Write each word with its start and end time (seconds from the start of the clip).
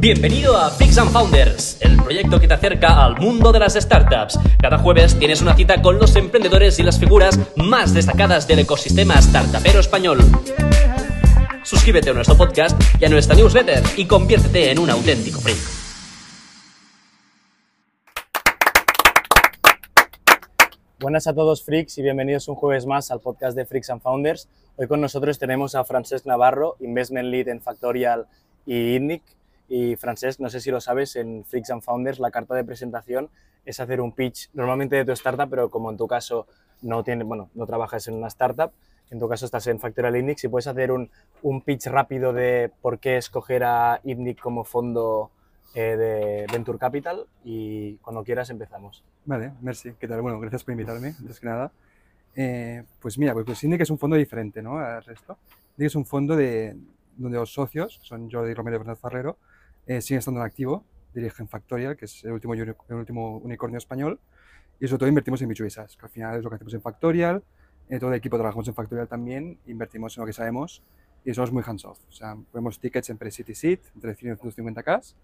Bienvenido 0.00 0.56
a 0.56 0.70
Freaks 0.70 0.96
and 0.98 1.10
Founders, 1.10 1.76
el 1.80 1.96
proyecto 1.96 2.38
que 2.38 2.46
te 2.46 2.54
acerca 2.54 3.04
al 3.04 3.18
mundo 3.18 3.50
de 3.50 3.58
las 3.58 3.74
startups. 3.74 4.38
Cada 4.62 4.78
jueves 4.78 5.18
tienes 5.18 5.42
una 5.42 5.56
cita 5.56 5.82
con 5.82 5.98
los 5.98 6.14
emprendedores 6.14 6.78
y 6.78 6.84
las 6.84 7.00
figuras 7.00 7.36
más 7.56 7.94
destacadas 7.94 8.46
del 8.46 8.60
ecosistema 8.60 9.20
startupero 9.20 9.80
español. 9.80 10.20
Suscríbete 11.64 12.10
a 12.10 12.12
nuestro 12.12 12.36
podcast 12.36 12.80
y 13.00 13.06
a 13.06 13.08
nuestra 13.08 13.34
newsletter 13.34 13.82
y 13.96 14.06
conviértete 14.06 14.70
en 14.70 14.78
un 14.78 14.88
auténtico 14.88 15.40
freak. 15.40 15.58
Buenas 21.00 21.26
a 21.26 21.34
todos 21.34 21.64
freaks 21.64 21.98
y 21.98 22.02
bienvenidos 22.02 22.46
un 22.46 22.54
jueves 22.54 22.86
más 22.86 23.10
al 23.10 23.18
podcast 23.18 23.56
de 23.56 23.66
Freaks 23.66 23.90
and 23.90 24.00
Founders. 24.02 24.48
Hoy 24.76 24.86
con 24.86 25.00
nosotros 25.00 25.40
tenemos 25.40 25.74
a 25.74 25.82
Francesc 25.82 26.24
Navarro, 26.24 26.76
Investment 26.78 27.30
Lead 27.30 27.48
en 27.48 27.60
Factorial 27.60 28.28
y 28.64 28.94
INNIC, 28.94 29.22
y 29.68 29.96
Francesc, 29.96 30.40
no 30.40 30.48
sé 30.48 30.60
si 30.60 30.70
lo 30.70 30.80
sabes, 30.80 31.16
en 31.16 31.44
Freaks 31.44 31.70
and 31.70 31.82
Founders 31.82 32.18
la 32.18 32.30
carta 32.30 32.54
de 32.54 32.64
presentación 32.64 33.28
es 33.64 33.80
hacer 33.80 34.00
un 34.00 34.12
pitch 34.12 34.50
normalmente 34.54 34.96
de 34.96 35.04
tu 35.04 35.12
startup, 35.12 35.50
pero 35.50 35.68
como 35.68 35.90
en 35.90 35.96
tu 35.96 36.06
caso 36.06 36.46
no, 36.80 37.04
tiene, 37.04 37.24
bueno, 37.24 37.50
no 37.54 37.66
trabajas 37.66 38.08
en 38.08 38.14
una 38.14 38.28
startup, 38.28 38.72
en 39.10 39.18
tu 39.18 39.28
caso 39.28 39.44
estás 39.44 39.66
en 39.66 39.78
Factorial 39.78 40.16
Index 40.16 40.44
y 40.44 40.48
puedes 40.48 40.66
hacer 40.66 40.90
un, 40.90 41.10
un 41.42 41.60
pitch 41.60 41.86
rápido 41.86 42.32
de 42.32 42.70
por 42.80 42.98
qué 42.98 43.16
escoger 43.16 43.64
a 43.64 44.00
INNIC 44.04 44.40
como 44.40 44.64
fondo 44.64 45.30
eh, 45.74 45.96
de 45.96 46.46
Venture 46.50 46.78
Capital 46.78 47.26
y 47.44 47.96
cuando 47.96 48.24
quieras 48.24 48.48
empezamos. 48.50 49.04
Vale, 49.24 49.52
merci. 49.60 49.92
¿Qué 49.98 50.08
tal? 50.08 50.22
Bueno, 50.22 50.40
gracias 50.40 50.64
por 50.64 50.72
invitarme, 50.72 51.14
antes 51.18 51.40
que 51.40 51.46
nada. 51.46 51.70
Eh, 52.34 52.84
pues 53.00 53.18
mira, 53.18 53.32
pues, 53.32 53.44
pues 53.44 53.62
INDIC 53.64 53.82
es 53.82 53.90
un 53.90 53.98
fondo 53.98 54.16
diferente 54.16 54.62
¿no? 54.62 54.78
al 54.78 55.02
resto. 55.04 55.36
INDIC 55.76 55.86
es 55.86 55.94
un 55.94 56.06
fondo 56.06 56.36
de, 56.36 56.76
donde 57.16 57.36
los 57.36 57.52
socios, 57.52 57.98
son 58.02 58.30
Jordi 58.30 58.54
Romero 58.54 58.76
y 58.76 58.78
Bernardo 58.78 59.00
Ferrero, 59.00 59.36
eh, 59.88 60.02
siguen 60.02 60.18
estando 60.18 60.40
en 60.40 60.46
activo, 60.46 60.84
dirigen 61.14 61.48
Factorial, 61.48 61.96
que 61.96 62.04
es 62.04 62.22
el 62.24 62.32
último, 62.32 62.52
el 62.54 62.76
último 62.90 63.38
unicornio 63.38 63.78
español, 63.78 64.20
y 64.78 64.86
sobre 64.86 64.98
todo 65.00 65.08
invertimos 65.08 65.40
en 65.42 65.48
B2B 65.48 65.96
que 65.96 66.04
al 66.04 66.10
final 66.10 66.36
es 66.36 66.44
lo 66.44 66.50
que 66.50 66.56
hacemos 66.56 66.74
en 66.74 66.82
Factorial, 66.82 67.42
eh, 67.88 67.98
todo 67.98 68.10
el 68.10 68.16
equipo 68.16 68.36
trabajamos 68.36 68.68
en 68.68 68.74
Factorial 68.74 69.08
también, 69.08 69.58
invertimos 69.66 70.16
en 70.16 70.20
lo 70.20 70.26
que 70.26 70.34
sabemos 70.34 70.82
y 71.24 71.32
somos 71.32 71.50
muy 71.50 71.62
hands-off. 71.66 71.98
O 72.06 72.12
sea, 72.12 72.36
ponemos 72.52 72.78
tickets 72.78 73.08
en 73.08 73.16
pre-city 73.16 73.54
seed, 73.54 73.80
entre 73.94 74.14
100 74.14 74.32
y 74.32 74.36
250k, 74.36 75.14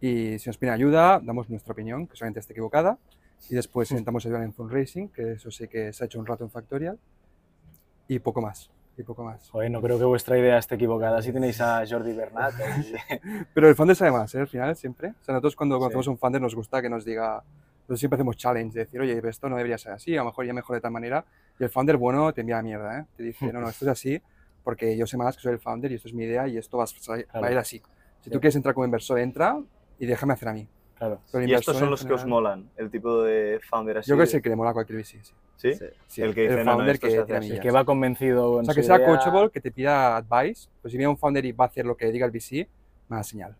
y 0.00 0.38
si 0.40 0.48
nos 0.48 0.58
piden 0.58 0.74
ayuda, 0.74 1.20
damos 1.22 1.48
nuestra 1.48 1.72
opinión, 1.72 2.08
que 2.08 2.16
solamente 2.16 2.40
esté 2.40 2.52
equivocada, 2.52 2.98
y 3.48 3.54
después 3.54 3.90
intentamos 3.92 4.26
ayudar 4.26 4.42
en 4.42 4.52
fundraising, 4.52 5.08
que 5.08 5.32
eso 5.32 5.52
sí 5.52 5.68
que 5.68 5.92
se 5.92 6.02
ha 6.02 6.06
hecho 6.06 6.18
un 6.18 6.26
rato 6.26 6.42
en 6.42 6.50
Factorial, 6.50 6.98
y 8.08 8.18
poco 8.18 8.42
más 8.42 8.70
y 8.96 9.02
poco 9.02 9.24
más. 9.24 9.48
Joder, 9.50 9.70
no 9.70 9.80
creo 9.80 9.98
que 9.98 10.04
vuestra 10.04 10.38
idea 10.38 10.58
esté 10.58 10.76
equivocada. 10.76 11.20
Si 11.22 11.32
tenéis 11.32 11.60
a 11.60 11.84
Jordi 11.86 12.12
Bernat. 12.12 12.54
Pero 13.54 13.68
el 13.68 13.74
founder 13.74 13.96
sabe 13.96 14.12
más, 14.12 14.34
¿eh? 14.34 14.40
al 14.40 14.48
final, 14.48 14.76
siempre. 14.76 15.08
O 15.08 15.24
sea, 15.24 15.32
nosotros 15.32 15.56
cuando 15.56 15.78
conocemos 15.78 16.06
un 16.06 16.18
founder 16.18 16.40
nos 16.40 16.54
gusta 16.54 16.80
que 16.80 16.88
nos 16.88 17.04
diga, 17.04 17.42
nosotros 17.78 17.98
siempre 17.98 18.16
hacemos 18.16 18.36
challenge, 18.36 18.74
de 18.74 18.84
decir, 18.84 19.00
oye, 19.00 19.20
esto 19.28 19.48
no 19.48 19.56
debería 19.56 19.78
ser 19.78 19.92
así, 19.92 20.14
a 20.14 20.20
lo 20.20 20.26
mejor 20.26 20.46
ya 20.46 20.52
mejor 20.52 20.76
de 20.76 20.80
tal 20.80 20.92
manera. 20.92 21.24
Y 21.58 21.64
el 21.64 21.70
founder 21.70 21.96
bueno 21.96 22.32
te 22.32 22.42
envía 22.42 22.56
la 22.56 22.62
mierda, 22.62 22.98
¿eh? 23.00 23.04
Te 23.16 23.22
dice, 23.22 23.52
no, 23.52 23.60
no, 23.60 23.68
esto 23.68 23.84
es 23.84 23.90
así 23.90 24.22
porque 24.64 24.96
yo 24.96 25.06
sé 25.06 25.16
más 25.16 25.36
que 25.36 25.42
soy 25.42 25.52
el 25.52 25.60
founder 25.60 25.92
y 25.92 25.96
esto 25.96 26.08
es 26.08 26.14
mi 26.14 26.24
idea 26.24 26.48
y 26.48 26.56
esto 26.56 26.78
va 26.78 26.84
a, 26.84 27.40
va 27.40 27.46
a 27.46 27.52
ir 27.52 27.58
así. 27.58 27.80
Si 28.22 28.30
tú 28.30 28.40
quieres 28.40 28.56
entrar 28.56 28.74
como 28.74 28.86
inversor, 28.86 29.20
entra 29.20 29.60
y 29.98 30.06
déjame 30.06 30.32
hacer 30.32 30.48
a 30.48 30.54
mí. 30.54 30.66
Claro. 30.96 31.20
y 31.46 31.52
estos 31.52 31.76
son 31.76 31.90
los 31.90 32.04
que 32.04 32.14
os 32.14 32.24
molan, 32.24 32.70
el 32.76 32.90
tipo 32.90 33.22
de 33.22 33.60
founder 33.68 33.98
así. 33.98 34.08
Yo 34.08 34.14
creo 34.14 34.24
que 34.24 34.28
es 34.28 34.34
el 34.34 34.42
que 34.42 34.48
le 34.48 34.56
mola 34.56 34.70
a 34.70 34.72
cualquier 34.72 35.00
VC, 35.00 35.22
sí. 35.22 35.34
¿Sí? 35.56 35.72
sí. 36.08 36.22
El 36.22 36.34
que 36.34 36.46
el 36.46 36.64
founder 36.64 36.98
que, 36.98 37.14
el 37.14 37.60
que 37.60 37.70
va 37.70 37.84
convencido. 37.84 38.52
o 38.52 38.64
sea, 38.64 38.74
que 38.74 38.82
sea 38.82 39.04
coachable, 39.04 39.50
que 39.50 39.60
te 39.60 39.70
pida 39.70 40.16
advice. 40.16 40.68
Pues 40.82 40.92
si 40.92 40.98
viene 40.98 41.08
un 41.08 41.16
founder 41.16 41.44
y 41.44 41.52
va 41.52 41.64
a 41.64 41.68
hacer 41.68 41.86
lo 41.86 41.96
que 41.96 42.10
diga 42.10 42.26
el 42.26 42.32
VC, 42.32 42.68
me 43.08 43.16
da 43.16 43.22
señal. 43.22 43.56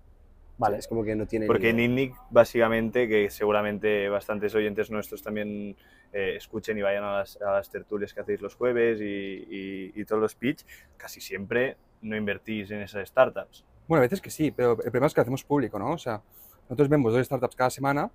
Vale, 0.56 0.78
es 0.78 0.86
como 0.86 1.03
que 1.03 1.17
no 1.17 1.27
tiene. 1.27 1.47
Porque 1.47 1.70
en 1.70 1.81
INNIC, 1.81 2.14
básicamente, 2.31 3.09
que 3.09 3.28
seguramente 3.31 4.09
bastantes 4.09 4.55
oyentes 4.55 4.91
nuestros 4.91 5.23
también 5.23 5.77
eh, 6.12 6.34
escuchen 6.36 6.78
y 6.78 6.83
vayan 6.83 7.03
a 7.03 7.19
las, 7.19 7.41
a 7.42 7.53
las, 7.53 7.70
tertulias 7.70 8.14
que 8.14 8.20
hacéis 8.20 8.41
los 8.41 8.55
jueves 8.55 9.01
y, 9.01 9.05
y, 9.05 9.92
y 9.95 10.05
todos 10.05 10.23
los 10.23 10.35
pitch, 10.36 10.64
casi 10.97 11.20
siempre 11.20 11.77
no 12.02 12.17
invertís 12.17 12.70
en 12.70 12.83
esas 12.83 13.08
startups. 13.08 13.64
Bueno, 13.89 14.01
a 14.01 14.02
veces 14.02 14.20
que 14.20 14.30
sí, 14.30 14.51
pero 14.51 14.73
el 14.73 14.91
problema 14.91 15.07
es 15.07 15.14
que 15.14 15.20
hacemos 15.20 15.42
público, 15.42 15.79
¿no? 15.79 15.92
O 15.92 15.98
sea, 15.98 16.23
nosotros 16.68 16.89
vemos 16.89 17.13
dos 17.13 17.27
startups 17.27 17.57
cada 17.57 17.70
semana, 17.70 18.11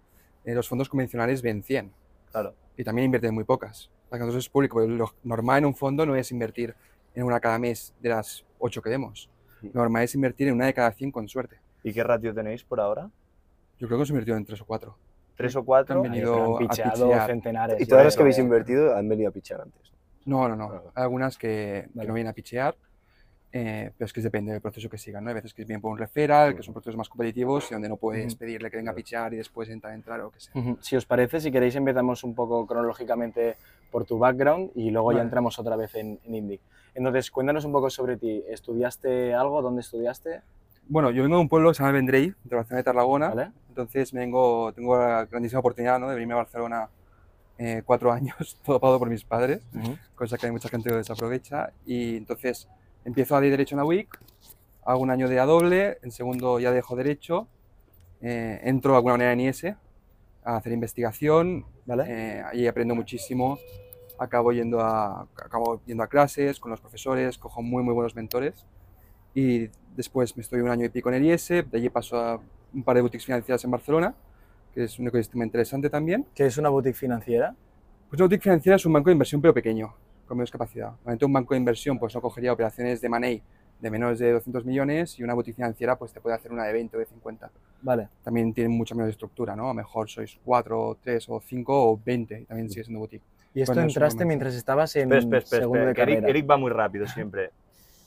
eh, 0.45 0.53
los 0.53 0.67
fondos 0.67 0.89
convencionales 0.89 1.41
ven 1.41 1.61
100. 1.61 1.91
Claro. 2.31 2.55
Y 2.77 2.83
también 2.83 3.05
invierten 3.05 3.33
muy 3.33 3.43
pocas. 3.43 3.91
Para 4.09 4.19
que 4.19 4.25
nosotros 4.25 4.45
es 4.45 4.49
público, 4.49 4.81
lo 4.81 5.13
normal 5.23 5.59
en 5.59 5.65
un 5.65 5.75
fondo 5.75 6.05
no 6.05 6.15
es 6.15 6.31
invertir 6.31 6.75
en 7.13 7.23
una 7.23 7.39
cada 7.39 7.59
mes 7.59 7.93
de 7.99 8.09
las 8.09 8.45
8 8.59 8.81
que 8.81 8.89
demos. 8.89 9.29
Lo 9.61 9.81
normal 9.81 10.03
es 10.03 10.15
invertir 10.15 10.47
en 10.47 10.55
una 10.55 10.65
de 10.65 10.73
cada 10.73 10.91
100 10.91 11.11
con 11.11 11.27
suerte. 11.27 11.59
¿Y 11.83 11.93
qué 11.93 12.03
ratio 12.03 12.33
tenéis 12.33 12.63
por 12.63 12.79
ahora? 12.79 13.09
Yo 13.77 13.87
creo 13.87 13.89
que 13.89 13.95
hemos 13.95 14.09
invertido 14.09 14.37
en 14.37 14.45
3 14.45 14.61
o 14.61 14.65
4. 14.65 14.97
¿3 15.37 15.55
o 15.55 15.65
4? 15.65 15.95
Han 15.95 16.01
venido 16.01 16.57
han 16.57 16.67
picheado 16.67 17.13
a 17.13 17.25
centenares. 17.25 17.79
¿Y 17.79 17.85
todas 17.85 18.05
las 18.05 18.15
que 18.15 18.21
habéis 18.21 18.37
invertido 18.39 18.95
han 18.95 19.07
venido 19.07 19.29
a 19.29 19.31
pichar 19.31 19.61
antes? 19.61 19.93
No, 20.25 20.47
no, 20.49 20.55
no. 20.55 20.91
Hay 20.95 21.03
algunas 21.03 21.37
que, 21.37 21.87
que 21.93 22.07
no 22.07 22.13
vienen 22.13 22.31
a 22.31 22.33
pichear 22.33 22.75
eh, 23.51 23.91
pero 23.97 24.05
es 24.05 24.13
que 24.13 24.21
depende 24.21 24.51
del 24.51 24.61
proceso 24.61 24.89
que 24.89 24.97
sigan, 24.97 25.23
¿no? 25.23 25.29
Hay 25.29 25.35
veces 25.35 25.53
que 25.53 25.63
es 25.63 25.67
bien 25.67 25.81
por 25.81 25.91
un 25.91 25.97
referral, 25.97 26.55
que 26.55 26.61
son 26.61 26.73
procesos 26.73 26.95
más 26.95 27.09
competitivos 27.09 27.69
y 27.71 27.73
donde 27.73 27.89
no 27.89 27.97
puedes 27.97 28.35
pedirle 28.35 28.69
que 28.69 28.77
venga 28.77 28.91
a 28.91 28.95
pichar 28.95 29.33
y 29.33 29.37
después 29.37 29.69
entrar, 29.69 29.93
entrar 29.93 30.21
o 30.21 30.31
que 30.31 30.39
sea. 30.39 30.53
Si 30.81 30.95
os 30.95 31.05
parece, 31.05 31.41
si 31.41 31.51
queréis 31.51 31.75
empezamos 31.75 32.23
un 32.23 32.35
poco 32.35 32.67
cronológicamente 32.67 33.57
por 33.91 34.05
tu 34.05 34.19
background 34.19 34.71
y 34.75 34.91
luego 34.91 35.13
ya 35.13 35.21
entramos 35.21 35.57
otra 35.57 35.75
vez 35.75 35.95
en, 35.95 36.19
en 36.23 36.35
Indic. 36.35 36.61
Entonces, 36.93 37.31
cuéntanos 37.31 37.65
un 37.65 37.71
poco 37.71 37.89
sobre 37.89 38.17
ti. 38.17 38.43
¿Estudiaste 38.47 39.33
algo? 39.33 39.61
¿Dónde 39.61 39.81
estudiaste? 39.81 40.41
Bueno, 40.87 41.11
yo 41.11 41.23
vengo 41.23 41.37
de 41.37 41.41
un 41.41 41.49
pueblo 41.49 41.69
que 41.69 41.75
se 41.75 41.83
llama 41.83 41.93
Vendrell, 41.93 42.35
de 42.43 42.55
Barcelona 42.55 42.77
de 42.77 42.83
Tarragona. 42.83 43.29
¿Vale? 43.29 43.51
Entonces 43.69 44.11
vengo, 44.11 44.73
tengo 44.73 44.97
la 44.97 45.25
grandísima 45.25 45.59
oportunidad 45.59 45.99
¿no? 45.99 46.09
de 46.09 46.15
venirme 46.15 46.33
a 46.33 46.37
Barcelona 46.37 46.89
eh, 47.57 47.83
cuatro 47.85 48.11
años, 48.13 48.59
todo 48.63 48.79
pagado 48.79 48.99
por 48.99 49.09
mis 49.09 49.23
padres, 49.23 49.61
cosa 50.15 50.37
que 50.37 50.47
hay 50.47 50.51
mucha 50.51 50.69
gente 50.69 50.89
que 50.89 50.95
desaprovecha. 50.95 51.71
Y 51.85 52.17
entonces 52.17 52.67
empiezo 53.05 53.35
a 53.35 53.41
de 53.41 53.49
Derecho 53.49 53.75
en 53.75 53.79
la 53.79 53.85
WIC, 53.85 54.19
hago 54.85 55.01
un 55.01 55.11
año 55.11 55.27
de 55.27 55.39
A 55.39 55.45
doble, 55.45 55.97
en 56.01 56.11
segundo 56.11 56.59
ya 56.59 56.71
dejo 56.71 56.95
Derecho, 56.95 57.47
eh, 58.21 58.59
entro 58.63 58.91
de 58.91 58.97
alguna 58.97 59.13
manera 59.13 59.33
en 59.33 59.41
IS 59.41 59.65
a 60.43 60.55
hacer 60.55 60.73
investigación, 60.73 61.65
¿vale? 61.85 62.05
Eh, 62.07 62.43
ahí 62.51 62.67
aprendo 62.67 62.95
muchísimo, 62.95 63.59
acabo 64.17 64.51
yendo, 64.51 64.81
a, 64.81 65.27
acabo 65.37 65.81
yendo 65.85 66.03
a 66.03 66.07
clases 66.07 66.59
con 66.59 66.71
los 66.71 66.81
profesores, 66.81 67.37
cojo 67.37 67.61
muy 67.61 67.83
muy 67.83 67.93
buenos 67.93 68.15
mentores 68.15 68.65
y 69.33 69.69
después 69.95 70.35
me 70.35 70.41
estoy 70.41 70.61
un 70.61 70.69
año 70.69 70.85
y 70.85 70.89
pico 70.89 71.09
en 71.09 71.15
el 71.15 71.25
IS, 71.25 71.47
de 71.49 71.65
allí 71.73 71.89
paso 71.89 72.17
a 72.17 72.39
un 72.73 72.83
par 72.83 72.95
de 72.95 73.01
boutiques 73.01 73.25
financieras 73.25 73.63
en 73.63 73.71
Barcelona, 73.71 74.15
que 74.73 74.83
es 74.83 74.99
un 74.99 75.07
ecosistema 75.07 75.43
interesante 75.43 75.89
también. 75.89 76.25
¿Qué 76.35 76.45
es 76.45 76.57
una 76.57 76.69
boutique 76.69 76.95
financiera? 76.95 77.55
Pues 78.09 78.19
una 78.19 78.25
boutique 78.25 78.43
financiera 78.43 78.75
es 78.75 78.85
un 78.85 78.93
banco 78.93 79.09
de 79.09 79.13
inversión 79.13 79.41
pero 79.41 79.53
pequeño, 79.53 79.93
con 80.29 80.37
menos 80.37 80.51
capacidad. 80.51 80.91
Normalmente 80.91 81.25
un 81.25 81.33
banco 81.33 81.53
de 81.53 81.57
inversión 81.57 81.99
pues 81.99 82.15
no 82.15 82.21
cogería 82.21 82.53
operaciones 82.53 83.01
de 83.01 83.09
money 83.09 83.43
de 83.79 83.89
menos 83.89 84.19
de 84.19 84.31
200 84.33 84.65
millones 84.65 85.17
y 85.19 85.23
una 85.23 85.33
boutique 85.33 85.55
financiera 85.55 85.97
pues 85.97 86.11
te 86.11 86.19
puede 86.19 86.35
hacer 86.35 86.51
una 86.51 86.65
de 86.65 86.73
20 86.73 86.97
o 86.97 86.99
de 86.99 87.05
50. 87.05 87.51
Vale. 87.81 88.09
También 88.23 88.53
tienen 88.53 88.71
mucha 88.71 88.93
menos 88.93 89.09
estructura, 89.09 89.55
¿no? 89.55 89.65
A 89.65 89.67
lo 89.69 89.73
mejor 89.73 90.09
sois 90.09 90.37
4, 90.43 90.97
3 91.01 91.29
o 91.29 91.39
5 91.39 91.91
o 91.91 91.99
20 92.03 92.41
y 92.41 92.45
también 92.45 92.69
sigue 92.69 92.83
siendo 92.83 92.99
boutique. 92.99 93.23
¿Y 93.53 93.61
esto 93.61 93.79
entraste 93.79 94.25
mientras 94.25 94.53
estabas 94.53 94.95
en 94.95 95.11
espera, 95.11 95.19
espera, 95.19 95.37
espera, 95.39 95.61
segundo 95.63 95.85
de 95.85 95.93
carrera? 95.95 96.19
Eric, 96.19 96.29
Eric 96.29 96.49
va 96.49 96.57
muy 96.57 96.71
rápido 96.71 97.07
siempre. 97.15 97.51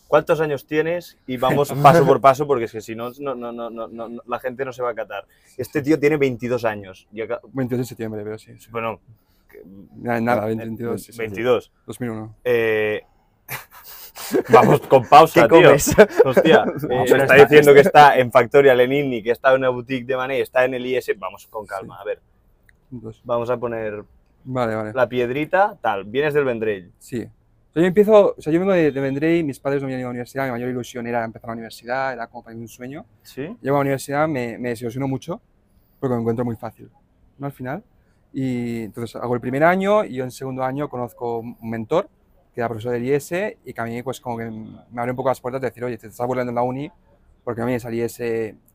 ¿Cuántos 0.07 0.43
años 0.43 0.67
tienes? 0.67 1.17
Y 1.27 1.39
vamos 1.39 1.73
paso 1.73 2.05
por 2.05 2.21
paso, 2.21 2.47
porque 2.47 2.67
es 2.67 2.73
que 2.73 2.83
si 2.83 2.95
no, 2.95 3.13
no, 3.19 3.35
no, 3.35 3.51
no, 3.51 3.71
no, 3.71 4.23
la 4.27 4.39
gente 4.41 4.63
no 4.63 4.71
se 4.71 4.83
va 4.83 4.91
a 4.91 4.95
catar. 4.95 5.25
Este 5.57 5.81
tío 5.81 5.99
tiene 5.99 6.19
22 6.19 6.67
años. 6.67 7.09
22 7.11 7.79
de 7.79 7.85
septiembre, 7.87 8.21
pero 8.23 8.39
sí. 8.39 8.53
sí. 8.59 8.69
Bueno, 8.71 9.01
Nada, 9.97 10.47
22. 10.47 11.17
22. 11.17 11.73
2001. 11.87 12.37
Eh, 12.45 13.03
vamos 14.49 14.81
con 14.83 15.05
pausa, 15.05 15.43
¿Qué 15.43 15.57
tío. 15.57 15.69
Comes? 15.69 15.97
Hostia, 16.25 16.65
eh, 16.91 17.05
me 17.13 17.19
está 17.23 17.35
diciendo 17.35 17.75
que 17.75 17.81
está 17.81 18.19
en 18.19 18.31
Factorial, 18.31 18.81
en 18.81 18.93
Inni, 18.93 19.23
que 19.23 19.31
está 19.31 19.51
en 19.51 19.59
una 19.59 19.69
boutique 19.69 20.07
de 20.07 20.17
Mané, 20.17 20.41
está 20.41 20.65
en 20.65 20.75
el 20.75 20.87
IS. 20.87 21.13
Vamos 21.19 21.47
con 21.47 21.67
calma, 21.67 21.99
a 22.01 22.05
ver. 22.05 22.21
Vamos 23.25 23.49
a 23.51 23.57
poner 23.57 24.05
vale, 24.45 24.75
vale. 24.75 24.93
la 24.93 25.09
piedrita, 25.09 25.79
tal. 25.81 26.05
Vienes 26.05 26.35
del 26.35 26.45
Vendrell. 26.45 26.93
Sí. 26.99 27.23
O 27.23 27.73
sea, 27.73 27.83
yo 27.83 27.87
empiezo, 27.87 28.35
o 28.37 28.41
sea, 28.43 28.53
yo 28.53 28.61
vengo 28.61 28.73
de, 28.73 28.93
de 28.93 29.01
Vendrell, 29.01 29.45
mis 29.45 29.59
padres 29.59 29.81
no 29.81 29.87
habían 29.87 30.01
ido 30.01 30.09
a 30.09 30.11
la 30.11 30.13
universidad, 30.13 30.45
mi 30.45 30.51
mayor 30.51 30.69
ilusión 30.69 31.07
era 31.07 31.25
empezar 31.25 31.49
la 31.49 31.55
universidad, 31.55 32.13
era 32.13 32.27
como 32.27 32.45
para 32.45 32.55
mí 32.55 32.61
un 32.61 32.69
sueño. 32.69 33.07
¿Sí? 33.23 33.57
Llego 33.63 33.77
a 33.77 33.79
la 33.79 33.83
universidad, 33.83 34.29
me, 34.29 34.59
me 34.59 34.71
desilusionó 34.71 35.09
mucho, 35.09 35.41
porque 35.99 36.15
me 36.15 36.21
encuentro 36.21 36.45
muy 36.45 36.57
fácil, 36.57 36.91
¿no? 37.39 37.47
Al 37.47 37.53
final. 37.53 37.83
Y 38.33 38.85
entonces 38.85 39.17
hago 39.17 39.35
el 39.35 39.41
primer 39.41 39.65
año 39.65 40.05
y 40.05 40.15
yo 40.15 40.25
en 40.25 40.31
segundo 40.31 40.65
año 40.65 40.89
conozco 40.89 41.41
un 41.41 41.71
mentor 41.71 42.09
que 42.55 42.61
era 42.61 42.69
profesor 42.69 42.93
del 42.93 43.05
IS 43.05 43.33
y 43.65 43.73
que 43.73 43.81
a 43.81 43.85
mí 43.85 44.03
pues 44.03 44.21
como 44.21 44.39
que 44.39 44.51
me 44.51 45.01
abre 45.01 45.13
un 45.13 45.17
poco 45.17 45.31
las 45.31 45.41
puertas 45.41 45.61
de 45.61 45.69
decir, 45.69 45.85
oye, 45.85 45.97
te 45.99 46.07
estás 46.07 46.27
burlando 46.27 46.51
en 46.51 46.57
la 46.57 46.63
uni 46.63 46.91
porque 47.45 47.61
no 47.61 47.67
vienes 47.67 47.85
al 47.85 47.95
IS 47.95 48.21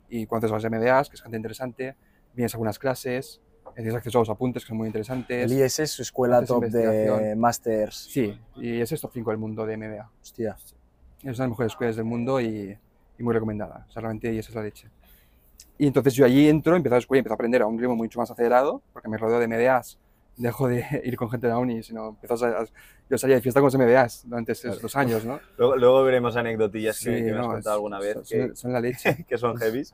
y 0.09 0.25
conoces 0.25 0.51
a 0.51 0.56
los 0.56 0.65
MBAs, 0.65 1.09
que 1.09 1.15
es 1.15 1.21
gente 1.21 1.38
interesante, 1.38 1.95
vienes 2.33 2.54
a 2.54 2.57
algunas 2.57 2.80
clases, 2.80 3.42
tienes 3.75 3.94
acceso 3.94 4.18
a 4.18 4.21
los 4.21 4.30
apuntes 4.30 4.63
que 4.63 4.69
son 4.69 4.77
muy 4.77 4.88
interesantes. 4.88 5.51
El 5.51 5.57
IS 5.57 5.80
es 5.80 5.92
su 5.92 6.01
escuela 6.01 6.44
top 6.44 6.65
de 6.65 7.36
masters. 7.36 7.95
Sí, 7.95 8.39
y 8.56 8.81
es 8.81 9.01
top 9.01 9.12
5 9.13 9.30
del 9.30 9.39
mundo 9.39 9.65
de 9.65 9.77
MBA. 9.77 10.10
Hostia. 10.21 10.57
Es 10.60 10.74
una 11.24 11.31
de 11.31 11.38
las 11.38 11.50
mejores 11.50 11.71
escuelas 11.74 11.95
del 11.95 12.06
mundo 12.06 12.42
y, 12.42 12.77
y 13.18 13.24
muy 13.24 13.33
recomendada. 13.33 13.86
O 13.88 13.92
sea, 13.92 14.01
realmente 14.01 14.33
IS 14.33 14.50
es 14.50 14.56
la 14.56 14.63
leche. 14.63 14.89
Y 15.77 15.88
entonces 15.88 16.13
yo 16.15 16.25
allí 16.25 16.47
entro, 16.50 16.75
empiezo 16.75 16.95
a 16.95 16.97
descubrir, 16.97 17.19
empiezo 17.19 17.33
a 17.33 17.35
aprender 17.35 17.62
a 17.62 17.68
un 17.68 17.77
ritmo 17.77 17.95
mucho 17.95 18.19
más 18.19 18.31
acelerado, 18.31 18.81
porque 18.94 19.07
me 19.09 19.18
rodeo 19.18 19.39
de 19.39 19.47
MBAs, 19.47 20.00
dejo 20.38 20.68
de 20.68 20.83
ir 21.03 21.15
con 21.18 21.29
gente 21.29 21.47
de 21.47 21.53
la 21.53 21.59
uni, 21.59 21.83
sino 21.83 22.09
empiezo 22.09 22.45
a, 22.45 22.65
yo 23.09 23.18
salía 23.18 23.35
de 23.38 23.41
fiesta 23.41 23.59
con 23.62 23.68
los 23.68 23.75
MBAs 23.77 24.24
durante 24.27 24.51
esos 24.53 24.81
dos 24.81 24.95
años, 24.95 25.24
¿no? 25.24 25.39
Luego, 25.57 25.75
luego 25.75 26.03
veremos 26.03 26.35
anecdotillas 26.35 26.97
que, 27.00 27.03
Sí, 27.03 27.25
que 27.25 27.31
me 27.31 27.38
has 27.39 27.45
no, 27.45 27.51
contado 27.53 27.75
alguna 27.75 28.00
vez 28.00 28.13
son, 28.15 28.24
que, 28.24 28.56
son- 28.56 28.74
la 28.74 28.79
leche. 28.81 29.24
que 29.27 29.38
son 29.38 29.56
heavies. 29.57 29.94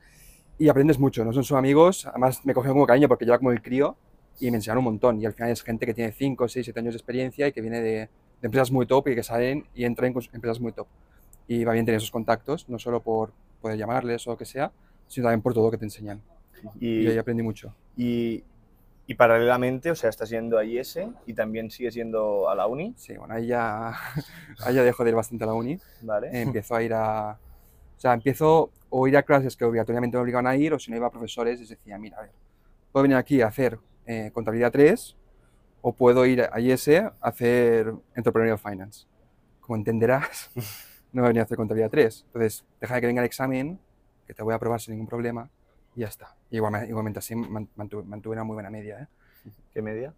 y 0.58 0.68
aprendes 0.68 0.98
mucho, 0.98 1.24
no 1.24 1.32
son 1.32 1.44
solo 1.44 1.58
amigos, 1.58 2.06
además 2.06 2.40
me 2.44 2.54
cogieron 2.54 2.76
como 2.76 2.86
cariño 2.86 3.08
porque 3.08 3.24
yo 3.26 3.32
era 3.32 3.38
como 3.38 3.52
el 3.52 3.60
crío 3.62 3.96
y 4.40 4.50
me 4.50 4.56
enseñaron 4.56 4.78
un 4.78 4.92
montón 4.92 5.20
y 5.20 5.26
al 5.26 5.32
final 5.34 5.50
es 5.50 5.62
gente 5.62 5.84
que 5.86 5.94
tiene 5.94 6.12
5, 6.12 6.48
6, 6.48 6.64
7 6.66 6.80
años 6.80 6.94
de 6.94 6.98
experiencia 6.98 7.46
y 7.46 7.52
que 7.52 7.60
viene 7.60 7.80
de, 7.80 7.90
de 7.92 8.08
empresas 8.42 8.70
muy 8.72 8.86
top 8.86 9.08
y 9.08 9.14
que 9.14 9.22
salen 9.22 9.64
y 9.74 9.84
entran 9.84 10.12
en 10.12 10.18
empresas 10.32 10.60
muy 10.60 10.72
top. 10.72 10.86
Y 11.46 11.62
va 11.64 11.72
bien 11.74 11.84
tener 11.84 11.98
esos 11.98 12.10
contactos, 12.10 12.68
no 12.68 12.78
solo 12.78 13.00
por 13.00 13.32
poder 13.60 13.76
llamarles 13.78 14.26
o 14.26 14.30
lo 14.30 14.36
que 14.38 14.44
sea, 14.46 14.72
sino 15.08 15.24
también 15.24 15.42
por 15.42 15.54
todo 15.54 15.66
lo 15.66 15.70
que 15.70 15.78
te 15.78 15.84
enseñan. 15.84 16.20
Y, 16.80 17.02
Y, 17.02 17.08
ahí 17.08 17.18
aprendí 17.18 17.42
mucho. 17.42 17.74
y, 17.96 18.42
y 19.06 19.14
paralelamente, 19.14 19.90
o 19.90 19.94
sea, 19.94 20.08
estás 20.08 20.30
yendo 20.30 20.58
a 20.58 20.64
IES 20.64 21.00
y 21.26 21.34
también 21.34 21.70
sigues 21.70 21.94
yendo 21.94 22.48
a 22.48 22.54
la 22.54 22.66
uni, 22.66 22.94
Sí, 22.96 23.16
bueno, 23.16 23.34
ahí 23.34 23.48
ya, 23.48 23.92
ahí 24.64 24.74
ya 24.74 24.82
dejo 24.82 25.04
de 25.04 25.10
ir 25.10 25.16
bastante 25.16 25.44
a 25.44 25.48
la 25.48 25.54
uni. 25.54 25.78
¿vale? 26.02 26.28
Eh, 26.28 26.40
empiezo 26.42 26.74
a 26.74 26.82
ir 26.82 26.94
a... 26.94 27.38
O 27.96 28.00
sea, 28.00 28.14
empiezo 28.14 28.70
o 28.88 29.06
ir 29.06 29.16
a 29.16 29.22
clases 29.22 29.56
que 29.56 29.64
obligatoriamente 29.64 30.16
me 30.16 30.22
obligaban 30.22 30.46
a 30.46 30.56
ir, 30.56 30.72
o 30.72 30.78
si 30.78 30.90
no 30.90 30.96
iba 30.96 31.06
a 31.06 31.10
profesores 31.10 31.60
les 31.60 31.68
decía, 31.68 31.98
mira, 31.98 32.18
a 32.18 32.22
ver, 32.22 32.30
puedo 32.92 33.02
venir 33.02 33.16
aquí 33.16 33.40
a 33.42 33.48
hacer 33.48 33.78
eh, 34.06 34.30
contabilidad 34.32 34.72
3 34.72 35.16
o 35.82 35.92
puedo 35.92 36.24
ir 36.24 36.42
a 36.42 36.58
IES 36.60 36.88
a 36.88 37.12
hacer 37.20 37.92
Entrepreneurial 38.14 38.58
Finance. 38.58 39.06
Como 39.60 39.76
entenderás, 39.76 40.50
no 41.12 41.20
voy 41.22 41.26
a 41.26 41.28
venir 41.28 41.40
a 41.40 41.44
hacer 41.44 41.58
contabilidad 41.58 41.90
3. 41.90 42.24
Entonces, 42.26 42.64
deja 42.80 42.94
de 42.94 43.00
que 43.02 43.06
venga 43.06 43.20
el 43.20 43.26
examen, 43.26 43.78
que 44.26 44.34
te 44.34 44.42
voy 44.42 44.52
a 44.52 44.56
aprobar 44.56 44.80
sin 44.80 44.92
ningún 44.92 45.06
problema, 45.08 45.50
y 45.94 46.00
ya 46.00 46.08
está. 46.08 46.34
Y 46.50 46.56
igualmente, 46.56 46.88
igualmente 46.88 47.18
así 47.18 47.34
man- 47.36 47.68
mantuve, 47.76 48.02
mantuve 48.04 48.34
una 48.34 48.44
muy 48.44 48.54
buena 48.54 48.70
media, 48.70 49.00
¿eh? 49.02 49.50
¿Qué 49.72 49.82
media? 49.82 50.14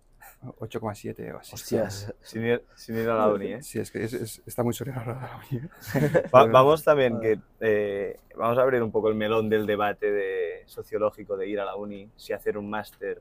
8,7 0.59 1.33
o 1.33 1.39
así. 1.39 1.55
Hostias. 1.55 2.13
Sin 2.23 2.45
ir, 2.45 2.65
sin 2.75 2.97
ir 2.97 3.09
a 3.09 3.17
la 3.17 3.33
uni, 3.33 3.53
¿eh? 3.55 3.63
Sí, 3.63 3.79
es 3.79 3.91
que 3.91 4.03
es- 4.05 4.13
es- 4.13 4.43
está 4.47 4.63
muy 4.63 4.73
sobrevalorada 4.75 5.29
la 5.29 5.37
uni. 5.37 5.65
¿eh? 5.65 5.69
Va- 6.35 6.47
vamos 6.53 6.83
también 6.85 7.21
que 7.21 7.39
eh, 7.61 8.19
vamos 8.37 8.59
a 8.59 8.63
abrir 8.63 8.83
un 8.83 8.91
poco 8.91 9.09
el 9.09 9.15
melón 9.15 9.49
del 9.49 9.67
debate 9.67 10.11
de 10.11 10.63
sociológico 10.67 11.37
de 11.37 11.49
ir 11.49 11.61
a 11.61 11.65
la 11.65 11.77
uni, 11.77 12.11
si 12.17 12.33
hacer 12.33 12.59
un 12.59 12.69
máster. 12.69 13.21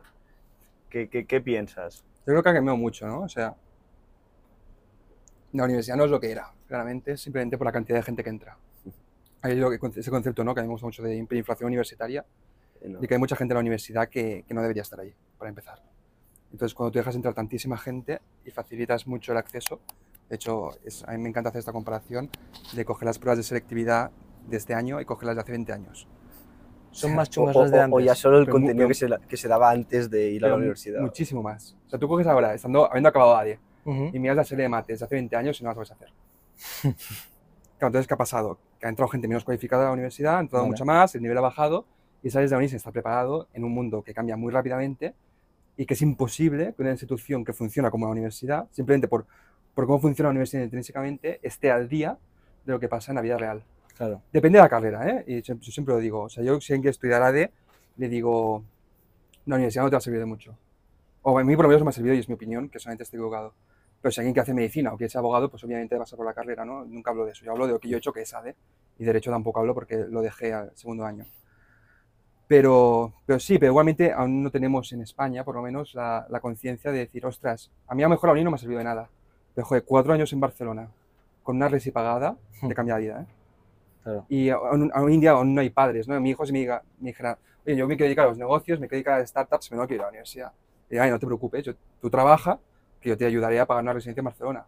¿Qué, 0.90 1.10
qué, 1.10 1.26
qué 1.26 1.42
piensas? 1.42 2.04
Yo 2.26 2.34
creo 2.34 2.44
que 2.44 2.50
ha 2.50 2.54
cambiado 2.54 2.78
mucho, 2.78 3.06
¿no? 3.08 3.22
O 3.22 3.30
sea, 3.30 3.56
la 5.54 5.64
universidad 5.64 5.96
no 5.98 6.06
es 6.06 6.12
lo 6.12 6.20
que 6.20 6.32
era, 6.32 6.52
claramente, 6.68 7.18
simplemente 7.18 7.58
por 7.58 7.66
la 7.66 7.72
cantidad 7.72 7.98
de 7.98 8.04
gente 8.04 8.24
que 8.24 8.30
entra. 8.30 8.58
Hay 9.46 9.56
lo 9.56 9.70
que, 9.70 9.80
ese 10.00 10.10
concepto, 10.12 10.44
¿no? 10.44 10.54
Que 10.54 10.62
a 10.62 10.64
mí 10.64 10.68
me 10.68 10.74
gusta 10.74 10.88
mucho 10.88 11.04
de 11.04 11.16
hiperinflación 11.16 11.68
universitaria 11.68 12.26
no. 12.86 13.00
y 13.04 13.08
que 13.08 13.14
hay 13.14 13.20
mucha 13.20 13.36
gente 13.36 13.54
en 13.54 13.56
la 13.56 13.62
universidad 13.62 14.10
que, 14.10 14.44
que 14.48 14.54
no 14.54 14.62
debería 14.62 14.82
estar 14.82 15.00
ahí, 15.00 15.14
para 15.38 15.50
empezar. 15.50 15.82
Entonces, 16.52 16.74
cuando 16.74 16.92
tú 16.92 17.00
dejas 17.00 17.16
entrar 17.16 17.34
tantísima 17.34 17.78
gente 17.78 18.22
y 18.46 18.52
facilitas 18.52 19.06
mucho 19.08 19.32
el 19.34 19.38
acceso, 19.38 19.80
de 20.30 20.36
hecho, 20.36 20.72
es- 20.84 21.04
a 21.04 21.12
mí 21.12 21.18
me 21.20 21.30
encanta 21.30 21.50
hacer 21.50 21.60
esta 21.60 21.74
comparación 21.74 22.30
de 22.74 22.86
coger 22.86 23.06
las 23.06 23.20
pruebas 23.20 23.38
de 23.38 23.44
selectividad 23.44 24.12
de 24.48 24.58
este 24.58 24.74
año 24.74 25.00
y 25.02 25.06
cogerlas 25.06 25.36
de 25.36 25.42
hace 25.42 25.52
20 25.52 25.74
años. 25.74 26.08
Son 26.92 27.14
más 27.14 27.30
chungas 27.30 27.56
o- 27.56 27.62
las 27.64 27.72
de 27.72 27.80
antes. 27.82 27.96
o 27.96 28.00
ya 28.00 28.16
solo 28.16 28.40
el 28.40 28.48
contenido 28.50 28.88
pero- 28.88 28.88
que 28.88 28.94
se, 28.94 29.28
que 29.28 29.38
se 29.38 29.48
daba 29.48 29.70
antes 29.70 30.10
de 30.10 30.30
ir 30.32 30.46
a 30.46 30.50
la 30.50 30.56
universidad. 30.56 31.02
Muchísimo 31.02 31.44
más. 31.44 31.76
O 31.86 31.90
sea, 31.90 32.00
tú 32.00 32.08
coges 32.08 32.26
ahora, 32.26 32.54
estando, 32.54 32.86
habiendo 32.90 33.10
acabado 33.10 33.36
ADE, 33.36 33.60
Ujú. 33.84 34.10
y 34.14 34.20
miras 34.20 34.38
la 34.38 34.44
serie 34.46 34.64
de 34.64 34.70
mates 34.70 35.00
de 35.00 35.06
hace 35.06 35.16
20 35.16 35.36
años 35.36 35.60
y 35.60 35.64
no 35.64 35.70
la 35.72 35.74
sabes 35.76 35.92
hacer. 35.92 36.10
claro, 37.78 37.88
entonces, 37.88 38.08
¿qué 38.08 38.14
ha 38.14 38.18
pasado? 38.18 38.58
Que 38.80 38.86
ha 38.86 38.90
entrado 38.90 39.10
gente 39.10 39.28
menos 39.28 39.44
cualificada 39.44 39.84
a 39.84 39.86
la 39.88 39.94
universidad, 39.94 40.38
ha 40.38 40.40
entrado 40.40 40.64
Vale. 40.64 40.72
mucha 40.72 40.86
más, 40.86 41.16
el 41.16 41.22
nivel 41.22 41.38
ha 41.38 41.42
bajado 41.42 41.86
y 42.24 42.30
sales 42.30 42.50
de 42.50 42.56
la 42.56 42.60
uni 42.60 42.68
sin 42.68 42.78
estar 42.78 42.92
preparado 42.92 43.48
en 43.54 43.64
un 43.64 43.72
mundo 43.72 44.02
que 44.02 44.14
cambia 44.14 44.36
muy 44.36 44.52
rápidamente 44.52 45.14
y 45.78 45.86
que 45.86 45.94
es 45.94 46.02
imposible 46.02 46.74
que 46.76 46.82
una 46.82 46.92
institución 46.92 47.44
que 47.44 47.54
funciona 47.54 47.92
como 47.92 48.06
la 48.06 48.12
universidad, 48.12 48.68
simplemente 48.72 49.08
por, 49.08 49.26
por 49.74 49.86
cómo 49.86 50.00
funciona 50.00 50.30
la 50.30 50.32
universidad 50.32 50.64
intrínsecamente, 50.64 51.40
esté 51.44 51.72
al 51.72 51.88
día 51.88 52.18
de 52.66 52.74
lo 52.74 52.80
que 52.80 52.88
pasa 52.88 53.12
en 53.12 53.16
la 53.18 53.22
vida 53.22 53.38
real. 53.38 53.64
Claro. 53.96 54.22
Depende 54.32 54.58
de 54.58 54.64
la 54.64 54.70
carrera, 54.70 55.10
¿eh? 55.10 55.24
Y 55.28 55.42
yo, 55.42 55.56
yo 55.56 55.72
siempre 55.72 55.94
lo 55.94 56.00
digo. 56.00 56.24
O 56.24 56.30
sea, 56.30 56.44
yo 56.44 56.60
si 56.60 56.74
alguien 56.74 56.82
quiere 56.82 56.92
estudiar 56.92 57.22
ADE, 57.22 57.52
le 57.98 58.10
digo, 58.10 58.64
la 59.46 59.56
universidad 59.56 59.84
no 59.84 59.90
te 59.90 59.96
va 59.96 60.00
a 60.00 60.02
servir 60.02 60.20
de 60.20 60.26
mucho. 60.26 60.58
O 61.22 61.38
a 61.40 61.44
mí 61.44 61.56
por 61.56 61.66
lo 61.66 61.70
menos 61.70 61.82
no 61.82 61.86
me 61.86 61.90
ha 61.90 61.94
servido 61.94 62.16
y 62.16 62.20
es 62.20 62.28
mi 62.28 62.36
opinión, 62.36 62.70
que 62.70 62.80
solamente 62.80 63.04
estoy 63.04 63.18
equivocado. 63.18 63.54
Pero 64.06 64.12
si 64.12 64.20
alguien 64.22 64.36
que 64.36 64.42
hace 64.42 64.54
medicina 64.54 64.94
o 64.94 64.98
quiere 64.98 65.10
ser 65.10 65.20
abogado, 65.20 65.50
pues 65.50 65.64
obviamente 65.64 65.98
pasa 65.98 66.16
por 66.16 66.26
la 66.28 66.34
carrera, 66.34 66.64
¿no? 66.64 66.86
Nunca 66.86 67.10
hablo 67.12 67.26
de 67.26 67.32
eso. 67.32 67.44
Yo 67.44 67.52
hablo 67.54 67.66
de 67.66 67.74
lo 67.74 67.80
que 67.80 67.90
yo 67.90 67.96
he 67.98 68.00
hecho, 68.00 68.14
que 68.14 68.22
es 68.22 68.34
ADE. 68.34 68.56
Y 69.00 69.04
derecho 69.04 69.32
tampoco 69.32 69.60
hablo 69.62 69.74
porque 69.74 69.98
lo 70.10 70.22
dejé 70.22 70.54
al 70.54 70.72
segundo 70.76 71.06
año. 71.06 71.26
Pero, 72.48 73.12
pero 73.26 73.40
sí, 73.40 73.58
pero 73.58 73.72
igualmente 73.72 74.12
aún 74.12 74.44
no 74.44 74.52
tenemos 74.52 74.92
en 74.94 75.02
España, 75.02 75.44
por 75.44 75.56
lo 75.56 75.64
menos, 75.64 75.96
la, 75.96 76.28
la 76.30 76.40
conciencia 76.40 76.92
de 76.92 77.00
decir, 77.00 77.26
ostras, 77.26 77.72
a 77.88 77.96
mí 77.96 78.04
a 78.04 78.06
lo 78.06 78.12
mejor 78.12 78.30
la 78.30 78.34
uni 78.34 78.44
no 78.44 78.52
me 78.52 78.56
ha 78.56 78.60
servido 78.60 78.78
de 78.78 78.84
nada. 78.84 79.10
Pero, 79.56 79.66
joder, 79.66 79.84
cuatro 79.84 80.14
años 80.14 80.32
en 80.32 80.40
Barcelona, 80.40 80.88
con 81.42 81.56
una 81.56 81.68
resi 81.70 81.90
pagada, 81.92 82.38
te 82.68 82.76
cambia 82.76 82.96
la 82.96 83.00
vida, 83.00 83.22
¿eh? 83.22 83.26
Claro. 84.04 84.26
Y 84.30 84.50
aún, 84.50 84.92
en 84.96 85.20
día 85.22 85.32
aún 85.32 85.56
no 85.56 85.62
hay 85.62 85.70
padres, 85.72 86.08
¿no? 86.08 86.20
Mi 86.22 86.32
hijo 86.32 86.46
si 86.46 86.54
me, 86.54 86.60
diga, 86.60 86.84
me 87.00 87.10
dijera, 87.10 87.38
oye, 87.66 87.76
yo 87.76 87.88
me 87.88 87.96
quiero 87.98 88.08
dedicar 88.08 88.26
a 88.26 88.30
los 88.30 88.38
negocios, 88.38 88.80
me 88.80 88.88
quiero 88.88 88.98
dedicar 89.00 89.22
a 89.22 89.28
startups, 89.28 89.70
pero 89.70 89.82
no 89.82 89.88
quiero 89.88 90.02
ir 90.02 90.04
a 90.04 90.06
la 90.06 90.10
universidad. 90.12 90.52
Y 90.90 90.98
ay, 90.98 91.12
no 91.12 91.20
te 91.20 91.26
preocupes, 91.26 91.64
yo- 91.66 91.74
tú 92.02 92.10
trabaja, 92.10 92.58
que 92.58 92.75
yo 93.10 93.18
te 93.18 93.26
ayudaré 93.26 93.60
a 93.60 93.66
pagar 93.66 93.84
una 93.84 93.94
residencia 93.94 94.22
en 94.22 94.26
Barcelona. 94.26 94.66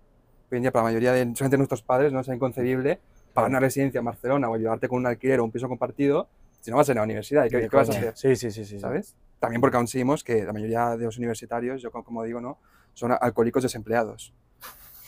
Hoy 0.51 0.57
en 0.57 0.61
día, 0.63 0.71
para 0.71 0.83
la 0.83 0.89
mayoría 0.89 1.11
de 1.13 1.23
solamente 1.35 1.57
nuestros 1.57 1.81
padres, 1.81 2.13
no 2.13 2.19
es 2.21 2.27
inconcebible 2.27 2.99
pagar 3.33 3.49
una 3.49 3.59
residencia 3.59 3.99
en 3.99 4.05
Barcelona 4.05 4.49
o 4.49 4.55
ayudarte 4.55 4.87
con 4.87 4.99
un 4.99 5.07
alquiler 5.07 5.39
o 5.39 5.43
un 5.43 5.51
piso 5.51 5.67
compartido 5.67 6.27
si 6.61 6.71
no 6.71 6.77
vas 6.77 6.87
a 6.89 6.91
ir 6.93 6.97
a 6.97 7.01
la 7.01 7.05
universidad. 7.05 7.45
¿Y 7.45 7.49
qué, 7.49 7.57
De 7.57 7.69
qué 7.69 7.75
vas 7.75 7.89
a 7.89 7.93
hacer? 7.93 8.13
Sí, 8.15 8.35
sí, 8.35 8.51
sí, 8.51 8.63
sí. 8.63 8.75
sí. 8.75 8.79
¿Sabes? 8.79 9.15
También 9.39 9.61
porque 9.61 9.77
aún 9.77 9.87
seguimos 9.87 10.23
que 10.23 10.43
la 10.43 10.53
mayoría 10.53 10.95
de 10.97 11.05
los 11.05 11.17
universitarios, 11.17 11.81
yo 11.81 11.91
como- 11.91 12.23
digo, 12.23 12.41
¿no? 12.41 12.57
Son 12.93 13.11
alcohólicos 13.19 13.63
desempleados. 13.63 14.33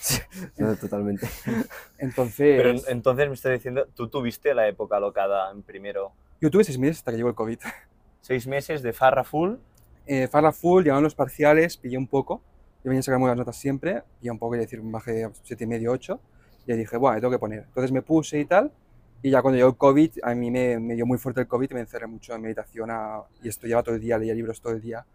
No, 0.58 0.76
totalmente. 0.76 1.28
Entonces, 1.98 2.58
Pero 2.58 2.70
en- 2.70 2.82
entonces 2.88 3.28
me 3.28 3.34
estás 3.34 3.52
diciendo, 3.52 3.88
tú 3.96 4.08
tuviste 4.08 4.54
la 4.54 4.68
época 4.68 4.98
alocada 4.98 5.52
en 5.52 5.62
primero, 5.64 6.14
yo 6.42 6.50
tuve 6.50 6.64
seis 6.64 6.78
meses 6.80 6.98
hasta 7.00 7.12
que 7.12 7.18
llegó 7.18 7.30
el 7.30 7.36
COVID. 7.36 7.60
seis 8.22 8.48
meses 8.48 8.82
de 8.82 8.94
farra 8.94 9.24
full, 9.26 9.56
eh, 10.06 10.28
farra 10.30 10.52
full, 10.54 10.84
llegaban 10.84 11.04
los 11.04 11.16
parciales, 11.16 11.76
pillé 11.78 11.98
un 11.98 12.08
poco. 12.08 12.42
Yo 12.84 12.90
venía 12.90 13.00
a 13.00 13.04
sacar 13.04 13.20
muy 13.20 13.28
buenas 13.28 13.38
notas 13.46 13.58
siempre, 13.58 14.04
pillé 14.20 14.32
un 14.32 14.40
poco, 14.40 14.56
es 14.56 14.62
decir, 14.62 14.80
bajé 14.84 15.26
a 15.26 15.32
siete 15.44 15.64
y 15.66 15.68
medio, 15.68 15.92
ocho. 15.92 16.20
Y 16.66 16.72
ahí 16.72 16.78
dije, 16.78 16.98
bueno, 16.98 17.20
tengo 17.20 17.32
que 17.32 17.40
poner. 17.40 17.64
Entonces 17.68 17.92
me 17.92 18.02
puse 18.02 18.40
y 18.40 18.46
tal. 18.46 18.72
Y 19.22 19.32
ya 19.32 19.42
cuando 19.42 19.58
llegó 19.58 19.70
el 19.70 19.76
COVID, 19.76 20.12
a 20.24 20.34
mí 20.34 20.50
me, 20.50 20.80
me 20.80 20.96
dio 20.96 21.06
muy 21.06 21.18
fuerte 21.18 21.42
el 21.42 21.48
COVID 21.48 21.72
y 21.72 21.74
me 21.74 21.82
encerré 21.82 22.08
mucho 22.08 22.34
en 22.34 22.42
meditación 22.42 22.90
a- 22.92 23.22
y 23.44 23.50
estudiaba 23.50 23.84
todo 23.84 23.96
el 23.96 24.02
día, 24.02 24.18
leía 24.18 24.34
libros 24.34 24.62
todo 24.62 24.74
el 24.74 24.82
día. 24.82 25.06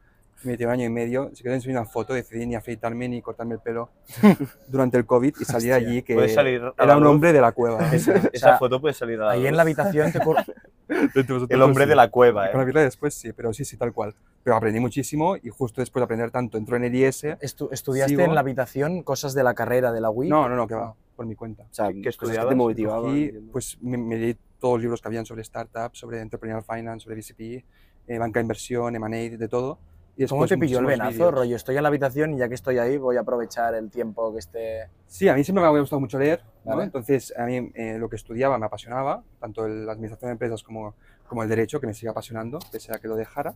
Me 0.42 0.52
metí 0.52 0.64
un 0.64 0.70
año 0.72 0.84
y 0.84 0.90
medio. 0.90 1.30
Si 1.32 1.42
queréis 1.42 1.62
enseñar 1.62 1.80
una 1.82 1.90
foto, 1.90 2.12
decidí 2.12 2.44
ni 2.46 2.54
afeitarme 2.54 3.08
ni 3.08 3.22
cortarme 3.22 3.54
el 3.54 3.60
pelo 3.60 3.88
durante 4.68 4.98
el 4.98 5.06
COVID 5.06 5.34
y 5.40 5.44
salí 5.46 5.68
de 5.68 5.74
Hostia. 5.74 5.88
allí 5.88 6.02
que 6.02 6.28
salir 6.28 6.60
era 6.78 6.96
un 6.98 7.06
hombre 7.06 7.32
de 7.32 7.40
la 7.40 7.52
cueva. 7.52 7.78
¿eh? 7.94 7.96
Esa, 7.96 8.28
sea, 8.34 8.58
foto 8.58 8.78
puede 8.78 8.92
salir 8.92 9.18
a 9.22 9.26
la 9.26 9.30
Ahí 9.30 9.40
luz. 9.40 9.48
en 9.48 9.56
la 9.56 9.62
habitación 9.62 10.12
te 10.12 10.18
El 11.48 11.62
hombre 11.62 11.86
de 11.86 11.96
la 11.96 12.10
cueva, 12.10 12.50
Con 12.50 12.58
la 12.58 12.62
¿eh? 12.62 12.66
birra 12.66 12.82
después 12.82 13.14
sí, 13.14 13.32
pero 13.32 13.54
sí, 13.54 13.64
sí, 13.64 13.78
tal 13.78 13.92
cual. 13.94 14.14
Pero 14.44 14.56
aprendí 14.56 14.78
muchísimo 14.78 15.36
y 15.36 15.48
justo 15.48 15.80
después 15.80 16.00
de 16.02 16.04
aprender 16.04 16.30
tanto, 16.30 16.58
entró 16.58 16.76
en 16.76 16.84
el 16.84 16.94
IS. 16.94 17.24
estu- 17.40 17.70
estudiaste 17.72 18.10
Sigo. 18.10 18.22
en 18.22 18.34
la 18.34 18.40
habitación 18.40 19.02
cosas 19.02 19.32
de 19.32 19.42
la 19.42 19.54
carrera 19.54 19.90
de 19.90 20.02
la 20.02 20.10
WIC. 20.10 20.28
No, 20.30 20.48
no, 20.50 20.54
no, 20.54 20.66
que 20.68 20.74
va, 20.74 20.94
por 21.16 21.24
mi 21.24 21.34
cuenta. 21.34 21.62
O 21.62 21.72
sea, 21.74 21.86
¿Qué 21.88 21.94
cosas 21.94 22.02
que 22.02 22.08
estudiabas? 22.10 22.48
te 22.50 22.54
motivaban. 22.54 23.16
Entiendo. 23.16 23.52
pues 23.52 23.78
me, 23.80 23.96
me 23.96 24.16
leí 24.18 24.36
todos 24.60 24.74
los 24.74 24.82
libros 24.82 25.00
que 25.00 25.08
habían 25.08 25.24
sobre 25.24 25.42
startups, 25.44 25.98
sobre 25.98 26.20
entrepreneurial 26.20 26.62
finance, 26.62 27.04
sobre 27.04 27.16
VCP, 27.16 27.64
eh, 28.06 28.18
banca 28.18 28.38
de 28.38 28.42
inversión, 28.42 28.94
M&A, 28.94 29.36
de 29.38 29.48
todo. 29.48 29.78
Y 30.16 30.26
¿Cómo 30.26 30.46
te 30.46 30.56
pilló 30.58 30.78
el 30.78 30.86
venazo, 30.86 31.10
vídeos. 31.10 31.34
rollo? 31.34 31.56
Estoy 31.56 31.76
en 31.76 31.82
la 31.82 31.88
habitación 31.88 32.34
y 32.34 32.38
ya 32.38 32.48
que 32.48 32.54
estoy 32.54 32.78
ahí 32.78 32.98
voy 32.98 33.16
a 33.16 33.20
aprovechar 33.20 33.74
el 33.74 33.90
tiempo 33.90 34.32
que 34.32 34.38
esté... 34.40 34.88
Sí, 35.08 35.26
a 35.26 35.34
mí 35.34 35.42
siempre 35.42 35.62
me 35.62 35.68
había 35.68 35.80
gustado 35.80 35.98
mucho 35.98 36.18
leer, 36.20 36.40
¿no? 36.64 36.72
Vale. 36.72 36.84
entonces 36.84 37.32
a 37.36 37.44
mí 37.46 37.72
eh, 37.74 37.96
lo 37.98 38.08
que 38.08 38.14
estudiaba 38.16 38.56
me 38.58 38.66
apasionaba, 38.66 39.24
tanto 39.40 39.64
el- 39.66 39.86
la 39.86 39.92
administración 39.92 40.28
de 40.28 40.32
empresas 40.32 40.62
como, 40.62 40.94
como 41.26 41.42
el 41.42 41.48
derecho, 41.48 41.80
que 41.80 41.88
me 41.88 41.94
sigue 41.94 42.10
apasionando, 42.10 42.60
pese 42.70 42.94
a 42.94 42.98
que 43.00 43.08
lo 43.08 43.16
dejara. 43.16 43.54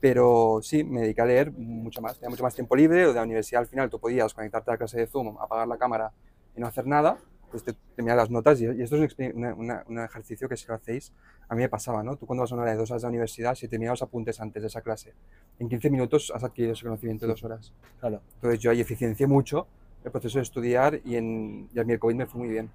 Pero 0.00 0.60
sí, 0.62 0.84
me 0.84 1.00
dediqué 1.02 1.22
a 1.22 1.26
leer 1.26 1.50
mucho 1.52 2.00
más, 2.00 2.14
tenía 2.18 2.30
mucho 2.30 2.42
más 2.44 2.54
tiempo 2.54 2.76
libre, 2.76 3.04
o 3.06 3.08
de 3.08 3.14
la 3.14 3.22
universidad 3.24 3.62
al 3.62 3.66
final 3.68 3.90
tú 3.90 3.98
podías 3.98 4.32
conectarte 4.32 4.70
a 4.70 4.74
la 4.74 4.78
clase 4.78 4.98
de 4.98 5.06
Zoom, 5.06 5.36
apagar 5.40 5.66
la 5.66 5.76
cámara 5.76 6.12
y 6.56 6.60
no 6.60 6.66
hacer 6.68 6.86
nada, 6.86 7.18
pues 7.50 7.64
te, 7.64 7.72
te 7.72 8.02
las 8.02 8.30
notas 8.30 8.60
y, 8.60 8.66
y 8.66 8.82
esto 8.82 8.96
es 9.02 9.16
un, 9.18 9.44
una- 9.44 9.84
un 9.88 9.98
ejercicio 9.98 10.48
que 10.48 10.56
si 10.56 10.66
lo 10.68 10.74
hacéis, 10.74 11.12
a 11.48 11.54
mí 11.54 11.62
me 11.62 11.68
pasaba, 11.68 12.02
¿no? 12.02 12.16
Tú 12.16 12.26
cuando 12.26 12.42
vas 12.42 12.52
a 12.52 12.54
una 12.54 12.62
hora 12.62 12.72
de 12.72 12.78
dos 12.78 12.90
horas 12.90 13.02
de 13.02 13.06
la 13.06 13.10
universidad, 13.10 13.54
si 13.54 13.68
te 13.68 13.78
miras 13.78 13.92
los 13.94 14.02
apuntes 14.02 14.40
antes 14.40 14.62
de 14.62 14.68
esa 14.68 14.82
clase, 14.82 15.14
en 15.58 15.68
15 15.68 15.90
minutos 15.90 16.30
has 16.34 16.44
adquirido 16.44 16.74
ese 16.74 16.84
conocimiento 16.84 17.26
de 17.26 17.32
dos 17.32 17.42
horas. 17.42 17.72
Claro. 18.00 18.20
Entonces 18.36 18.60
yo 18.60 18.70
ahí 18.70 18.80
eficiencié 18.80 19.26
mucho 19.26 19.66
el 20.04 20.10
proceso 20.12 20.38
de 20.38 20.42
estudiar 20.42 21.00
y, 21.04 21.16
en, 21.16 21.68
y 21.74 21.80
a 21.80 21.84
mí 21.84 21.92
el 21.92 21.98
COVID 21.98 22.14
me 22.14 22.26
fue 22.26 22.40
muy 22.40 22.50
bien. 22.50 22.70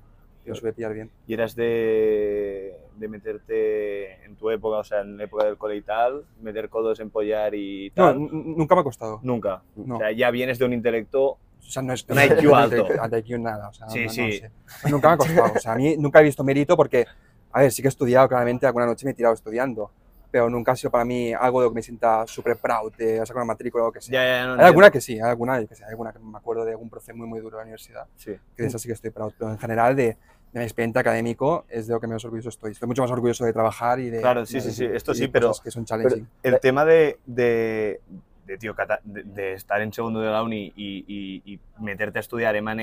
Yo 0.46 0.56
supe 0.56 0.74
pillar 0.74 0.94
bien. 0.94 1.10
Y 1.28 1.34
eras 1.36 1.56
de, 1.56 2.76
de 2.98 3.08
meterte 3.08 4.24
en 4.26 4.36
tu 4.36 4.50
época, 4.50 4.78
o 4.78 4.84
sea, 4.84 5.02
en 5.02 5.18
la 5.18 5.24
época 5.26 5.46
del 5.46 5.58
cole 5.58 5.76
y 5.78 5.82
tal, 5.82 6.26
meter 6.42 6.70
codos, 6.70 7.00
empollar 7.00 7.54
y 7.56 7.92
No, 7.96 8.06
tal. 8.08 8.16
n- 8.18 8.30
nunca 8.32 8.76
me 8.76 8.82
ha 8.82 8.84
costado. 8.84 9.20
Nunca. 9.24 9.62
No. 9.76 9.96
O 9.96 10.00
sea, 10.00 10.12
ya 10.12 10.32
vienes 10.32 10.60
de 10.60 10.66
un 10.66 10.74
intelecto 10.74 11.24
O 11.32 11.40
sea, 11.62 11.82
no 11.82 11.94
es 11.94 12.06
Un 12.10 12.18
IQ 12.20 12.54
alto. 12.54 12.88
Alto 13.02 13.18
IQ 13.18 13.40
nada. 13.40 13.70
O 13.70 13.74
sea, 13.74 13.88
Sí, 13.90 14.00
no- 14.00 14.06
no 14.06 14.10
sí. 14.12 14.32
sé. 14.34 14.52
Nunca 14.90 15.08
me 15.10 15.14
ha 15.14 15.18
costado. 15.18 15.54
O 15.56 15.60
sea, 15.60 15.74
a 15.74 15.76
mí 15.76 15.96
nunca 15.98 16.20
he 16.20 16.24
visto 16.24 16.44
mérito 16.44 16.76
porque, 16.76 17.06
a 17.52 17.62
ver, 17.62 17.72
sí 17.72 17.82
que 17.82 17.88
he 17.88 17.90
estudiado 17.90 18.28
claramente, 18.28 18.66
alguna 18.68 18.86
noche 18.86 19.06
me 19.06 19.12
he 19.12 19.16
tirado 19.16 19.34
estudiando. 19.34 19.92
pero 20.30 20.50
nunca 20.50 20.72
ha 20.72 20.76
sido 20.76 20.90
para 20.90 21.06
mí 21.06 21.32
algo 21.32 21.62
de 21.62 21.68
lo 21.68 21.72
que 21.72 21.76
me 21.76 21.84
sienta 21.84 22.26
súper 22.26 22.58
proud 22.58 22.92
de 22.98 23.18
sacar 23.20 23.36
una 23.44 23.46
matrícula 23.54 23.84
o 23.84 23.88
lo 23.90 23.94
que 23.94 24.02
sea. 24.02 24.14
Ya, 24.14 24.26
ya, 24.26 24.48
no 24.48 24.54
hay 24.60 24.66
alguna 24.66 24.90
que 24.90 25.00
sí, 25.00 25.14
hay 25.14 25.30
alguna, 25.30 25.62
yo 25.62 25.68
que 25.68 25.76
sé, 25.76 25.84
hay 25.86 25.92
alguna 25.92 26.12
que 26.12 26.18
me 26.18 26.36
acuerdo 26.36 26.66
de 26.66 26.72
algún 26.72 26.90
proceso 26.90 27.16
muy, 27.16 27.28
muy 27.28 27.40
duro 27.40 27.58
de 27.58 27.62
la 27.62 27.64
universidad, 27.66 28.08
Sí. 28.16 28.36
que 28.58 28.64
de 28.64 28.68
esa 28.68 28.80
sí 28.80 28.88
que 28.88 28.94
estoy 28.96 29.12
proud, 29.12 29.32
pero 29.38 29.52
en 29.52 29.60
general 29.60 29.96
de, 29.96 30.18
de 30.54 30.60
mi 30.60 30.66
expediente 30.66 31.00
académico 31.00 31.66
es 31.68 31.88
de 31.88 31.94
lo 31.94 32.00
que 32.00 32.06
menos 32.08 32.24
orgulloso 32.26 32.50
estoy. 32.50 32.72
Estoy 32.72 32.88
mucho 32.88 33.02
más 33.02 33.10
orgulloso 33.12 33.44
de 33.44 33.54
trabajar 33.54 34.00
y 34.00 34.10
de... 34.12 34.22
Claro, 34.22 34.46
sí, 34.46 34.56
de- 34.56 34.62
sí, 34.62 34.72
sí, 34.72 34.86
esto 34.86 35.14
sí, 35.16 35.28
pero- 35.28 35.52
que 35.64 35.72
son 35.72 35.84
challenging. 35.84 36.28
El 36.44 36.60
tema 36.60 36.86
de, 36.86 37.18
de, 37.26 38.00
de, 38.46 38.58
tío, 38.60 38.76
de, 39.04 39.24
de 39.24 39.54
estar 39.54 39.82
en 39.82 39.92
segundo 39.92 40.20
de 40.22 40.30
la 40.30 40.44
uni 40.44 40.72
y, 40.76 41.04
y- 41.08 41.54
y 41.54 41.60
meterte 41.82 42.20
a 42.20 42.22
estudiar 42.22 42.56
M&A, 42.56 42.76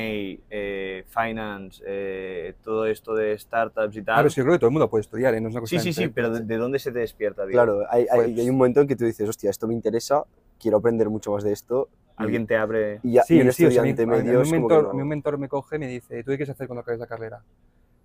eh, 0.51 1.05
Finance, 1.09 1.81
eh, 1.87 2.55
todo 2.65 2.87
esto 2.87 3.15
de 3.15 3.39
startups 3.39 3.97
y 3.97 4.03
tal. 4.03 4.25
que 4.27 4.31
yo 4.31 4.43
creo 4.43 4.55
que 4.55 4.59
todo 4.59 4.69
el 4.69 4.73
mundo 4.73 4.91
puede 4.91 5.03
estudiar, 5.03 5.33
¿eh? 5.35 5.41
No 5.41 5.49
es 5.49 5.55
una 5.55 5.61
cosa 5.61 5.71
sí, 5.71 5.79
sí, 5.79 5.93
sí, 5.93 6.09
pero 6.09 6.31
¿de, 6.31 6.41
de 6.41 6.57
dónde 6.57 6.81
se 6.81 6.91
te 6.91 6.99
despierta, 6.99 7.45
tío? 7.45 7.53
Claro, 7.53 7.85
hay, 7.89 8.07
hay, 8.11 8.21
Pues- 8.33 8.39
hay 8.41 8.51
un 8.51 8.57
momento 8.57 8.81
en 8.81 8.89
que 8.89 8.97
tú 8.97 9.05
dices, 9.05 9.29
hostia, 9.29 9.49
esto 9.51 9.69
me 9.69 9.75
interesa, 9.75 10.25
quiero 10.59 10.79
aprender 10.79 11.09
mucho 11.09 11.31
más 11.31 11.45
de 11.45 11.53
esto. 11.53 11.89
Alguien 12.17 12.47
te 12.47 12.57
abre... 12.57 13.01
Y, 13.03 13.13
ya, 13.13 13.23
Sí, 13.23 13.37
y 13.37 13.41
un 13.43 13.53
sí, 13.53 13.65
o 13.65 13.71
sea, 13.71 13.79
estudiante 13.85 14.03
a 14.03 14.07
mí- 14.07 14.13
medio 14.13 14.41
a 14.41 14.43
es 14.43 14.51
mí 14.51 14.59
un 14.59 14.69
que 14.69 14.75
mentor, 14.75 14.95
no- 14.95 15.03
un 15.03 15.09
mentor 15.09 15.39
me 15.39 15.49
coge 15.49 15.77
y 15.77 15.79
me 15.79 15.87
dice, 15.89 16.23
¿tú 16.23 16.31
qué 16.31 16.37
quieres 16.37 16.51
hacer 16.51 16.67
cuando 16.67 16.81
acabes 16.83 17.01
la 17.01 17.07
carrera? 17.07 17.43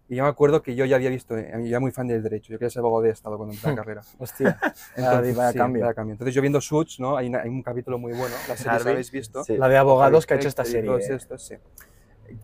Y 0.08 0.16
yo 0.18 0.24
me 0.24 0.30
acuerdo 0.30 0.62
que 0.62 0.76
yo 0.76 0.86
ya 0.86 0.98
había 0.98 1.10
visto, 1.10 1.36
eh, 1.36 1.52
yo 1.62 1.68
era 1.68 1.80
muy 1.80 1.92
fan 1.92 2.08
del 2.08 2.22
derecho, 2.22 2.54
yo 2.54 2.60
quería 2.60 2.70
ser 2.70 2.82
abogado 2.82 3.02
de 3.02 3.10
Estado 3.10 3.38
cuando 3.38 3.54
empecé 3.54 3.70
la 3.70 3.76
carrera. 3.84 4.02
Hostia, 4.20 4.60
Entonces, 4.96 5.36
vaya 5.36 5.52
sí, 5.52 5.58
cambio. 5.58 5.82
vaya 5.82 5.94
cambio. 5.96 6.14
Entonces 6.14 6.34
yo 6.36 6.42
viendo 6.42 6.62
Suits, 6.62 7.00
¿no? 7.00 7.18
Hay, 7.18 7.28
una- 7.28 7.40
hay 7.42 7.50
un 7.50 7.64
capítulo 7.64 7.98
muy 7.98 8.14
bueno, 8.14 8.36
la 8.48 8.56
serie, 8.56 8.80
la 8.84 8.92
habéis 8.92 9.12
visto. 9.12 9.44
Sí. 9.44 9.58
La 9.58 9.68
de 9.68 9.78
abogados 9.78 10.26
que 10.28 10.36
ha 10.36 10.38
hecho 10.38 10.48
esta 10.48 10.64
serie. 10.64 10.90
todos 10.90 11.10
eh. 11.10 11.16
estos, 11.16 11.42
sí. 11.44 11.56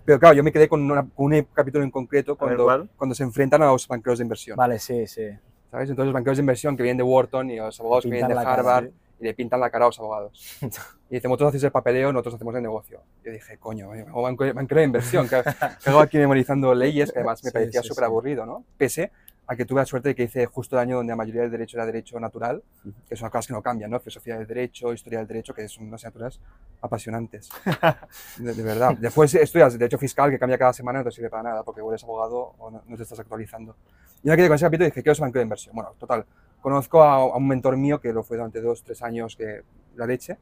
Pero 0.06 0.20
claro, 0.20 0.36
yo 0.36 0.44
me 0.44 0.52
quedé 0.52 0.68
con, 0.68 0.82
una- 0.90 1.08
con 1.08 1.34
un 1.34 1.48
capítulo 1.54 1.84
en 1.84 1.92
concreto 1.92 2.34
ver, 2.34 2.38
cuando, 2.40 2.64
¿cuál? 2.66 2.90
cuando 2.98 3.16
se 3.16 3.24
enfrentan 3.24 3.62
a 3.62 3.68
los 3.68 3.88
banqueros 3.88 4.18
de 4.20 4.24
inversión. 4.24 4.58
Vale, 4.58 4.78
sí, 4.80 5.06
sí. 5.08 5.28
¿sabes? 5.70 5.90
Entonces 5.90 6.08
los 6.08 6.14
banqueros 6.14 6.38
de 6.38 6.42
inversión 6.42 6.76
que 6.76 6.84
vienen 6.84 6.98
de 6.98 7.04
Wharton 7.04 7.50
y 7.52 7.58
los 7.58 7.80
abogados 7.80 8.04
que 8.04 8.10
vienen 8.12 8.28
de 8.28 8.36
la 8.36 8.44
cara, 8.44 8.56
Harvard 8.56 8.86
sí. 8.88 8.92
y 9.20 9.24
le 9.24 9.34
pintan 9.36 9.60
la 9.60 9.70
cara 9.70 9.86
a 9.86 9.88
los 9.90 10.00
abogados. 10.00 10.58
y 11.12 11.16
dicen, 11.16 11.28
vosotros 11.30 11.50
hacéis 11.50 11.66
el 11.66 11.72
papeleo, 11.72 12.14
nosotros 12.14 12.36
hacemos 12.36 12.56
el 12.56 12.64
negocio. 12.64 13.02
Yo 13.26 13.34
dije, 13.34 13.58
coño, 13.58 13.94
eh, 13.94 14.06
banco, 14.06 14.46
banquero 14.54 14.80
de 14.80 14.86
inversión, 14.86 15.28
que, 15.28 15.44
que 15.84 15.90
hago 15.90 16.00
aquí 16.00 16.18
memorizando 16.18 16.74
leyes, 16.74 17.12
que 17.12 17.20
además 17.20 17.44
me 17.44 17.50
Sí, 17.50 17.54
parecía 17.54 17.84
súper 17.84 18.04
sí. 18.04 18.06
aburrido, 18.06 18.46
¿no? 18.46 18.64
Pese 18.78 19.12
a 19.46 19.58
que 19.58 19.66
tuve 19.66 19.82
la 19.82 19.86
suerte 19.86 20.08
de 20.10 20.16
que 20.16 20.24
hice 20.24 20.46
justo 20.46 20.78
el 20.78 20.84
año 20.84 20.96
donde 20.98 21.12
la 21.12 21.18
mayoría 21.18 21.42
del 21.42 21.52
derecho 21.52 21.76
era 21.76 21.86
derecho 21.86 22.18
natural, 22.18 22.64
que 23.10 23.18
son 23.18 23.30
cosas 23.30 23.48
que 23.48 23.52
no 23.54 23.62
cambian, 23.62 23.92
¿no? 23.92 24.00
Filosofía 24.00 24.38
del 24.38 24.48
derecho, 24.48 24.94
historia 24.94 25.20
del 25.20 25.28
derecho, 25.28 25.54
que 25.54 25.68
son 25.68 25.84
unas 25.88 25.96
asignaturas 26.00 26.40
apasionantes. 26.82 27.50
De, 28.38 28.54
de 28.54 28.64
verdad. 28.64 28.96
Después 28.98 29.36
estudias 29.36 29.78
derecho 29.78 29.98
fiscal, 29.98 30.32
que 30.32 30.40
cambia 30.40 30.58
cada 30.58 30.72
semana, 30.72 31.00
no 31.00 31.04
te 31.06 31.12
sirve 31.12 31.30
para 31.30 31.44
nada, 31.44 31.64
porque 31.64 31.82
o 31.82 31.90
eres 31.92 32.04
abogado 32.06 32.54
o 32.58 32.72
no, 32.72 32.84
no 32.88 32.96
te 32.96 33.04
estás 33.04 33.20
actualizando. 33.20 33.76
Y 34.24 34.30
me 34.30 34.38
quedé 34.38 34.48
con 34.48 34.56
ese 34.56 34.64
capítulo 34.66 34.86
dije, 34.86 35.04
quiero 35.04 35.16
ser 35.16 35.24
banquero 35.24 35.40
de 35.42 35.44
inversión. 35.44 35.76
Bueno, 35.76 35.94
total, 36.00 36.26
conozco 36.62 37.04
a, 37.04 37.16
a 37.16 37.36
un 37.36 37.48
mentor 37.48 37.76
mío 37.76 38.00
que 38.00 38.14
lo 38.14 38.24
fue 38.24 38.38
durante 38.38 38.62
dos, 38.62 38.84
tres 38.84 39.02
años, 39.02 39.36
que 39.36 39.64
la 39.96 40.06
leche, 40.06 40.38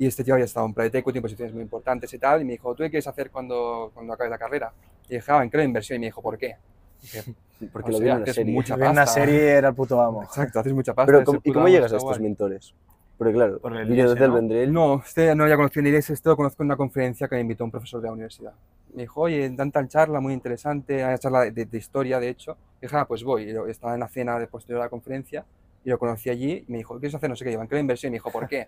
y 0.00 0.06
este 0.06 0.24
tío 0.24 0.32
había 0.32 0.46
estado 0.46 0.64
en 0.64 0.72
private 0.72 0.96
equity, 0.98 1.18
en 1.18 1.22
posiciones 1.22 1.52
muy 1.52 1.62
importantes 1.62 2.12
y 2.14 2.18
tal, 2.18 2.40
y 2.40 2.44
me 2.46 2.52
dijo, 2.52 2.74
¿tú 2.74 2.82
qué 2.82 2.88
quieres 2.88 3.06
hacer 3.06 3.30
cuando, 3.30 3.90
cuando 3.92 4.14
acabes 4.14 4.30
la 4.30 4.38
carrera? 4.38 4.72
Y 5.10 5.16
dije, 5.16 5.30
ah, 5.30 5.34
banquero 5.36 5.60
de 5.60 5.66
inversión, 5.66 5.96
y 5.96 6.00
me 6.00 6.06
dijo, 6.06 6.22
¿por 6.22 6.38
qué? 6.38 6.56
Dije, 7.02 7.22
Porque 7.70 7.90
"O 7.90 7.92
lo 7.92 7.98
vi 8.00 8.08
en 8.08 8.16
una 8.16 8.32
serie. 8.32 8.54
mucha 8.54 8.76
Vi 8.76 8.80
una 8.82 8.94
pasta". 9.04 9.20
serie 9.20 9.48
era 9.50 9.68
el 9.68 9.74
puto 9.74 10.00
amo. 10.00 10.22
Exacto, 10.22 10.58
haces 10.60 10.72
mucha 10.72 10.94
pasta. 10.94 11.12
Pero, 11.12 11.24
¿cómo- 11.24 11.38
el 11.44 11.50
¿y 11.50 11.52
cómo 11.52 11.66
amo, 11.66 11.74
llegas 11.74 11.92
a 11.92 11.96
estos 11.96 12.12
guay. 12.16 12.20
mentores? 12.22 12.74
Porque 13.18 13.34
claro, 13.34 13.58
Por 13.58 13.76
el 13.76 13.86
del 13.94 14.18
¿no? 14.30 14.34
Vendrell, 14.34 14.72
No, 14.72 15.02
este 15.04 15.34
no 15.34 15.44
había 15.44 15.56
conocido 15.56 15.82
ni 15.82 15.90
esto 15.90 16.30
lo 16.30 16.36
conozco 16.38 16.62
en 16.62 16.68
una 16.68 16.76
conferencia 16.78 17.28
que 17.28 17.34
me 17.34 17.42
invitó 17.42 17.64
un 17.66 17.70
profesor 17.70 18.00
de 18.00 18.06
la 18.08 18.14
universidad. 18.14 18.54
Me 18.94 19.02
dijo, 19.02 19.20
oye, 19.20 19.50
dan 19.50 19.70
tal 19.70 19.86
charla 19.88 20.20
muy 20.20 20.32
interesante, 20.32 21.02
hay 21.02 21.08
una 21.10 21.18
charla 21.18 21.40
de, 21.50 21.66
de 21.66 21.76
historia, 21.78 22.18
de 22.18 22.30
hecho. 22.30 22.56
Y 22.80 22.86
dije, 22.86 22.96
ah, 22.96 23.04
pues 23.06 23.22
voy. 23.22 23.50
Y 23.50 23.70
estaba 23.70 23.92
en 23.92 24.00
la 24.00 24.08
cena 24.08 24.38
de 24.38 24.46
posterior 24.46 24.80
a 24.80 24.84
la 24.86 24.88
conferencia 24.88 25.44
y 25.84 25.90
lo 25.90 25.98
conocí 25.98 26.28
allí 26.30 26.64
y 26.66 26.70
me 26.70 26.78
dijo, 26.78 26.94
¿qué 26.94 27.00
quieres 27.00 27.14
hacer? 27.14 27.30
No 27.30 27.36
sé 27.36 27.44
qué, 27.44 27.56
banquero 27.56 27.76
de 27.76 27.82
inversión. 27.82 28.10
Y 28.10 28.12
me 28.12 28.16
dijo, 28.16 28.30
¿por 28.30 28.46
qué? 28.48 28.66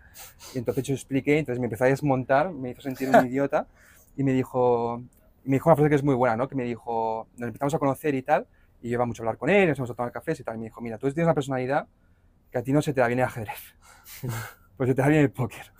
Y 0.55 0.59
entonces 0.59 0.85
yo 0.85 0.95
expliqué, 0.95 1.39
entonces 1.39 1.61
me 1.61 1.67
empezó 1.67 1.85
a 1.85 1.89
desmontar, 1.89 2.51
me 2.53 2.71
hizo 2.71 2.81
sentir 2.81 3.09
un 3.09 3.27
idiota 3.27 3.67
y 4.17 4.25
me 4.25 4.33
dijo, 4.33 5.03
y 5.45 5.51
me 5.51 5.57
dijo 5.57 5.69
una 5.69 5.77
frase 5.77 5.91
que 5.91 5.97
es 5.97 6.05
muy 6.05 6.15
buena, 6.15 6.37
¿no? 6.37 6.49
Que 6.49 6.55
me 6.55 6.65
dijo, 6.65 7.29
nos 7.37 7.49
empezamos 7.49 7.75
a 7.75 7.79
conocer 7.79 8.15
y 8.15 8.23
tal, 8.23 8.47
y 8.81 8.89
yo 8.89 8.95
iba 8.95 9.07
mucho 9.07 9.23
a 9.23 9.25
hablar 9.25 9.39
con 9.39 9.51
él, 9.51 9.69
nos 9.69 9.79
íbamos 9.79 9.91
a 9.91 9.95
tomar 9.95 10.13
cafés 10.13 10.41
y 10.41 10.45
tal. 10.45 10.57
Y 10.57 10.59
me 10.59 10.65
dijo, 10.65 10.81
mira, 10.81 10.99
tú 10.99 11.07
tienes 11.09 11.27
una 11.27 11.35
personalidad 11.35 11.87
que 12.51 12.59
a 12.59 12.63
ti 12.63 12.73
no 12.73 12.83
se 12.83 12.93
te 12.93 13.01
da 13.01 13.07
bien 13.07 13.19
el 13.19 13.25
ajedrez, 13.25 13.75
pues 14.77 14.89
se 14.89 14.95
te 14.95 15.03
da 15.03 15.09
bien 15.09 15.23
el 15.23 15.31
póker. 15.31 15.73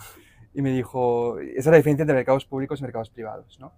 Y 0.55 0.63
me 0.63 0.71
dijo, 0.71 1.39
esa 1.39 1.59
es 1.59 1.67
la 1.67 1.77
diferencia 1.77 2.03
entre 2.03 2.15
mercados 2.15 2.45
públicos 2.45 2.81
y 2.81 2.83
mercados 2.83 3.09
privados, 3.11 3.59
¿no? 3.59 3.73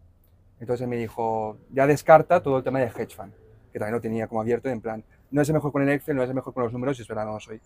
Entonces 0.61 0.89
me 0.89 0.97
dijo, 0.97 1.59
ya 1.71 1.87
descarta 1.87 2.43
todo 2.43 2.59
el 2.59 2.65
tema 2.65 2.81
de 2.81 2.87
hedge 2.87 3.15
fund, 3.15 3.33
que 3.73 3.79
también 3.79 3.95
lo 3.95 4.01
tenía 4.01 4.27
como 4.27 4.41
abierto, 4.41 4.69
en 4.69 4.81
plan, 4.81 5.05
no 5.31 5.43
es 5.43 5.49
el 5.49 5.55
mejor 5.55 5.73
con 5.73 5.83
el 5.83 5.89
Excel, 5.91 6.17
no 6.17 6.23
es 6.23 6.29
el 6.29 6.35
mejor 6.35 6.53
con 6.55 6.63
los 6.65 6.73
números, 6.73 6.99
y 6.99 7.03
es 7.03 7.09
verdad, 7.09 7.25
no 7.27 7.33
lo 7.33 7.41
soy. 7.41 7.61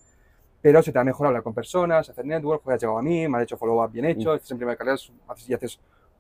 Pero 0.61 0.83
se 0.83 0.91
te 0.93 0.99
da 0.99 1.05
mejor 1.05 1.27
hablar 1.29 1.43
con 1.43 1.55
personas, 1.55 2.09
hacer 2.11 2.25
network, 2.27 2.63
joder, 2.65 2.77
has 2.77 2.81
llegado 2.83 2.99
a 2.99 3.03
mí, 3.03 3.29
me 3.29 3.39
has 3.39 3.45
hecho 3.45 3.57
follow-up 3.57 3.93
bien 3.93 4.07
hecho, 4.07 4.35
estás 4.35 4.51
en 4.51 4.57
primera 4.59 4.77
carrera, 4.77 4.95
haces, 5.29 5.49
y 5.49 5.55
haces, 5.55 5.79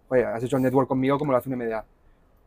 joder, 0.08 0.26
has 0.26 0.42
hecho 0.44 0.56
el 0.56 0.62
network 0.62 0.86
conmigo 0.88 1.18
como 1.18 1.32
lo 1.32 1.38
hace 1.38 1.48
un 1.48 1.56
MDA. 1.56 1.84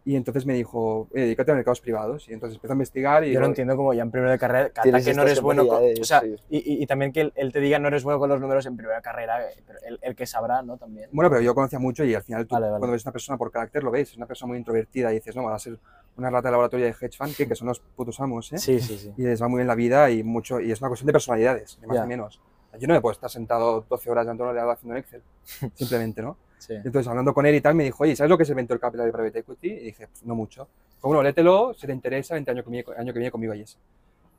Y 0.04 0.16
entonces 0.16 0.48
me 0.48 0.56
dijo, 0.56 1.08
"Oye, 1.14 1.22
dedícate 1.26 1.52
a 1.52 1.54
mercados 1.54 1.80
privados. 1.80 2.28
Y 2.28 2.34
entonces 2.34 2.56
empecé 2.56 2.72
a 2.72 2.74
investigar 2.74 3.24
y... 3.24 3.32
Yo 3.34 3.40
lo 3.40 3.46
entiendo 3.46 3.76
como 3.78 3.94
ya 3.94 4.02
en 4.02 4.10
primera 4.10 4.36
carrera, 4.40 4.70
que 4.72 5.14
no 5.14 5.22
eres 5.22 5.42
bueno 5.42 5.68
con, 5.68 5.84
o 5.84 6.04
sea, 6.04 6.22
sí. 6.22 6.36
y, 6.50 6.58
y- 6.58 6.82
y 6.84 6.88
también 6.88 7.12
que 7.12 7.22
él, 7.22 7.34
él 7.36 7.52
te 7.54 7.60
diga 7.60 7.78
no 7.78 7.88
eres 7.88 8.04
bueno 8.04 8.18
con 8.18 8.28
los 8.30 8.42
números 8.42 8.66
en 8.66 8.76
primera 8.78 9.00
carrera, 9.02 9.46
eh, 9.48 9.54
pero 9.68 9.78
el, 9.86 10.00
el 10.02 10.16
que 10.16 10.26
sabrá, 10.26 10.64
¿no? 10.64 10.78
También. 10.78 11.08
Bueno, 11.12 11.30
pero 11.30 11.42
yo 11.42 11.54
conocía 11.54 11.78
mucho 11.78 12.04
y 12.04 12.16
al 12.16 12.24
final 12.24 12.48
tú, 12.48 12.56
Vale, 12.56 12.68
vale. 12.70 12.80
cuando 12.80 12.94
ves 12.94 13.06
una 13.06 13.12
persona 13.12 13.38
por 13.38 13.52
carácter 13.52 13.84
lo 13.84 13.92
ves, 13.92 14.10
es 14.10 14.18
una 14.18 14.26
persona 14.26 14.48
muy 14.50 14.58
introvertida 14.58 15.12
y 15.12 15.16
dices, 15.18 15.36
no, 15.36 15.44
va 15.44 15.54
a 15.54 15.60
ser 15.60 15.78
una 16.18 16.30
rata 16.30 16.48
de 16.50 16.52
laboratorio 16.52 16.86
de 16.86 16.92
hedge 16.92 17.18
fund, 17.18 17.36
que, 17.36 17.48
que 17.48 17.56
son 17.56 17.68
los 17.68 17.80
putos 17.80 18.20
amos, 18.20 18.52
¿eh? 18.54 18.58
Sí, 18.58 18.80
sí, 18.80 18.98
sí. 18.98 19.14
Y 19.18 19.24
les 19.24 19.42
va 19.42 19.48
muy 19.48 19.60
bien 19.60 19.68
la 19.68 19.76
vida 19.76 20.10
y 20.12 20.24
mucho 20.24 20.60
y 20.60 20.72
es 20.72 20.80
una 20.82 20.90
cuestión 20.90 21.08
de 21.08 21.14
personalidades, 21.14 21.78
ni 21.82 21.88
más 21.88 21.96
Ya. 21.96 22.04
ni 22.04 22.10
menos. 22.10 22.40
Yo 22.80 22.88
no 22.88 22.94
me 22.94 23.02
puedo 23.02 23.12
estar 23.14 23.30
sentado 23.30 23.86
12 23.90 24.10
horas 24.10 24.26
de 24.26 24.32
ordenador 24.32 24.72
haciendo 24.74 24.94
un 24.94 24.98
Excel, 25.00 25.22
simplemente, 25.76 26.22
¿no? 26.22 26.38
sí. 26.58 26.74
Entonces, 26.76 27.08
hablando 27.08 27.34
con 27.34 27.46
él 27.46 27.56
y 27.56 27.62
tal, 27.62 27.76
me 27.76 27.84
dijo, 27.84 28.04
oye, 28.04 28.16
¿sabes 28.16 28.30
lo 28.30 28.38
que 28.38 28.44
es 28.44 28.50
el 28.50 28.56
Venture 28.56 28.80
Capital 28.80 29.08
de 29.08 29.12
Private 29.12 29.40
Equity? 29.40 29.68
Y 29.68 29.80
dije, 29.86 30.08
"Pues 30.08 30.24
no 30.24 30.36
mucho. 30.36 30.68
Dijo, 30.96 31.08
bueno, 31.08 31.24
lételo, 31.24 31.74
si 31.74 31.88
te 31.88 31.92
interesa, 31.94 32.36
vente 32.36 32.52
año 32.52 32.64
que 32.64 32.70
viene, 32.70 32.86
año 32.98 33.12
que 33.14 33.20
viene 33.20 33.32
conmigo 33.32 33.52
a 33.54 33.56
Yes. 33.56 33.78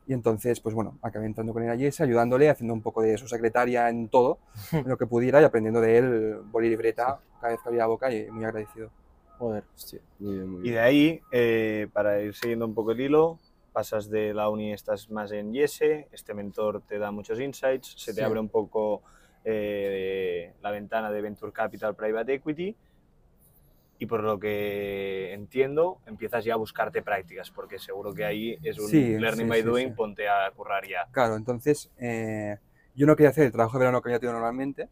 Y 0.07 0.13
entonces, 0.15 0.59
pues 0.61 0.75
bueno, 0.75 0.99
acabé 1.03 1.27
entrando 1.27 1.53
con 1.53 1.63
él 1.63 1.71
a 1.71 1.75
Yes, 1.75 2.01
ayudándole, 2.01 2.49
haciendo 2.49 2.75
un 2.75 2.81
poco 2.81 3.03
de 3.03 3.19
su 3.19 3.29
secretaria 3.29 3.89
en 3.89 4.09
todo, 4.09 4.39
en 4.73 4.89
lo 4.89 4.97
que 4.97 5.07
pudiera 5.07 5.41
y 5.41 5.45
aprendiendo 5.45 5.81
de 5.81 5.99
él 5.99 6.37
boli 6.51 6.69
libreta 6.71 7.19
cada 7.41 7.53
vez 7.53 7.61
que 7.61 7.69
abría 7.69 7.83
la 7.83 7.87
boca 7.89 8.13
y 8.13 8.31
muy 8.31 8.45
agradecido. 8.45 8.91
Joder. 9.43 9.65
Hostia, 9.75 10.01
muy 10.21 10.35
bien, 10.37 10.49
muy 10.49 10.63
Y 10.63 10.71
bien. 10.71 10.75
de 10.75 10.81
ahí, 10.81 11.21
eh, 11.33 11.89
para 11.93 12.21
ir 12.23 12.33
siguiendo 12.35 12.65
un 12.65 12.75
poco 12.75 12.93
el 12.93 13.01
hilo, 13.01 13.41
pasas 13.73 14.09
de 14.09 14.33
la 14.33 14.49
uni, 14.49 14.73
estás 14.73 15.11
más 15.11 15.33
en 15.33 15.53
Yese, 15.53 16.07
este 16.13 16.33
mentor 16.33 16.83
te 16.87 16.99
da 17.01 17.11
muchos 17.11 17.41
insights, 17.41 17.95
se 17.99 18.15
te 18.15 18.21
Sí. 18.21 18.25
abre 18.25 18.39
un 18.39 18.49
poco 18.49 19.03
eh, 19.45 20.55
la 20.61 20.71
ventana 20.71 21.11
de 21.11 21.21
Venture 21.23 21.53
Capital 21.53 21.97
Private 21.97 22.35
Equity 22.35 22.77
y 23.99 24.07
por 24.07 24.23
lo 24.25 24.39
que 24.39 25.33
entiendo, 25.33 25.99
empiezas 26.07 26.45
ya 26.45 26.55
a 26.55 26.57
buscarte 26.57 27.03
prácticas, 27.03 27.51
porque 27.51 27.79
seguro 27.79 28.15
que 28.15 28.25
ahí 28.25 28.59
es 28.63 28.79
un 28.79 28.91
Sí, 28.91 29.17
learning 29.21 29.49
sí, 29.49 29.49
by 29.49 29.63
sí, 29.63 29.71
doing, 29.71 29.95
ponte 29.95 30.29
a 30.29 30.51
currar 30.53 30.87
ya. 30.87 31.09
Claro, 31.11 31.37
entonces 31.37 31.91
eh, 31.97 32.59
yo 32.95 33.07
no 33.07 33.17
quería 33.17 33.31
hacer 33.31 33.45
el 33.45 33.53
trabajo 33.53 33.77
de 33.79 33.81
verano 33.85 34.01
que 34.01 34.09
había 34.09 34.19
tenido 34.21 34.33
normalmente, 34.35 34.89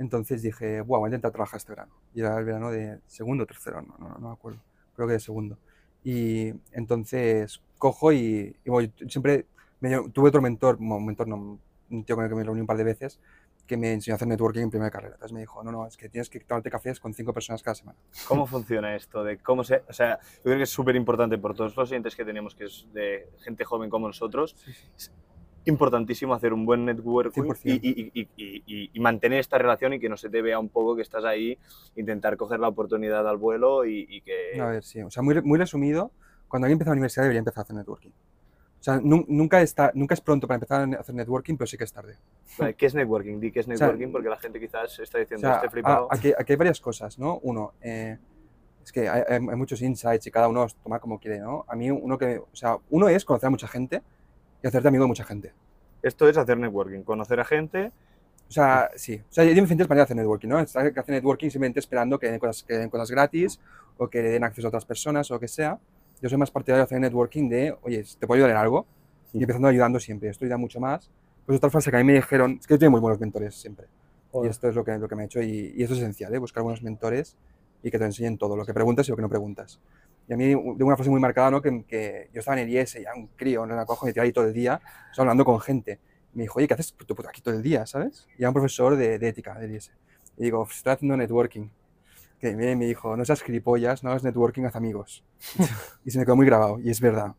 entonces 0.00 0.40
dije, 0.40 0.80
Buah, 0.80 0.98
voy 0.98 1.06
a 1.06 1.10
intentar 1.10 1.30
trabajar 1.30 1.58
este 1.58 1.72
verano. 1.72 1.92
Y 2.14 2.20
era 2.20 2.38
el 2.38 2.44
verano 2.44 2.70
de 2.70 3.00
segundo 3.06 3.44
o 3.44 3.46
tercero, 3.46 3.82
no, 3.82 3.96
no, 3.98 4.08
no 4.18 4.28
me 4.28 4.32
acuerdo, 4.32 4.58
creo 4.96 5.06
que 5.06 5.12
de 5.14 5.20
segundo. 5.20 5.58
Y 6.02 6.54
entonces 6.72 7.60
cojo 7.76 8.10
y, 8.10 8.56
y 8.64 9.08
siempre 9.08 9.46
me 9.80 10.08
tuve 10.08 10.30
otro 10.30 10.40
mentor, 10.40 10.78
un 10.80 11.04
mentor, 11.04 11.28
no, 11.28 11.58
un 11.90 12.04
tío 12.04 12.16
con 12.16 12.24
el 12.24 12.30
que 12.30 12.36
me 12.36 12.44
reuní 12.44 12.62
un 12.62 12.66
par 12.66 12.78
de 12.78 12.84
veces, 12.84 13.20
que 13.66 13.76
me 13.76 13.92
enseñó 13.92 14.14
a 14.14 14.16
hacer 14.16 14.26
networking 14.26 14.62
en 14.62 14.70
primera 14.70 14.90
carrera. 14.90 15.14
Entonces 15.16 15.34
me 15.34 15.40
dijo, 15.40 15.62
no, 15.62 15.70
no, 15.70 15.86
es 15.86 15.98
que 15.98 16.08
tienes 16.08 16.30
que 16.30 16.40
tomarte 16.40 16.70
cafés 16.70 16.98
con 16.98 17.12
cinco 17.12 17.34
personas 17.34 17.62
cada 17.62 17.74
semana. 17.74 17.98
¿Cómo 18.26 18.46
funciona 18.46 18.96
esto? 18.96 19.22
De 19.22 19.36
cómo 19.36 19.64
se, 19.64 19.82
o 19.86 19.92
sea, 19.92 20.18
yo 20.36 20.42
creo 20.44 20.56
que 20.56 20.62
es 20.62 20.70
súper 20.70 20.96
importante 20.96 21.36
por 21.36 21.54
todos 21.54 21.76
los 21.76 21.90
oyentes 21.90 22.16
que 22.16 22.24
tenemos, 22.24 22.54
que 22.54 22.64
es 22.64 22.86
de 22.94 23.28
gente 23.40 23.64
joven 23.64 23.90
como 23.90 24.06
nosotros. 24.06 24.56
Es 24.96 25.12
importantísimo 25.66 26.34
hacer 26.34 26.52
un 26.52 26.64
buen 26.64 26.84
networking 26.84 27.42
100%. 27.42 27.80
y, 27.82 28.10
y- 28.14 28.28
y- 28.36 28.90
y- 28.94 29.00
mantener 29.00 29.40
esta 29.40 29.58
relación 29.58 29.92
y 29.92 30.00
que 30.00 30.08
no 30.08 30.16
se 30.16 30.30
te 30.30 30.40
vea 30.42 30.58
un 30.58 30.68
poco 30.68 30.96
que 30.96 31.02
estás 31.02 31.24
ahí, 31.24 31.58
intentar 31.96 32.36
coger 32.36 32.60
la 32.60 32.68
oportunidad 32.68 33.28
al 33.28 33.36
vuelo 33.36 33.84
y, 33.84 34.22
que... 34.22 34.60
A 34.60 34.66
ver, 34.66 34.82
sí. 34.84 35.02
O 35.02 35.10
sea, 35.10 35.22
muy, 35.22 35.40
muy 35.42 35.58
resumido, 35.58 36.10
cuando 36.48 36.64
alguien 36.66 36.74
empieza 36.76 36.90
la 36.90 36.94
universidad 36.94 37.24
debería 37.24 37.40
empezar 37.40 37.60
a 37.60 37.62
hacer 37.64 37.76
networking. 37.76 38.10
O 38.10 38.82
sea, 38.82 38.98
nu- 38.98 39.26
nunca, 39.28 39.60
está, 39.60 39.92
nunca 39.94 40.14
es 40.14 40.22
pronto 40.22 40.46
para 40.48 40.56
empezar 40.56 40.88
a 40.94 41.00
hacer 41.00 41.14
networking, 41.14 41.56
pero 41.56 41.66
sí 41.66 41.76
que 41.76 41.84
es 41.84 41.92
tarde. 41.92 42.16
Vale, 42.58 42.72
¿Qué 42.74 42.86
es 42.86 42.94
networking? 42.94 43.38
Di 43.38 43.52
qué 43.52 43.60
es 43.60 43.66
sea, 43.66 43.74
networking 43.74 44.10
porque 44.10 44.28
la 44.30 44.38
gente 44.38 44.58
quizás 44.58 44.98
está 44.98 45.18
O 45.18 45.20
diciendo, 45.20 45.46
sea, 45.46 45.56
este 45.56 45.68
flipado. 45.68 46.08
aquí, 46.10 46.32
aquí 46.36 46.52
hay 46.54 46.56
varias 46.56 46.80
cosas, 46.80 47.18
¿no? 47.18 47.38
Uno, 47.42 47.74
eh, 47.82 48.16
es 48.82 48.90
que 48.90 49.06
hay, 49.06 49.22
hay- 49.28 49.34
hay 49.48 49.56
muchos 49.56 49.82
insights 49.82 50.26
y 50.26 50.30
cada 50.30 50.48
uno 50.48 50.62
los 50.62 50.74
toma 50.76 50.98
como 50.98 51.18
quiere, 51.20 51.40
¿no? 51.40 51.66
A 51.68 51.76
mí, 51.76 51.90
uno 51.90 52.16
que, 52.16 52.38
o 52.38 52.56
sea, 52.56 52.78
uno 52.88 53.08
es 53.10 53.26
conocer 53.26 53.48
a 53.48 53.50
mucha 53.50 53.68
gente 53.68 54.00
y 54.62 54.66
hacerte 54.66 54.88
amigo 54.88 55.04
de 55.04 55.08
mucha 55.08 55.24
gente. 55.24 55.52
Esto 56.02 56.28
es 56.28 56.36
hacer 56.36 56.58
networking, 56.58 57.02
conocer 57.02 57.40
a 57.40 57.44
gente. 57.44 57.92
O 58.48 58.52
sea, 58.52 58.90
sí. 58.96 59.16
O 59.16 59.32
sea, 59.32 59.44
hay 59.44 59.54
diferentes 59.54 59.88
maneras 59.88 60.08
de 60.08 60.12
hacer 60.12 60.16
networking, 60.16 60.48
¿no? 60.48 60.60
Está 60.60 60.92
que 60.92 60.98
hace 60.98 61.12
networking 61.12 61.50
simplemente 61.50 61.80
esperando 61.80 62.18
que 62.18 62.30
den 62.30 62.38
cosas, 62.38 62.64
que 62.64 62.74
den 62.74 62.90
cosas 62.90 63.10
gratis 63.10 63.60
o 63.96 64.08
que 64.08 64.22
le 64.22 64.30
den 64.30 64.44
acceso 64.44 64.66
a 64.66 64.70
otras 64.70 64.84
personas 64.84 65.30
o 65.30 65.34
lo 65.34 65.40
que 65.40 65.48
sea. 65.48 65.78
Yo 66.20 66.28
soy 66.28 66.38
más 66.38 66.50
partidario 66.50 66.80
de 66.80 66.84
hacer 66.84 67.00
networking 67.00 67.48
de, 67.48 67.76
oye, 67.82 68.04
¿te 68.18 68.26
puedo 68.26 68.36
ayudar 68.38 68.50
en 68.50 68.56
algo? 68.56 68.86
Y 69.32 69.42
empezando 69.42 69.68
ayudando 69.68 70.00
siempre. 70.00 70.28
Esto 70.28 70.44
ayuda 70.44 70.56
mucho 70.56 70.80
más. 70.80 71.10
Pues 71.46 71.56
otra 71.56 71.70
frase 71.70 71.90
que 71.90 71.96
a 71.96 72.00
mí 72.00 72.04
me 72.04 72.14
dijeron, 72.14 72.58
es 72.60 72.66
que 72.66 72.74
yo 72.74 72.78
tengo 72.78 72.92
muy 72.92 73.00
buenos 73.00 73.20
mentores 73.20 73.54
siempre. 73.54 73.86
Y 74.42 74.46
esto 74.46 74.68
es 74.68 74.74
lo 74.74 74.84
que, 74.84 74.98
lo 74.98 75.08
que 75.08 75.16
me 75.16 75.22
ha 75.22 75.24
hecho. 75.26 75.40
Y, 75.42 75.72
y 75.76 75.82
esto 75.82 75.94
es 75.94 76.00
esencial, 76.00 76.34
¿eh? 76.34 76.38
buscar 76.38 76.62
buenos 76.62 76.82
mentores 76.82 77.36
y 77.82 77.90
que 77.90 77.98
te 77.98 78.04
enseñen 78.04 78.38
todo, 78.38 78.56
lo 78.56 78.64
que 78.64 78.74
preguntas 78.74 79.08
y 79.08 79.10
lo 79.10 79.16
que 79.16 79.22
no 79.22 79.28
preguntas. 79.28 79.80
Y 80.30 80.34
a 80.34 80.38
mí 80.38 80.46
tengo 80.46 80.86
una 80.86 80.96
frase 80.96 81.10
muy 81.10 81.20
marcada, 81.20 81.52
¿no? 81.52 81.62
Que, 81.62 81.84
que 81.86 82.30
yo 82.32 82.40
estaba 82.40 82.58
en 82.60 82.68
el 82.68 82.74
IES, 82.74 82.94
ya 83.02 83.14
un 83.16 83.28
crío, 83.36 83.64
en 83.64 83.76
la 83.76 83.86
cojo, 83.86 84.06
me 84.06 84.12
tiraba 84.14 84.26
ahí 84.26 84.32
todo 84.32 84.46
el 84.46 84.54
día, 84.54 84.80
estaba 85.10 85.24
hablando 85.24 85.44
con 85.44 85.60
gente. 85.60 86.00
Me 86.34 86.44
dijo, 86.44 86.58
oye, 86.60 86.68
¿qué 86.68 86.74
haces 86.74 86.94
tú 86.94 87.16
aquí 87.28 87.42
todo 87.42 87.54
el 87.54 87.62
día, 87.62 87.86
sabes? 87.86 88.28
Y 88.38 88.42
era 88.42 88.50
un 88.50 88.54
profesor 88.54 88.96
de, 88.96 89.18
de 89.18 89.28
ética 89.28 89.58
del 89.58 89.72
IES. 89.72 89.92
Y 90.38 90.44
digo, 90.44 90.66
estoy 90.70 90.94
haciendo 90.94 91.16
networking. 91.18 91.68
Que 92.40 92.54
me, 92.56 92.76
me 92.76 92.86
dijo, 92.86 93.16
no 93.16 93.24
seas 93.24 93.42
gilipollas, 93.42 94.04
no 94.04 94.10
hagas 94.10 94.24
networking, 94.24 94.64
haz 94.64 94.76
amigos. 94.76 95.24
y 96.06 96.10
se 96.12 96.18
me 96.18 96.26
quedó 96.26 96.36
muy 96.36 96.46
grabado, 96.46 96.80
y 96.80 96.90
es 96.90 97.00
verdad. 97.00 97.34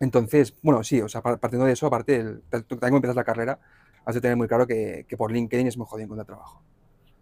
Entonces, 0.00 0.54
bueno, 0.62 0.82
sí, 0.84 1.00
o 1.00 1.08
sea, 1.08 1.22
par- 1.22 1.38
partiendo 1.38 1.66
de 1.66 1.72
eso, 1.72 1.86
aparte, 1.86 2.16
el, 2.16 2.42
también 2.50 2.96
empiezas 2.96 3.16
la 3.16 3.24
carrera, 3.24 3.58
has 4.04 4.14
de 4.14 4.20
tener 4.20 4.36
muy 4.36 4.46
claro 4.48 4.66
que, 4.66 5.06
que 5.08 5.16
por 5.16 5.32
LinkedIn 5.32 5.66
es 5.68 5.76
muy 5.78 5.86
jodido 5.86 6.04
encontrar 6.04 6.26
trabajo. 6.26 6.62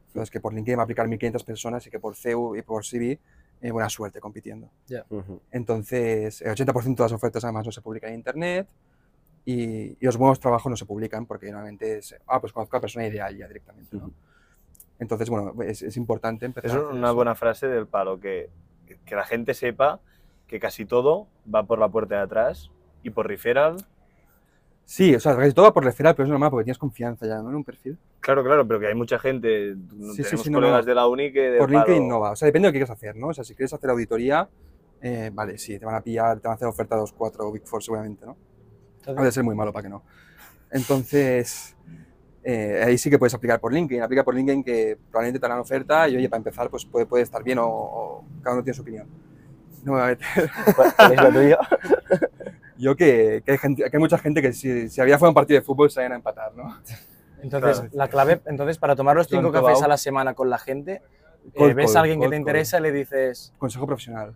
Entonces, 0.08 0.30
que 0.30 0.40
por 0.40 0.54
LinkedIn 0.54 0.78
va 0.78 0.82
a 0.82 0.84
aplicar 0.84 1.08
1.500 1.08 1.44
personas 1.44 1.86
y 1.86 1.90
que 1.90 2.00
por 2.00 2.16
CEU 2.16 2.56
y 2.56 2.62
por 2.62 2.84
CV, 2.84 3.20
eh, 3.64 3.73
buena 3.73 3.88
suerte 3.88 4.21
compitiendo. 4.21 4.68
Ujú. 5.09 5.40
Entonces, 5.50 6.42
el 6.42 6.54
80% 6.54 6.97
de 6.97 7.02
las 7.02 7.12
ofertas 7.12 7.44
además 7.44 7.64
no 7.64 7.73
se 7.73 7.80
publican 7.80 8.11
en 8.11 8.16
Internet 8.16 8.68
y, 9.47 9.97
y 9.99 9.99
los 10.02 10.18
buenos 10.18 10.38
trabajos 10.38 10.68
no 10.68 10.76
se 10.76 10.85
publican 10.85 11.25
porque 11.25 11.47
normalmente 11.47 11.97
es, 11.97 12.14
ah, 12.26 12.42
pues 12.42 12.52
conozco 12.52 12.76
a 12.76 12.78
la 12.78 12.83
persona 12.83 13.06
ideal 13.06 13.35
ya 13.35 13.49
directamente. 13.49 13.97
¿no? 13.97 14.04
Ujú. 14.04 14.12
Entonces, 14.99 15.30
bueno, 15.30 15.54
es, 15.62 15.80
es 15.80 15.97
importante 15.97 16.44
empezar. 16.44 16.71
Es 16.71 16.76
una 16.76 17.06
eso. 17.06 17.14
buena 17.14 17.35
frase 17.35 17.66
del 17.66 17.87
palo, 17.87 18.21
que, 18.21 18.50
que 19.06 19.16
la 19.16 19.25
gente 19.25 19.54
sepa 19.54 19.99
que 20.47 20.61
casi 20.61 20.85
todo 20.85 21.26
va 21.52 21.62
por 21.62 21.78
la 21.78 21.88
puerta 21.88 22.16
de 22.16 22.21
atrás 22.21 22.71
y 23.02 23.09
por 23.09 23.26
referral. 23.26 23.76
Sí, 24.85 25.14
o 25.14 25.21
sea, 25.21 25.35
casi 25.37 25.54
todo 25.54 25.64
va 25.64 25.73
por 25.73 25.85
referral, 25.85 26.14
pero 26.14 26.25
es 26.25 26.30
normal 26.30 26.50
porque 26.50 26.64
tienes 26.64 26.76
confianza 26.76 27.26
ya 27.26 27.40
¿no? 27.40 27.49
en 27.49 27.54
un 27.56 27.64
perfil. 27.64 27.99
Claro, 28.24 28.42
claro, 28.42 28.66
pero 28.66 28.80
que 28.80 28.86
hay 28.86 28.94
mucha 28.94 29.18
gente, 29.18 29.74
Sí, 29.74 30.14
sí, 30.16 30.22
tenemos 30.22 30.42
sí, 30.44 30.50
no, 30.50 30.56
colegas 30.58 30.80
no. 30.80 30.86
de 30.86 30.94
la 30.94 31.06
uni 31.06 31.30
que 31.30 31.40
del 31.50 31.58
por 31.58 31.70
LinkedIn 31.70 32.02
palo- 32.04 32.08
no 32.08 32.20
va. 32.20 32.30
O 32.30 32.36
sea, 32.36 32.46
depende 32.46 32.66
de 32.66 32.70
lo 32.70 32.72
que 32.72 32.78
quieras 32.78 32.90
hacer, 32.96 33.16
¿no? 33.16 33.26
O 33.28 33.34
sea, 33.34 33.44
si 33.44 33.54
quieres 33.54 33.72
hacer 33.74 33.90
auditoría, 33.90 34.48
eh, 35.02 35.30
vale, 35.32 35.58
sí, 35.58 35.78
te 35.78 35.84
van 35.84 35.94
a 35.96 36.00
pillar, 36.00 36.40
te 36.40 36.48
van 36.48 36.52
a 36.52 36.56
hacer 36.56 36.66
oferta 36.68 36.96
2, 36.96 37.12
4 37.12 37.46
o 37.46 37.52
Big 37.52 37.66
Four 37.66 37.82
seguramente, 37.82 38.24
¿no? 38.24 38.36
Ha 39.06 39.22
de 39.22 39.30
ser 39.30 39.44
muy 39.44 39.54
malo 39.54 39.72
para 39.74 39.82
que 39.82 39.88
no. 39.90 40.02
Entonces, 40.70 41.76
eh, 42.42 42.82
ahí 42.86 42.96
sí 42.96 43.10
que 43.10 43.18
puedes 43.18 43.34
aplicar 43.34 43.60
por 43.60 43.72
LinkedIn. 43.74 44.02
Aplica 44.02 44.24
por 44.24 44.34
LinkedIn 44.34 44.64
que 44.64 44.96
probablemente 45.10 45.38
te 45.38 45.44
harán 45.46 45.58
oferta 45.60 46.08
y, 46.08 46.16
oye, 46.16 46.28
para 46.30 46.38
empezar, 46.38 46.70
pues 46.70 46.86
puede, 46.86 47.04
puede 47.04 47.22
estar 47.24 47.42
bien 47.44 47.58
o, 47.58 47.66
o 47.68 48.24
cada 48.42 48.54
uno 48.56 48.64
tiene 48.64 48.74
su 48.74 48.80
opinión. 48.82 49.06
No 49.84 49.92
me 49.92 49.98
voy 49.98 50.02
a 50.02 50.06
meter. 50.06 50.50
¿Cuál 50.96 51.12
es 51.12 51.22
la 51.22 51.30
tuya? 51.32 51.58
Yo 52.78 52.96
que, 52.96 53.42
que 53.44 53.52
hay, 53.52 53.58
gente, 53.58 53.82
que 53.90 53.96
hay 53.96 54.00
mucha 54.00 54.16
gente 54.18 54.40
que 54.40 54.52
si, 54.54 54.88
si 54.88 55.00
había 55.00 55.18
fuera 55.18 55.28
un 55.28 55.34
partido 55.34 55.60
de 55.60 55.64
fútbol 55.66 55.90
se 55.90 56.00
vayan 56.00 56.12
a 56.12 56.16
empatar, 56.16 56.54
¿no? 56.56 56.64
Entonces, 57.44 57.80
Claro. 57.80 57.90
la 57.94 58.08
clave, 58.08 58.40
entonces, 58.46 58.78
para 58.78 58.96
tomar 58.96 59.14
los 59.16 59.28
cinco 59.28 59.52
cafés 59.52 59.82
a 59.82 59.88
la 59.88 59.96
semana 59.98 60.34
con 60.34 60.48
la 60.50 60.58
gente, 60.58 60.94
eh, 60.94 61.50
Cold 61.56 61.74
ves 61.74 61.86
call, 61.92 61.96
a 61.96 62.00
alguien 62.00 62.18
que 62.18 62.24
cold 62.24 62.30
te 62.30 62.36
call. 62.36 62.40
interesa 62.40 62.78
y 62.78 62.82
le 62.82 62.92
dices, 62.92 63.52
Consejo 63.58 63.86
profesional. 63.86 64.34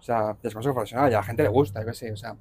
O 0.00 0.02
sea, 0.02 0.36
es 0.42 0.52
consejo 0.52 0.74
profesional 0.74 1.10
y 1.10 1.14
a 1.14 1.18
la 1.18 1.22
gente 1.22 1.42
le 1.44 1.48
gusta, 1.48 1.80
yo 1.80 1.86
qué 1.86 1.94
sé, 1.94 2.12
o 2.12 2.16
sea... 2.16 2.36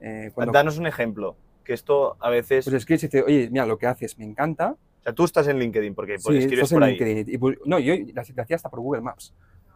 eh, 0.00 0.30
cuando, 0.34 0.52
Danos 0.52 0.78
un 0.78 0.86
ejemplo, 0.86 1.36
que 1.64 1.72
esto 1.72 2.16
a 2.20 2.28
veces... 2.30 2.64
pues 2.66 2.74
es 2.76 2.86
que 2.86 2.98
si 2.98 3.08
te 3.08 3.22
oye, 3.22 3.48
mira, 3.50 3.66
lo 3.66 3.78
que 3.78 3.86
haces 3.86 4.16
me 4.18 4.24
encanta, 4.24 4.72
o 4.72 5.02
sea, 5.02 5.12
tú 5.12 5.24
estás 5.24 5.48
en 5.48 5.58
LinkedIn 5.58 5.94
porque 5.94 6.18
sí, 6.18 6.36
escribes 6.36 6.52
estás 6.64 6.72
en 6.72 6.76
por 6.76 6.84
ahí. 6.84 6.96
LinkedIn. 6.98 7.34
Y, 7.34 7.68
no, 7.68 7.78
yo 7.78 7.94
la 8.14 8.22
la 8.36 8.42
hacía 8.42 8.56
hasta 8.56 8.68
por 8.68 8.80
Google 8.80 9.00
Maps. 9.02 9.34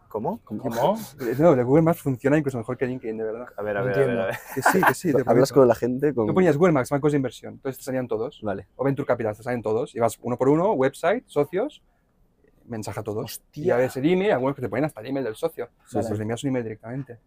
¿Cómo? 0.09 0.41
¿cómo? 0.43 0.97
Eh, 1.21 1.35
No, 1.39 1.53
el 1.53 1.63
Google 1.63 1.83
Maps 1.83 2.01
funciona 2.01 2.37
incluso 2.37 2.57
mejor 2.57 2.75
que 2.77 2.85
LinkedIn, 2.85 3.17
de 3.17 3.23
verdad. 3.23 3.47
A 3.55 3.61
ver, 3.61 3.77
a 3.77 3.81
No 3.81 3.85
ver, 3.85 3.95
a 3.95 3.97
ver, 3.97 4.09
entiendo. 4.09 4.23
a 4.23 4.25
ver. 4.25 4.35
Que 4.55 4.61
sí, 4.61 4.81
que 4.81 4.93
sí, 4.93 5.13
te 5.13 5.23
Hablas 5.25 5.53
con 5.53 5.67
la 5.67 5.75
gente, 5.75 6.13
con... 6.13 6.27
Tú 6.27 6.33
ponías 6.33 6.57
Google 6.57 6.73
Maps, 6.73 6.89
bancos 6.89 7.11
de 7.13 7.17
inversión, 7.17 7.53
entonces 7.53 7.77
te 7.77 7.83
salían 7.85 8.07
todos. 8.07 8.41
Vale. 8.43 8.67
O 8.75 8.83
Venture 8.83 9.05
Capital, 9.05 9.37
te 9.37 9.43
salen 9.43 9.61
todos. 9.61 9.95
Y 9.95 9.99
vas 9.99 10.17
uno 10.21 10.37
por 10.37 10.49
uno, 10.49 10.73
website, 10.73 11.23
socios, 11.27 11.81
mensaje 12.65 12.99
a 12.99 13.03
todos. 13.03 13.41
Y 13.53 13.61
Hostia. 13.61 13.75
a 13.75 13.77
veces 13.77 13.97
el 14.03 14.11
email, 14.11 14.31
algunos 14.31 14.55
que 14.55 14.61
te 14.61 14.69
ponen 14.69 14.85
hasta 14.85 14.99
el 15.01 15.07
email 15.07 15.23
del 15.25 15.35
socio. 15.35 15.69
Sí, 15.85 15.93
pues 15.93 16.07
sí. 16.07 16.13
le 16.15 16.21
envías 16.23 16.43
un 16.43 16.49
email 16.49 16.63
directamente. 16.63 17.17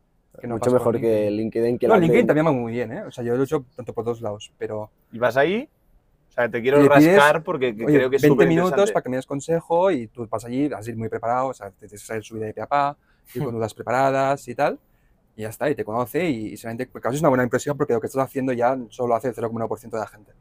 Que 0.40 0.46
no 0.46 0.54
Mucho 0.54 0.70
mejor 0.70 0.98
que 1.00 1.30
LinkedIn, 1.30 1.78
que 1.78 1.86
no, 1.86 1.94
la 1.94 2.00
LinkedIn 2.00 2.26
también 2.26 2.46
va 2.46 2.52
muy 2.52 2.72
bien, 2.72 2.90
¿eh? 2.90 3.02
O 3.04 3.10
sea, 3.10 3.22
yo 3.22 3.34
lo 3.36 3.42
he 3.42 3.44
hecho 3.44 3.64
tanto 3.76 3.92
por 3.92 4.04
dos 4.04 4.20
lados, 4.22 4.50
pero... 4.58 4.90
Y 5.12 5.18
vas 5.18 5.36
ahí, 5.36 5.68
o 6.32 6.34
sea, 6.34 6.48
te 6.48 6.62
quiero 6.62 6.82
rascar 6.88 7.42
porque 7.42 7.76
que 7.76 7.84
Oye, 7.84 7.98
creo 7.98 8.08
que 8.08 8.16
es 8.16 8.22
20 8.22 8.32
súper 8.32 8.48
minutos 8.48 8.90
para 8.90 9.02
que 9.02 9.10
me 9.10 9.16
des 9.16 9.26
consejo 9.26 9.90
y 9.90 10.06
tú 10.06 10.26
vas 10.26 10.42
allí, 10.46 10.66
vas 10.66 10.86
a 10.86 10.90
ir 10.90 10.96
muy 10.96 11.10
preparado, 11.10 11.48
o 11.48 11.54
sea, 11.54 11.70
te 11.70 11.86
tienes 11.86 12.08
que 12.08 12.22
subida 12.22 12.46
de 12.46 12.54
papá, 12.54 12.96
ir 13.34 13.44
con 13.44 13.54
dudas 13.54 13.74
preparadas 13.74 14.48
y 14.48 14.54
tal, 14.54 14.78
y 15.36 15.42
ya 15.42 15.50
está, 15.50 15.68
y 15.68 15.74
te 15.74 15.84
conoce 15.84 16.30
y, 16.30 16.54
y 16.54 16.56
solamente, 16.56 16.86
porque 16.86 17.08
es 17.08 17.20
una 17.20 17.28
buena 17.28 17.44
impresión 17.44 17.76
porque 17.76 17.92
lo 17.92 18.00
que 18.00 18.06
estás 18.06 18.24
haciendo 18.24 18.54
ya 18.54 18.78
solo 18.88 19.14
hace 19.14 19.28
el 19.28 19.34
0,1% 19.34 19.90
de 19.90 19.98
la 19.98 20.06
gente. 20.06 20.32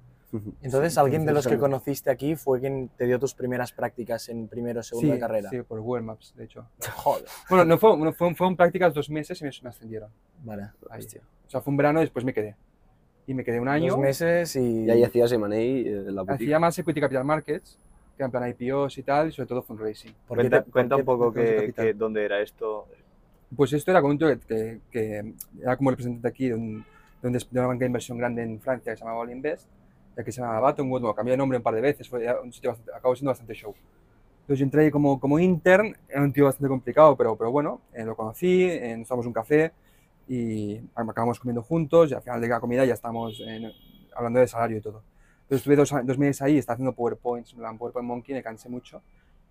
Entonces, 0.62 0.98
alguien 0.98 1.26
de 1.26 1.34
los 1.34 1.46
que 1.46 1.58
conociste 1.58 2.10
aquí 2.10 2.38
fue 2.38 2.62
quien 2.62 2.90
te 2.96 3.06
dio 3.06 3.20
tus 3.20 3.34
primeras 3.34 3.74
prácticas 3.74 4.30
en 4.30 4.48
primero 4.48 4.80
o 4.80 4.84
segundo 4.84 5.10
sí, 5.10 5.14
de 5.14 5.20
carrera. 5.20 5.50
sí, 5.50 5.62
por 5.62 5.82
Google 5.82 6.04
Maps, 6.04 6.34
de 6.38 6.46
hecho. 6.46 6.66
Joder. 6.96 7.26
Bueno, 7.50 7.66
no 7.66 7.78
fue, 7.78 7.98
no 7.98 8.14
fue, 8.14 8.34
fueron 8.34 8.56
prácticas 8.56 8.94
dos 8.94 9.10
meses 9.10 9.42
y 9.42 9.44
me, 9.44 9.52
me 9.62 9.70
ascendieron. 9.70 10.10
Vale. 10.42 10.70
Ahí. 10.90 11.00
Hostia. 11.00 11.22
O 11.48 11.50
sea, 11.50 11.60
fue 11.60 11.72
un 11.72 11.78
verano 11.78 12.00
y 12.00 12.04
después 12.04 12.24
me 12.24 12.34
quedé. 12.34 12.56
Y 13.28 13.34
me 13.34 13.44
quedé 13.44 13.60
un 13.60 13.68
año. 13.68 13.94
Dos 13.94 14.02
meses 14.02 14.56
y... 14.56 14.86
Y 14.86 14.90
ahí 14.90 15.04
hacías 15.04 15.32
M&A, 15.32 15.58
eh, 15.60 16.04
la 16.12 16.22
boutique. 16.24 16.44
Hacía 16.44 16.60
más 16.60 16.78
Equity 16.78 17.00
Capital 17.02 17.24
Markets, 17.24 17.78
que 18.18 18.24
en 18.24 18.32
plan 18.32 18.50
IPOs 18.50 18.98
y 18.98 19.04
tal, 19.04 19.30
y 19.30 19.32
sobre 19.32 19.48
todo 19.48 19.62
fundraising. 19.62 20.14
¿Por 20.28 20.38
qué 20.38 20.42
Cuenta, 20.50 20.64
te- 20.64 20.72
cuenta 20.72 20.96
un 20.98 21.06
poco 21.06 21.32
que, 21.34 21.72
que 21.76 21.94
dónde 21.94 22.26
era 22.26 22.42
esto. 22.42 22.88
Pues 23.56 23.74
esto 23.74 23.92
era 23.92 24.02
con 24.02 24.12
un 24.12 24.18
tío 24.18 24.28
que, 24.28 24.40
que- 24.48 24.80
que 24.92 25.34
era 25.62 25.78
como 25.78 25.92
representante 25.92 26.28
aquí 26.28 26.50
de, 26.50 26.56
un- 26.56 26.84
de 27.22 27.28
un 27.28 27.34
de 27.34 27.46
una 27.52 27.68
banca 27.68 27.80
de 27.82 27.88
inversión 27.88 28.18
grande 28.18 28.42
en 28.44 28.60
Francia 28.60 28.92
que 28.92 28.98
se 28.98 29.04
llamaba 29.04 29.22
All 29.22 29.32
Invest, 29.32 29.68
y 30.18 30.22
aquí 30.22 30.32
se 30.32 30.42
llamaba 30.42 30.60
Battenwood, 30.62 31.02
bueno, 31.02 31.16
cambié 31.16 31.32
de 31.32 31.38
nombre 31.38 31.58
un 31.58 31.64
par 31.64 31.76
de 31.76 31.82
veces, 31.82 32.10
fue 32.10 32.26
un 32.42 32.52
sitio 32.52 32.72
bastante, 32.72 32.92
acabó 32.94 33.16
siendo 33.16 33.32
bastante 33.32 33.54
show. 33.54 33.74
Entonces 34.42 34.60
yo 34.60 34.66
entré 34.66 34.84
ahí 34.86 34.92
como, 34.92 35.20
como 35.20 35.38
intern, 35.40 35.96
era 36.10 36.22
un 36.22 36.34
tío 36.34 36.46
bastante 36.46 36.68
complicado, 36.68 37.16
pero, 37.16 37.36
pero 37.36 37.52
bueno, 37.52 37.82
eh, 37.94 38.04
lo 38.04 38.16
conocí, 38.16 38.64
eh, 38.64 38.96
nos 38.98 39.08
tomamos 39.08 39.28
un 39.28 39.34
café 39.34 39.72
y 40.32 40.82
acabamos 40.96 41.40
comiendo 41.42 41.62
juntos 41.62 42.10
y 42.10 42.14
al 42.14 42.22
final 42.22 42.40
de 42.40 42.48
la 42.48 42.62
comida 42.62 42.86
ya 42.86 42.94
estábamos 42.94 43.38
en- 43.42 43.70
hablando 44.16 44.40
de 44.40 44.48
salario 44.48 44.78
y 44.78 44.82
todo. 44.82 45.04
Entonces 45.42 45.58
estuve 45.58 45.76
dos, 45.76 45.94
dos 46.06 46.18
meses 46.18 46.42
ahí, 46.42 46.58
estaba 46.58 46.76
haciendo 46.76 46.94
PowerPoints, 46.94 47.54
en 47.54 47.78
PowerPoint 47.78 48.08
Monkey, 48.08 48.34
me 48.34 48.42
cansé 48.42 48.70
mucho 48.70 49.02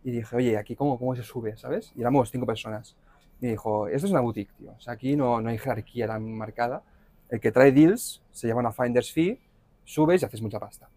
y 0.03 0.11
dije, 0.13 0.35
oye, 0.35 0.57
aquí 0.57 0.75
cómo, 0.75 0.99
cómo 0.99 1.15
se 1.15 1.23
sube, 1.23 1.55
¿sabes? 1.59 1.93
Y 1.95 2.01
éramos 2.01 2.31
cinco 2.31 2.47
personas. 2.47 2.97
Y 3.43 3.45
me 3.47 3.51
dijo, 3.51 3.89
esto 3.89 4.07
es 4.07 4.13
una 4.13 4.21
boutique, 4.23 4.55
tío. 4.57 4.71
O 4.73 4.81
sea, 4.81 4.95
aquí 4.95 5.17
no, 5.17 5.43
no 5.43 5.51
hay 5.51 5.59
jerarquía 5.59 6.07
tan 6.07 6.33
marcada. 6.33 6.83
El 7.29 7.41
que 7.41 7.53
trae 7.53 7.73
deals 7.73 8.23
se 8.33 8.47
lleva 8.47 8.61
una 8.61 8.73
finder's 8.73 9.13
fee, 9.13 9.39
subes 9.85 10.23
y 10.23 10.25
haces 10.25 10.41
mucha 10.41 10.59
pasta. 10.59 10.89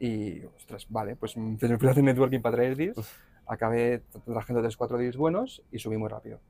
Y, 0.00 0.44
ostras, 0.56 0.86
vale, 0.88 1.14
pues 1.14 1.36
me 1.36 1.56
fui 1.56 1.88
a 1.88 1.92
hacer 1.92 2.02
networking 2.02 2.40
para 2.40 2.56
traer 2.56 2.74
deals. 2.76 2.96
Acabé 3.46 4.02
trayendo 4.24 4.60
3 4.60 4.76
4 4.76 4.98
deals 4.98 5.16
buenos 5.16 5.62
y 5.70 5.78
subí 5.78 5.96
muy 5.96 6.08
rápido. 6.08 6.40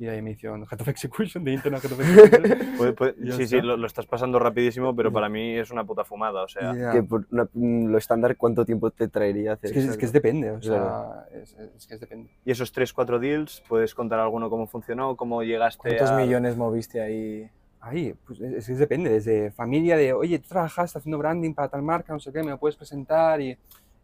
Y 0.00 0.06
ahí 0.06 0.22
me 0.22 0.30
hicieron 0.30 0.62
Head 0.70 0.80
of 0.80 0.86
Execution, 0.88 1.42
de 1.42 1.54
Internet 1.54 1.82
Head 1.84 1.92
of 1.92 2.00
Execution. 2.00 2.76
Puede- 2.96 3.14
Ya 3.18 3.32
sí, 3.32 3.46
sí, 3.48 3.56
está. 3.56 3.66
lo, 3.66 3.76
lo 3.76 3.86
estás 3.86 4.06
pasando 4.06 4.38
rapidísimo, 4.38 4.94
pero 4.94 5.12
para 5.12 5.28
mí 5.28 5.56
es 5.56 5.72
una 5.72 5.84
puta 5.84 6.04
fumada. 6.04 6.44
O 6.44 6.48
sea, 6.48 6.72
Ya. 6.74 6.92
Que 6.92 7.02
por 7.02 7.26
una- 7.32 7.48
lo 7.52 7.98
estándar, 7.98 8.36
¿cuánto 8.36 8.64
tiempo 8.64 8.92
te 8.92 9.08
traería 9.08 9.54
hacer 9.54 9.70
Es 9.70 9.84
que, 9.84 9.90
es, 9.90 9.96
que 9.96 10.04
es 10.06 10.12
depende, 10.12 10.52
o 10.52 10.62
sea, 10.62 11.26
es, 11.32 11.52
es 11.76 11.86
que 11.88 11.94
es 11.94 12.00
depende. 12.00 12.30
y 12.44 12.50
esos 12.52 12.72
3-4 12.72 13.18
deals, 13.18 13.62
¿puedes 13.68 13.92
contar 13.94 14.20
alguno 14.20 14.48
cómo 14.50 14.68
funcionó? 14.68 15.16
¿Cómo 15.16 15.42
llegaste 15.42 15.80
¿Cuántos 15.88 16.10
a...? 16.10 16.16
millones 16.16 16.56
moviste 16.56 17.00
ahí? 17.00 17.50
Ahí, 17.80 18.14
pues 18.26 18.40
es, 18.40 18.66
que 18.66 18.74
depende, 18.74 19.10
desde 19.10 19.50
familia 19.52 19.96
de, 19.96 20.12
oye, 20.12 20.38
tú 20.40 20.48
trabajaste 20.48 20.98
haciendo 20.98 21.16
branding 21.18 21.54
para 21.54 21.68
tal 21.68 21.82
marca, 21.82 22.12
no 22.12 22.18
sé 22.20 22.32
qué, 22.32 22.42
me 22.42 22.50
lo 22.50 22.58
puedes 22.58 22.76
presentar 22.76 23.40
y, 23.40 23.50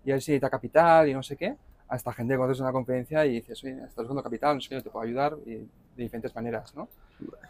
y 0.05 0.11
a 0.11 0.15
ver 0.15 0.23
si 0.23 0.31
necesita 0.33 0.49
capital 0.49 1.09
y 1.09 1.13
no 1.13 1.23
sé 1.25 1.37
qué, 1.37 1.57
hasta 1.89 2.13
gente 2.13 2.35
que 2.35 2.39
conoces 2.39 2.61
en 2.61 2.65
una 2.67 2.73
conferencia 2.73 3.27
y 3.27 3.33
dices, 3.35 3.63
oye, 3.65 3.73
estás 3.79 3.97
buscando 3.97 4.23
capital, 4.23 4.55
no 4.57 4.61
sé 4.61 4.69
qué, 4.71 4.81
te 4.81 4.91
puedo 4.91 5.05
ayudar 5.05 5.37
y 5.45 5.67
de 5.97 6.03
diferentes 6.03 6.35
maneras, 6.35 6.75
¿no? 6.75 6.89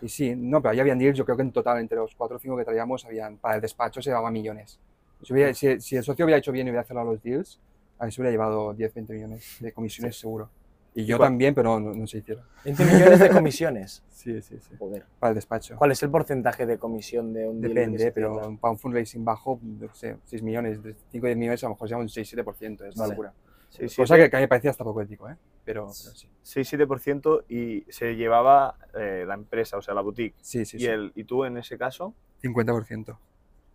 Y 0.01 0.09
sí, 0.09 0.35
no, 0.37 0.61
pero 0.61 0.73
ahí 0.73 0.81
habían 0.81 0.99
deals, 0.99 1.17
yo 1.17 1.25
creo 1.25 1.37
que 1.37 1.43
en 1.43 1.53
total, 1.53 1.79
entre 1.81 1.97
los 1.99 2.15
cuatro 2.15 2.37
o 2.37 2.41
cinco 2.41 2.57
que 2.57 2.65
traíamos, 2.65 3.05
habían, 3.05 3.39
para 3.39 3.57
el 3.57 3.61
despacho 3.61 4.03
se 4.03 4.11
llevaba 4.11 4.31
millones. 4.31 4.79
Si, 5.23 5.33
hubiera- 5.33 5.55
si- 5.55 5.81
si 5.81 5.97
el 5.97 6.05
socio 6.05 6.25
hubiera 6.27 6.39
hecho 6.39 6.53
bien 6.53 6.67
y 6.67 6.71
hubiera 6.71 6.85
cerrado 6.85 7.13
los 7.13 7.23
deals, 7.23 7.59
ahí 7.99 8.13
se 8.13 8.21
hubiera 8.21 8.33
llevado 8.33 8.75
10, 8.75 8.93
20 8.93 9.15
millones 9.15 9.57
de 9.61 9.73
comisiones 9.73 10.19
seguro. 10.19 10.51
Y 10.97 11.07
yo 11.07 11.17
cuál- 11.17 11.31
también, 11.31 11.55
pero 11.55 11.81
no, 11.81 11.93
no 11.95 12.07
se 12.07 12.19
hicieron. 12.19 12.45
20 12.65 12.85
millones 12.85 13.19
de 13.21 13.31
comisiones. 13.31 14.03
Sí, 14.25 14.41
sí, 14.41 14.57
sí. 14.59 14.75
Joder. 14.79 15.05
Para 15.21 15.33
el 15.33 15.35
despacho. 15.35 15.77
¿Cuál 15.77 15.93
es 15.93 16.03
el 16.03 16.09
porcentaje 16.11 16.65
de 16.65 16.79
comisión 16.79 17.35
de 17.35 17.47
un 17.47 17.61
deal 17.61 17.75
Depende, 17.75 17.99
se 17.99 18.13
pero 18.13 18.33
cierra? 18.41 18.57
para 18.59 18.73
un 18.73 18.79
fundraising 18.79 19.23
bajo, 19.23 19.61
qué 19.79 19.89
sé, 19.93 20.17
6 20.25 20.43
millones, 20.43 20.79
5 21.11 21.25
o 21.25 21.29
10 21.29 21.37
millones, 21.37 21.63
a 21.63 21.67
lo 21.67 21.75
mejor 21.75 21.89
sea 21.89 21.99
un 21.99 22.09
6-7%, 22.09 22.85
es 22.87 22.95
una 22.97 23.03
Vale. 23.05 23.11
locura. 23.15 23.33
Sí, 23.69 23.87
sí, 23.89 23.97
Cosa 23.97 24.17
que, 24.17 24.31
que 24.31 24.37
a 24.37 24.39
mí 24.39 24.45
me 24.45 24.49
parecía 24.49 24.71
hasta 24.71 24.83
poco 24.83 25.03
ético, 25.03 25.29
¿eh? 25.29 25.37
Pero, 25.65 25.89
sí. 25.93 26.29
6-7% 26.45 27.45
y 27.49 27.85
se 27.91 28.17
llevaba 28.17 28.77
eh, 28.95 29.25
la 29.27 29.35
empresa, 29.35 29.77
o 29.79 29.83
sea, 29.83 29.95
la 29.95 30.03
boutique. 30.03 30.35
Sí, 30.43 30.65
sí, 30.65 30.77
y, 30.77 30.81
sí. 30.81 30.87
el, 30.87 31.13
y 31.15 31.25
tú 31.25 31.45
en 31.45 31.57
ese 31.57 31.79
caso, 31.79 32.15
50% 32.43 33.17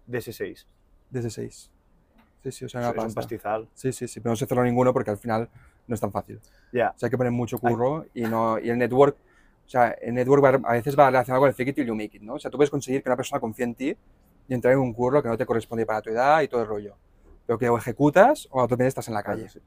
de 0.05 0.17
ese 0.19 0.33
6. 0.33 0.67
desde 1.09 1.29
6. 1.31 1.71
Sí, 2.43 2.51
sí, 2.51 2.65
o 2.65 2.69
sea, 2.69 2.81
Es 2.81 2.85
una 2.85 2.89
un 2.91 2.95
pasta. 3.07 3.21
pastizal. 3.21 3.67
Sí, 3.73 3.91
sí, 3.91 4.07
sí, 4.07 4.19
pero 4.19 4.31
no 4.31 4.35
se 4.35 4.45
cerró 4.45 4.63
ninguno 4.63 4.93
porque 4.93 5.09
al 5.11 5.17
final 5.17 5.49
no 5.87 5.95
es 5.95 5.99
tan 6.01 6.11
fácil. 6.11 6.39
Ya. 6.71 6.91
O 6.95 6.99
sea, 6.99 7.07
hay 7.07 7.11
que 7.11 7.17
poner 7.17 7.31
mucho 7.33 7.57
curro 7.57 8.05
y, 8.13 8.21
no, 8.21 8.59
y 8.59 8.69
el 8.69 8.77
network, 8.77 9.17
o 9.65 9.69
sea, 9.69 9.89
el 9.89 10.13
network 10.13 10.43
va- 10.43 10.69
a 10.69 10.73
veces 10.73 10.97
va 10.97 11.07
relacionado 11.07 11.41
con 11.41 11.49
el 11.49 11.55
fake 11.55 11.69
it 11.69 11.75
till 11.75 11.87
you 11.87 11.95
make 11.95 12.15
it, 12.15 12.21
¿no? 12.21 12.35
O 12.35 12.39
sea, 12.39 12.49
tú 12.51 12.57
puedes 12.57 12.69
conseguir 12.69 13.01
que 13.03 13.09
una 13.09 13.15
persona 13.17 13.39
confíe 13.41 13.65
en 13.65 13.75
ti, 13.75 13.97
y 14.47 14.53
entrar 14.53 14.73
en 14.73 14.79
un 14.79 14.93
curro 14.93 15.21
que 15.21 15.27
no 15.29 15.37
te 15.37 15.45
corresponde 15.45 15.85
para 15.85 16.01
tu 16.01 16.09
edad 16.11 16.41
y 16.41 16.47
todo 16.47 16.61
el 16.61 16.67
rollo. 16.67 16.95
Pero 17.45 17.59
que 17.59 17.67
o 17.69 17.77
ejecutas 17.77 18.47
o 18.51 18.67
veces 18.67 18.87
estás 18.87 19.07
en 19.09 19.13
la 19.15 19.21
calle, 19.23 19.47
Sí, 19.49 19.59
sí. 19.59 19.65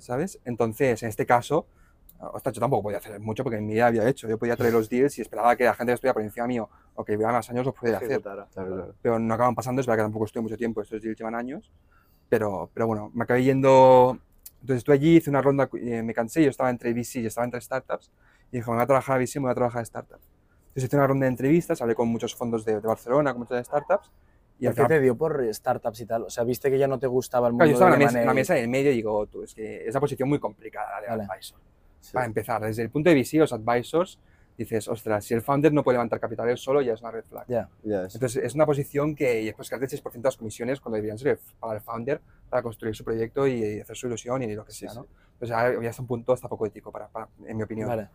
¿Sabes? 0.00 0.40
Entonces, 0.44 1.02
en 1.02 1.08
este 1.08 1.26
caso, 1.26 1.66
ostras, 2.32 2.54
yo 2.54 2.60
tampoco 2.60 2.84
podía 2.84 2.98
hacer 2.98 3.18
mucho 3.20 3.42
porque 3.42 3.58
en 3.58 3.66
mi 3.66 3.74
vida 3.74 3.86
había 3.86 4.08
hecho. 4.08 4.28
Yo 4.28 4.38
podía 4.38 4.56
traer 4.56 4.72
los 4.72 4.88
deals 4.88 5.18
y 5.18 5.22
esperaba 5.22 5.56
que 5.56 5.64
la 5.64 5.74
gente 5.74 5.90
que 5.90 5.94
estuviera 5.94 6.14
por 6.14 6.22
encima 6.22 6.46
mío 6.46 6.68
o 6.94 7.04
que 7.04 7.12
llevara 7.12 7.34
más 7.34 7.50
años 7.50 7.66
los 7.66 7.74
pudiera 7.74 7.98
hacer. 7.98 8.10
Ejecutara. 8.10 8.46
Claro, 8.52 8.74
claro. 8.74 8.94
Pero 9.02 9.18
no 9.18 9.34
acaban 9.34 9.54
pasando, 9.54 9.80
es 9.80 9.86
verdad 9.86 10.02
que 10.02 10.04
tampoco 10.04 10.24
estuve 10.26 10.42
mucho 10.42 10.56
tiempo, 10.56 10.80
estos 10.80 11.02
deals 11.02 11.18
llevan 11.18 11.34
años. 11.34 11.70
Pero, 12.28 12.70
pero 12.72 12.86
bueno, 12.86 13.10
me 13.14 13.24
acabé 13.24 13.44
yendo. 13.44 14.18
Entonces 14.60 14.78
estuve 14.78 14.94
allí, 14.94 15.16
hice 15.16 15.30
una 15.30 15.42
ronda, 15.42 15.68
eh, 15.74 16.02
me 16.02 16.14
cansé, 16.14 16.42
yo 16.42 16.50
estaba 16.50 16.70
entre 16.70 16.92
VC 16.92 17.20
y 17.20 17.26
estaba 17.26 17.44
entre 17.44 17.60
startups. 17.60 18.10
Y 18.50 18.58
dije, 18.58 18.70
me 18.70 18.76
voy 18.76 18.82
a 18.82 18.86
trabajar 18.86 19.16
a 19.16 19.18
VC, 19.18 19.36
me 19.36 19.42
voy 19.42 19.52
a 19.52 19.54
trabajar 19.54 19.82
a 19.82 19.84
startups. 19.84 20.30
Entonces 20.68 20.84
hice 20.84 20.96
una 20.96 21.06
ronda 21.06 21.24
de 21.24 21.30
entrevistas, 21.30 21.82
hablé 21.82 21.94
con 21.94 22.08
muchos 22.08 22.34
fondos 22.34 22.64
de, 22.64 22.80
de 22.80 22.86
Barcelona, 22.86 23.32
con 23.32 23.40
muchas 23.40 23.66
startups. 23.66 24.10
Y 24.64 24.66
¿Y 24.66 24.68
al 24.68 24.74
qué 24.74 24.82
final, 24.82 24.98
te 24.98 25.00
dio 25.02 25.16
por 25.16 25.54
startups 25.54 26.00
y 26.00 26.06
tal? 26.06 26.22
O 26.22 26.30
sea, 26.30 26.42
viste 26.44 26.70
que 26.70 26.78
ya 26.78 26.88
no 26.88 26.98
te 26.98 27.06
gustaba 27.06 27.48
el 27.48 27.52
mundo 27.52 27.64
claro, 27.64 27.70
yo 27.70 27.74
estaba 27.74 27.94
en 27.94 28.00
la 28.00 28.06
mesa, 28.06 28.20
en 28.20 28.26
la 28.26 28.34
mesa 28.34 28.54
medio 28.66 28.90
y 28.92 28.94
digo, 28.94 29.26
tú, 29.26 29.42
es 29.42 29.54
que 29.54 29.86
es 29.86 29.90
una 29.90 30.00
posición 30.00 30.28
muy 30.28 30.38
complicada 30.38 31.00
de 31.02 31.08
Vale. 31.08 31.24
advisor. 31.24 31.58
Para 32.12 32.26
empezar, 32.26 32.62
desde 32.62 32.82
el 32.82 32.90
punto 32.90 33.10
de 33.10 33.14
vista, 33.14 33.36
los 33.38 33.52
advisors, 33.52 34.18
dices, 34.56 34.88
ostras, 34.88 35.24
si 35.24 35.34
el 35.34 35.42
founder 35.42 35.72
no 35.72 35.82
puede 35.82 35.96
levantar 35.96 36.20
capital 36.20 36.48
él 36.48 36.56
solo, 36.56 36.80
ya 36.80 36.94
es 36.94 37.00
una 37.00 37.10
red 37.10 37.24
flag. 37.24 37.46
Sí. 37.46 37.90
Entonces, 38.14 38.36
es 38.36 38.54
una 38.54 38.64
posición 38.66 39.14
que 39.14 39.42
y 39.42 39.46
después 39.46 39.68
que 39.68 39.74
hace 39.74 39.86
6% 40.02 40.12
de 40.12 40.20
las 40.22 40.36
comisiones 40.36 40.80
cuando 40.80 40.96
deberían 40.96 41.18
ser 41.18 41.38
para 41.60 41.74
el 41.74 41.80
founder 41.80 42.20
para 42.48 42.62
construir 42.62 42.94
su 42.94 43.04
proyecto 43.04 43.46
y, 43.46 43.80
hacer 43.80 43.96
su 43.96 44.06
ilusión 44.06 44.42
y 44.42 44.54
lo 44.54 44.64
que 44.64 44.72
sea, 44.72 44.94
¿no? 44.94 45.06
Entonces, 45.34 45.48
ya, 45.48 45.82
ya 45.82 45.90
es 45.90 45.98
un 45.98 46.06
punto 46.06 46.32
hasta 46.32 46.48
poco 46.48 46.66
ético, 46.66 46.90
para, 46.92 47.08
para- 47.08 47.28
en 47.46 47.56
mi 47.56 47.62
opinión. 47.62 47.88
Vale. 47.88 48.08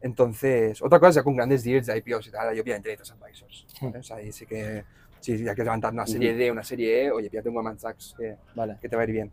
Entonces, 0.00 0.80
otra 0.82 0.98
cosa 0.98 1.10
es 1.10 1.14
ya 1.16 1.22
con 1.22 1.36
grandes 1.36 1.62
deals 1.62 1.86
de 1.86 1.96
IPOs 1.98 2.26
y 2.28 2.30
tal, 2.30 2.48
ahí 2.48 2.58
obviamente 2.58 2.88
necesitas 2.90 3.20
advisors. 3.20 3.66
Hmm. 3.80 3.86
¿vale? 3.86 3.98
O 3.98 4.02
sea, 4.02 4.16
ahí 4.16 4.32
sí 4.32 4.46
que, 4.46 4.84
si 5.20 5.48
hay 5.48 5.54
que 5.54 5.64
levantar 5.64 5.92
una 5.92 6.06
serie 6.06 6.34
D, 6.34 6.50
una 6.50 6.62
serie 6.64 7.04
E, 7.04 7.10
oye, 7.10 7.28
pídate 7.30 7.48
un 7.48 7.54
Goldman 7.56 7.78
Sachs 7.78 8.14
que, 8.18 8.36
Vale. 8.54 8.76
que 8.80 8.88
te 8.88 8.96
va 8.96 9.02
a 9.02 9.04
ir 9.04 9.12
bien. 9.12 9.30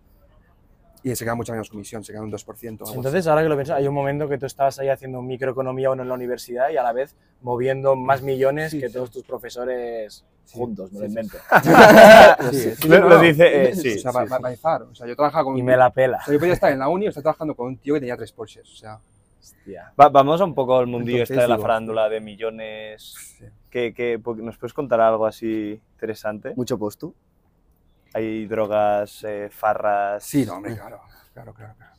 Y 1.03 1.15
se 1.15 1.23
queda 1.23 1.35
mucha 1.35 1.53
menos 1.53 1.69
comisión, 1.69 2.03
se 2.03 2.11
queda 2.11 2.21
un 2.23 2.31
2%. 2.31 2.71
algo 2.81 2.83
así. 2.85 2.95
Entonces, 2.95 3.27
ahora 3.27 3.43
que 3.43 3.49
lo 3.49 3.55
pienso, 3.55 3.73
hay 3.75 3.87
un 3.87 3.93
momento 3.93 4.27
que 4.27 4.37
tú 4.37 4.45
estabas 4.45 4.77
ahí 4.79 4.89
haciendo 4.89 5.21
microeconomía 5.21 5.91
uno 5.91 6.01
en 6.03 6.09
la 6.09 6.15
universidad 6.15 6.69
y 6.71 6.77
a 6.77 6.83
la 6.83 6.91
vez 6.91 7.15
moviendo 7.41 7.95
más 7.95 8.21
millones 8.23 8.71
Sí, 8.71 8.79
que 8.81 8.87
sí. 8.87 8.93
todos 8.93 9.11
tus 9.11 9.23
profesores 9.23 10.25
Sí, 10.43 10.57
juntos, 10.57 10.91
me 10.91 10.99
lo 11.01 11.05
sí, 11.05 11.11
sí. 11.13 11.19
invento. 11.19 11.37
Sí, 12.51 12.75
sí, 12.75 12.87
Lo- 12.89 13.19
dice, 13.19 13.69
eh, 13.69 13.75
sí, 13.75 13.95
O 13.95 13.99
sea, 13.99 14.11
sí, 14.11 14.27
sí. 14.27 14.35
by 14.41 14.55
far. 14.57 14.81
O 14.83 14.95
sea, 14.95 15.07
yo 15.07 15.15
trabajaba 15.15 15.43
con 15.45 15.57
Y 15.57 15.63
me 15.63 15.77
la 15.77 15.91
pela. 15.91 16.17
o 16.17 16.25
sea, 16.25 16.33
yo 16.33 16.39
podía 16.39 16.53
estar 16.53 16.71
en 16.71 16.79
la 16.79 16.89
uni 16.89 17.05
o 17.05 17.09
estar 17.09 17.21
trabajando 17.23 17.55
con 17.55 17.67
un 17.67 17.77
tío 17.77 17.93
que 17.93 17.99
tenía 18.01 18.17
tres 18.17 18.31
Porsches. 18.31 18.69
O 18.69 18.75
sea, 18.75 18.99
Hostia. 19.39 19.93
Va- 19.99 20.09
vamos 20.09 20.41
a 20.41 20.45
un 20.45 20.55
poco 20.55 20.77
al 20.77 20.87
mundillo 20.87 21.17
Entonces, 21.19 21.31
este 21.37 21.41
de 21.43 21.47
la 21.47 21.55
digo, 21.55 21.61
farándula 21.67 22.09
de 22.09 22.19
millones. 22.19 23.37
Que 23.69 24.19
porque 24.23 24.41
¿Nos 24.41 24.57
puedes 24.57 24.73
contar 24.73 24.99
algo 25.01 25.25
así 25.25 25.79
interesante? 25.93 26.53
Mucho 26.55 26.77
postu. 26.77 27.13
Hay 28.13 28.47
drogas, 28.47 29.23
eh, 29.27 29.49
farras. 29.51 30.23
Sí, 30.23 30.45
no, 30.45 30.55
hombre, 30.55 30.75
claro, 30.75 31.01
claro, 31.33 31.53
claro. 31.53 31.73
claro. 31.75 31.93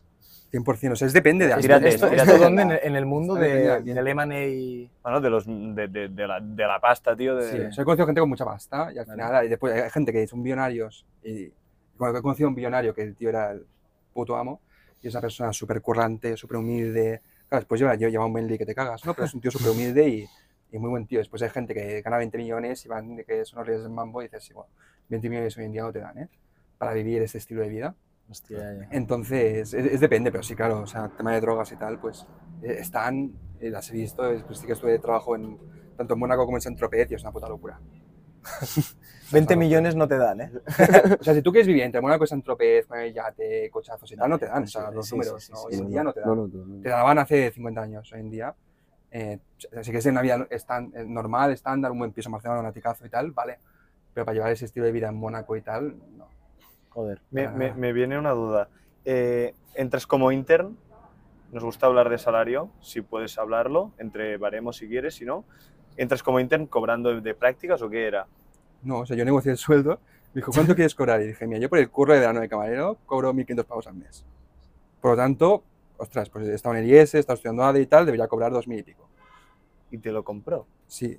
100%, 0.51 0.93
o 0.93 0.97
sea, 0.97 1.07
es 1.07 1.13
depende 1.13 1.47
de 1.47 1.53
¿Esto, 1.53 1.75
esto, 1.75 2.07
esto 2.07 2.39
dónde? 2.39 2.63
En 2.63 2.71
el, 2.71 2.81
en 2.83 2.97
el 2.97 3.05
mundo 3.05 3.35
de 3.35 3.83
del 3.83 4.09
M&A. 4.09 4.89
Bueno, 5.03 5.21
de, 5.21 5.29
los, 5.31 5.45
de, 5.47 5.89
de- 5.89 6.09
de 6.09 6.27
la, 6.27 6.41
de 6.41 6.67
la 6.67 6.81
pasta, 6.81 7.15
tío. 7.15 7.37
De... 7.37 7.51
Sí, 7.51 7.59
o 7.61 7.73
sea, 7.73 7.83
he 7.83 7.85
conocido 7.85 8.07
gente 8.07 8.21
con 8.21 8.31
mucha 8.31 8.47
pasta 8.47 8.91
y 8.95 8.99
al 8.99 9.05
Vale. 9.05 9.11
final 9.23 9.35
hay, 9.37 9.49
después 9.51 9.75
hay 9.75 9.91
gente 9.91 10.11
que 10.11 10.27
son 10.27 10.43
billonarios 10.43 11.05
y 11.23 11.53
cuando 11.99 12.19
he 12.19 12.23
conocido 12.23 12.47
a 12.47 12.49
un 12.49 12.55
billonario 12.55 12.95
que 12.95 13.03
el 13.03 13.15
tío 13.15 13.29
era 13.29 13.51
el 13.51 13.67
puto 14.15 14.37
amo 14.37 14.63
y 15.03 15.09
es 15.09 15.15
una 15.15 15.21
persona 15.21 15.53
súper 15.53 15.83
currante, 15.83 16.35
súper 16.37 16.57
humilde. 16.57 17.21
Claro, 17.47 17.61
después 17.61 17.79
lleva, 17.79 17.95
lleva 17.97 18.25
un 18.25 18.33
Bentley 18.33 18.57
que 18.57 18.65
te 18.67 18.75
cagas, 18.75 19.05
¿no? 19.05 19.13
Pero 19.13 19.27
es 19.27 19.35
un 19.35 19.43
tío 19.43 19.51
súper 19.51 19.69
humilde 19.73 20.09
y, 20.09 20.27
y 20.71 20.79
muy 20.79 20.91
buen 20.91 21.07
tío. 21.07 21.19
Después 21.19 21.43
hay 21.43 21.51
gente 21.51 21.75
que 21.75 22.03
gana 22.03 22.19
20 22.19 22.39
millones 22.39 22.85
y 22.85 22.89
van 22.89 23.17
de 23.17 23.25
que 23.25 23.45
son 23.45 23.61
los 23.61 23.67
reyes 23.67 23.83
del 23.83 23.93
mambo 23.93 24.23
y 24.23 24.27
dices, 24.27 24.45
sí, 24.45 24.53
bueno, 24.53 24.71
20 25.09 25.29
millones 25.29 25.57
hoy 25.57 25.65
en 25.65 25.73
día 25.73 25.83
no 25.83 25.93
te 25.93 26.01
dan, 26.01 26.19
¿eh? 26.19 26.29
Para 26.77 26.93
vivir 26.93 27.23
este 27.23 27.39
estilo 27.39 27.63
de 27.63 27.69
vida. 27.69 27.95
Hostia, 28.31 28.59
ya. 28.59 28.89
Entonces, 28.91 29.73
es, 29.73 29.87
es 29.87 30.01
depende, 30.01 30.31
pero 30.31 30.43
sí, 30.43 30.55
claro, 30.55 30.81
o 30.81 30.87
sea, 30.87 31.09
tema 31.09 31.33
de 31.33 31.41
drogas 31.41 31.73
y 31.73 31.77
tal, 31.77 31.99
pues 31.99 32.27
eh, 32.63 32.77
están, 32.81 33.33
eh, 33.61 33.71
las 33.71 33.91
he 33.91 33.95
visto, 33.95 34.23
pues 34.47 34.59
sí 34.59 34.67
que 34.67 34.75
estuve 34.75 34.93
de 34.93 34.99
trabajo 34.99 35.35
en, 35.35 35.59
tanto 35.97 36.15
en 36.15 36.21
Mónaco 36.21 36.45
como 36.45 36.59
en 36.59 36.61
Saint-Tropez 36.61 37.11
y 37.11 37.15
es 37.15 37.23
una 37.23 37.33
puta 37.33 37.49
locura. 37.49 37.81
20 39.33 39.57
millones 39.57 39.97
no 39.97 40.07
te 40.07 40.17
dan, 40.17 40.41
¿eh? 40.41 40.53
O 41.21 41.25
sea, 41.25 41.35
si 41.35 41.43
tú 41.43 41.51
quieres 41.51 41.67
vivir 41.67 41.83
entre 41.83 42.01
Mónaco 42.01 42.25
y 42.25 42.27
Saint-Tropez, 42.27 42.87
con 42.87 42.99
el 42.99 43.13
yate, 43.13 43.71
cochazos 43.71 44.13
y 44.13 44.17
tal, 44.17 44.29
no 44.29 44.39
te 44.39 44.47
dan, 44.47 44.65
o 44.65 44.67
sea, 44.67 44.91
los 44.91 45.11
números, 45.11 45.51
hoy 45.65 45.75
en 45.75 45.89
día 45.89 46.05
no 46.05 46.13
te 46.13 46.21
dan. 46.21 46.83
Te 46.83 46.89
daban 46.91 47.19
hace 47.19 47.51
50 47.51 47.81
años, 47.81 48.13
hoy 48.13 48.21
en 48.21 48.31
día. 48.31 48.55
Eh, 49.11 49.39
así 49.79 49.91
que 49.91 49.99
es 49.99 50.07
una 50.07 50.21
vida 50.23 50.47
estan- 50.51 50.93
eh, 50.95 51.05
normal, 51.07 51.51
estándar, 51.53 51.91
un 51.93 51.99
buen 51.99 52.13
piso 52.13 52.29
en 52.29 52.33
Barcelona, 52.33 52.61
un 52.61 52.67
aticazo 52.67 53.07
y 53.07 53.09
tal, 53.11 53.31
vale. 53.33 53.59
Pero 54.15 54.25
para 54.27 54.35
llevar 54.35 54.53
ese 54.53 54.65
estilo 54.67 54.85
de 54.87 54.93
vida 54.93 55.09
en 55.09 55.17
Mónaco 55.17 55.57
y 55.57 55.63
tal, 55.63 55.97
no. 56.17 56.29
Joder. 56.91 57.21
Me, 57.31 57.49
me- 57.49 57.75
me 57.75 57.93
viene 57.93 58.19
una 58.19 58.31
duda. 58.33 58.69
Eh, 59.05 59.55
¿Entras 59.75 60.07
como 60.07 60.33
intern? 60.33 60.77
Nos 61.53 61.65
gusta 61.65 61.87
hablar 61.87 62.11
de 62.11 62.19
salario, 62.19 62.71
si 62.81 63.01
puedes 63.01 63.39
hablarlo, 63.39 63.93
entre 63.99 64.37
baremos 64.37 64.77
si 64.77 64.89
quieres, 64.89 65.15
si 65.15 65.25
no. 65.25 65.45
¿Entras 65.97 66.23
como 66.23 66.41
intern 66.41 66.67
cobrando 66.67 67.21
de 67.21 67.35
prácticas 67.35 67.81
o 67.83 67.89
qué 67.89 68.07
era? 68.07 68.27
No, 68.83 69.01
o 69.01 69.07
sea, 69.07 69.17
yo 69.17 69.25
negocié 69.25 69.53
el 69.53 69.57
sueldo. 69.59 70.01
Me 70.35 70.41
dijo, 70.41 70.53
¿cuánto 70.53 70.75
quieres 70.77 70.95
cobrar? 70.95 71.23
Y 71.23 71.29
dije, 71.29 71.47
mira, 71.47 71.59
yo 71.61 71.69
por 71.71 71.79
el 71.79 71.89
curro 71.91 72.13
de 72.13 72.21
verano 72.21 72.41
de 72.41 72.49
camarero 72.49 72.99
cobro 73.07 73.33
1.500 73.33 73.65
pavos 73.65 73.87
al 73.87 73.95
mes. 73.95 74.25
Por 75.01 75.13
lo 75.13 75.17
tanto, 75.17 75.63
ostras, 75.99 76.31
pues 76.31 76.49
he 76.49 76.55
estado 76.55 76.75
en 76.77 76.85
el 76.85 76.91
IES, 76.91 77.15
he 77.15 77.19
estado 77.19 77.35
estudiando 77.35 77.63
ADE 77.65 77.81
y 77.83 77.87
tal, 77.87 78.07
debería 78.07 78.27
cobrar 78.27 78.51
2.000 78.53 78.79
y 78.79 78.83
pico. 78.83 79.09
Y 79.91 79.99
te 79.99 80.11
lo 80.13 80.25
compró. 80.25 80.67
Sí. 80.87 81.19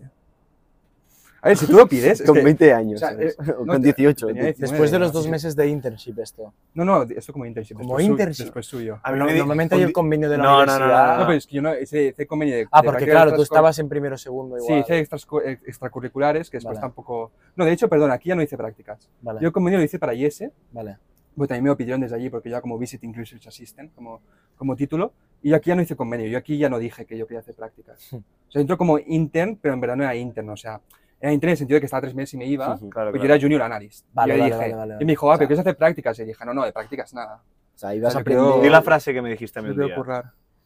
A 1.42 1.48
ver, 1.48 1.58
si 1.58 1.68
tú 1.68 1.74
lo 1.78 1.88
pides... 1.88 2.20
es 2.20 2.26
Con 2.28 2.36
que- 2.36 2.44
20 2.44 2.74
años, 2.74 2.96
o 2.96 3.00
sea, 3.00 3.12
¿sabes? 3.14 3.38
eh, 3.40 3.52
O 3.58 3.66
no, 3.66 3.74
con 3.74 3.82
te- 3.82 3.94
18. 3.94 4.28
tenía 4.28 4.42
tío. 4.42 4.48
19, 4.52 4.60
Después 4.72 4.92
de 4.92 5.00
los 5.00 5.08
sí, 5.10 5.14
dos 5.14 5.24
sí. 5.24 5.32
meses 5.32 5.56
de 5.56 5.68
internship 5.70 6.20
esto. 6.20 6.54
No, 6.74 6.84
no, 6.84 7.04
esto 7.04 7.32
como 7.32 7.46
internship. 7.46 7.76
Como 7.78 7.88
después 7.90 8.06
su- 8.06 8.12
internship. 8.12 8.44
Después 8.44 8.66
suyo. 8.66 9.00
A 9.02 9.12
mí 9.14 9.20
No- 9.20 9.26
normalmente 9.26 9.76
hay 9.76 9.84
el 9.84 9.94
convenio 9.94 10.30
de 10.30 10.38
la 10.38 10.44
No, 10.44 10.50
no, 10.50 10.58
no, 10.66 10.74
universidad. 10.74 11.14
no, 11.14 11.20
No, 11.22 11.26
pero 11.28 11.38
es 11.38 11.48
que 11.48 11.56
yo 11.56 11.62
no 11.62 11.80
hice, 11.80 12.04
hice 12.08 12.28
convenio 12.28 12.56
de... 12.58 12.68
Ah, 12.72 12.82
de 12.82 12.86
porque 12.86 13.06
claro, 13.06 13.34
tú 13.36 13.42
estabas 13.42 13.80
en 13.80 13.88
primero 13.88 14.18
segundo 14.18 14.58
Sí, 14.60 14.66
igual. 14.66 14.80
hice 14.82 15.02
extrascu- 15.10 15.42
ex- 15.46 15.64
extracurriculares, 15.66 16.50
que 16.50 16.58
después 16.58 16.76
Vale. 16.76 16.82
tampoco... 16.82 17.32
No, 17.56 17.64
de 17.64 17.72
hecho, 17.72 17.88
perdón, 17.88 18.12
aquí 18.12 18.28
ya 18.30 18.36
no 18.36 18.42
hice 18.44 18.58
prácticas. 18.58 19.10
Vale, 19.22 19.40
Yo 19.42 19.48
el 19.48 19.54
convenio 19.54 19.80
lo 19.80 19.86
hice 19.86 19.98
para 19.98 20.14
IES, 20.14 20.44
vale. 20.74 20.98
Pues 21.40 21.48
también 21.48 21.64
me 21.64 21.70
lo 21.70 21.78
pidieron 21.78 22.02
desde 22.02 22.18
allí 22.18 22.30
porque 22.30 22.50
yo 22.50 22.56
era 22.58 22.62
como 22.62 22.78
Visiting 22.78 23.14
Research 23.14 23.48
Assistant, 23.48 23.94
como, 23.96 24.22
como 24.58 24.76
título, 24.76 25.14
y 25.42 25.50
yo 25.52 25.56
aquí 25.56 25.70
ya 25.70 25.76
no 25.76 25.82
hice 25.82 25.96
convenio, 25.96 26.28
yo 26.28 26.38
aquí 26.38 26.58
ya 26.58 26.68
no 26.68 26.78
dije 26.78 27.06
que 27.06 27.18
yo 27.18 27.26
quería 27.26 27.40
hacer 27.40 27.56
prácticas. 27.56 28.12
Hmm. 28.12 28.18
O 28.18 28.52
sea, 28.52 28.60
entró 28.62 28.78
como 28.78 29.00
intern, 29.00 29.56
pero 29.56 29.74
en 29.74 29.80
verdad 29.80 29.96
no 29.96 30.04
era 30.04 30.14
intern, 30.16 30.50
o 30.50 30.58
sea, 30.58 30.82
era 31.18 31.32
intern 31.32 31.50
en 31.50 31.52
el 31.52 31.58
sentido 31.58 31.76
de 31.78 31.80
que 31.80 31.86
estaba 31.86 32.02
tres 32.02 32.14
meses 32.14 32.34
y 32.34 32.38
me 32.38 32.46
iba, 32.46 32.76
Ujú. 32.76 32.90
Claro, 32.90 33.12
pues 33.12 33.22
claro. 33.22 33.28
yo 33.30 33.34
era 33.36 33.42
junior 33.42 33.62
analyst. 33.62 34.06
Vale, 34.14 34.34
y 34.34 34.38
yo 34.38 34.44
vale, 34.44 34.54
dije, 34.56 34.76
vale, 34.76 34.92
vale, 34.94 34.96
y 35.02 35.06
me 35.06 35.12
dijo, 35.14 35.26
ah, 35.28 35.30
O 35.30 35.34
sea- 35.34 35.38
pero 35.40 35.48
¿quieres 35.48 35.60
hacer 35.62 35.78
prácticas? 35.78 36.20
Y 36.20 36.26
dije, 36.26 36.46
no, 36.46 36.54
no, 36.54 36.66
de 36.66 36.74
prácticas 36.74 37.14
nada. 37.14 37.42
O 37.74 37.78
sea, 37.78 37.96
ibas 37.96 38.12
Se 38.12 38.18
a 38.18 38.22
me 38.22 38.26
quedó- 38.26 38.42
aprender... 38.48 38.64
Di 38.64 38.70
la 38.70 38.82
frase 38.82 39.14
que 39.14 39.22
me 39.22 39.30
dijiste 39.30 39.60
a 39.60 39.62
mí 39.62 39.70
un 39.70 39.78
día. 39.78 39.96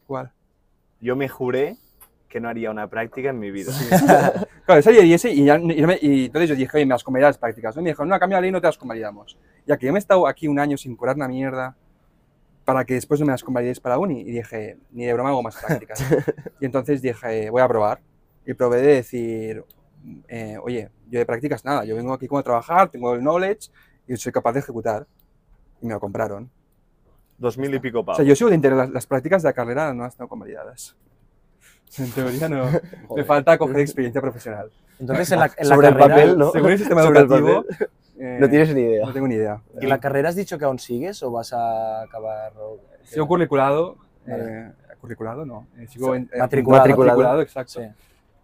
¿Cuál? 0.08 0.32
Yo 1.00 1.14
me 1.14 1.28
juré 1.28 1.76
que 2.28 2.40
no 2.40 2.48
haría 2.48 2.70
una 2.70 2.88
práctica 2.88 3.30
en 3.30 3.38
mi 3.38 3.50
vida. 3.50 3.72
Claro, 4.66 4.80
esa 4.80 4.92
y 4.92 5.12
ese, 5.12 5.30
y, 5.30 5.44
ya- 5.44 5.58
y 5.58 5.86
me- 5.86 5.98
y 6.00 6.24
entonces 6.24 6.48
yo 6.48 6.56
dije, 6.56 6.74
oye, 6.78 6.86
me 6.86 6.94
las 6.94 7.04
convalidar 7.04 7.28
las 7.28 7.38
prácticas. 7.38 7.76
¿no? 7.76 7.82
Y 7.82 7.84
me 7.84 7.90
dijo, 7.90 8.04
no, 8.06 8.14
a 8.14 8.18
cambio 8.18 8.36
de 8.36 8.40
la 8.40 8.42
ley 8.46 8.50
no 8.50 8.62
te 8.62 8.66
las 8.66 8.78
convalidamos. 8.78 9.38
Ya 9.66 9.76
que 9.76 9.84
yo 9.86 9.92
me 9.92 9.98
he 9.98 10.00
estado 10.00 10.26
aquí 10.26 10.48
un 10.48 10.58
año 10.58 10.78
sin 10.78 10.96
curar 10.96 11.16
una 11.16 11.28
mierda 11.28 11.76
para 12.64 12.82
que 12.86 12.94
después 12.94 13.20
no 13.20 13.26
me 13.26 13.32
las 13.32 13.44
convalidéis 13.44 13.78
para 13.78 13.96
la 13.96 13.98
uni. 13.98 14.22
Y 14.22 14.30
dije, 14.32 14.78
ni 14.92 15.04
de 15.04 15.12
broma 15.12 15.28
hago 15.28 15.42
más 15.42 15.56
prácticas. 15.62 16.02
y 16.60 16.64
entonces 16.64 17.02
dije, 17.02 17.50
voy 17.50 17.60
a 17.60 17.68
probar. 17.68 18.00
Y 18.46 18.54
probé 18.54 18.80
de 18.80 18.94
decir, 18.94 19.64
eh, 20.28 20.56
oye, 20.62 20.88
yo 21.10 21.18
de 21.18 21.26
prácticas 21.26 21.62
nada, 21.64 21.84
yo 21.84 21.94
vengo 21.94 22.14
aquí 22.14 22.26
como 22.26 22.38
a 22.38 22.42
trabajar, 22.42 22.88
tengo 22.88 23.12
el 23.14 23.20
knowledge 23.20 23.68
y 24.08 24.16
soy 24.16 24.32
capaz 24.32 24.52
de 24.54 24.60
ejecutar. 24.60 25.06
Y 25.82 25.86
me 25.86 25.92
lo 25.92 26.00
compraron. 26.00 26.50
Dos 27.36 27.58
mil 27.58 27.74
y 27.74 27.80
pico 27.80 28.00
O 28.00 28.04
pavos. 28.04 28.16
sea, 28.16 28.24
yo 28.24 28.34
sigo 28.34 28.48
de 28.48 28.56
interés, 28.56 28.78
las, 28.78 28.88
las 28.90 29.06
prácticas 29.06 29.42
de 29.42 29.50
la 29.50 29.52
carrera 29.52 29.92
no 29.92 30.04
las 30.04 30.16
tengo 30.16 30.28
convalidadas. 30.28 30.96
En 31.98 32.10
teoría 32.12 32.48
no. 32.48 32.66
Me 33.16 33.24
falta 33.24 33.56
coger 33.58 33.80
experiencia 33.80 34.20
profesional. 34.20 34.70
Entonces, 34.98 35.30
en 35.32 35.40
la, 35.40 35.46
en 35.56 35.68
la 35.68 35.74
Sobre 35.74 35.88
el 35.88 35.94
carrera, 35.94 36.14
papel, 36.14 36.38
¿no? 36.38 36.50
Según 36.52 36.70
el 36.70 36.78
sistema 36.78 37.02
Sobre 37.02 37.18
el 37.20 37.24
educativo, 37.26 37.64
eh, 38.18 38.38
No 38.40 38.48
tienes 38.48 38.74
ni 38.74 38.80
idea. 38.82 39.06
no 39.06 39.12
tengo 39.12 39.28
ni 39.28 39.34
idea. 39.34 39.60
¿en 39.80 39.88
la 39.88 39.98
carrera 39.98 40.28
has 40.28 40.36
dicho 40.36 40.58
que 40.58 40.64
aún 40.64 40.78
sigues 40.78 41.22
o 41.22 41.30
vas 41.30 41.52
a 41.52 42.02
acabar? 42.02 42.52
Sigo 43.04 43.26
curriculado. 43.26 43.96
Vale. 44.26 44.44
eh, 44.68 44.72
curriculado 45.00 45.44
no. 45.44 45.66
eh, 45.76 45.86
sigo 45.88 46.14
matriculado. 46.38 46.86
matriculado, 46.88 47.40
exacto. 47.42 47.80
Sí. 47.80 47.86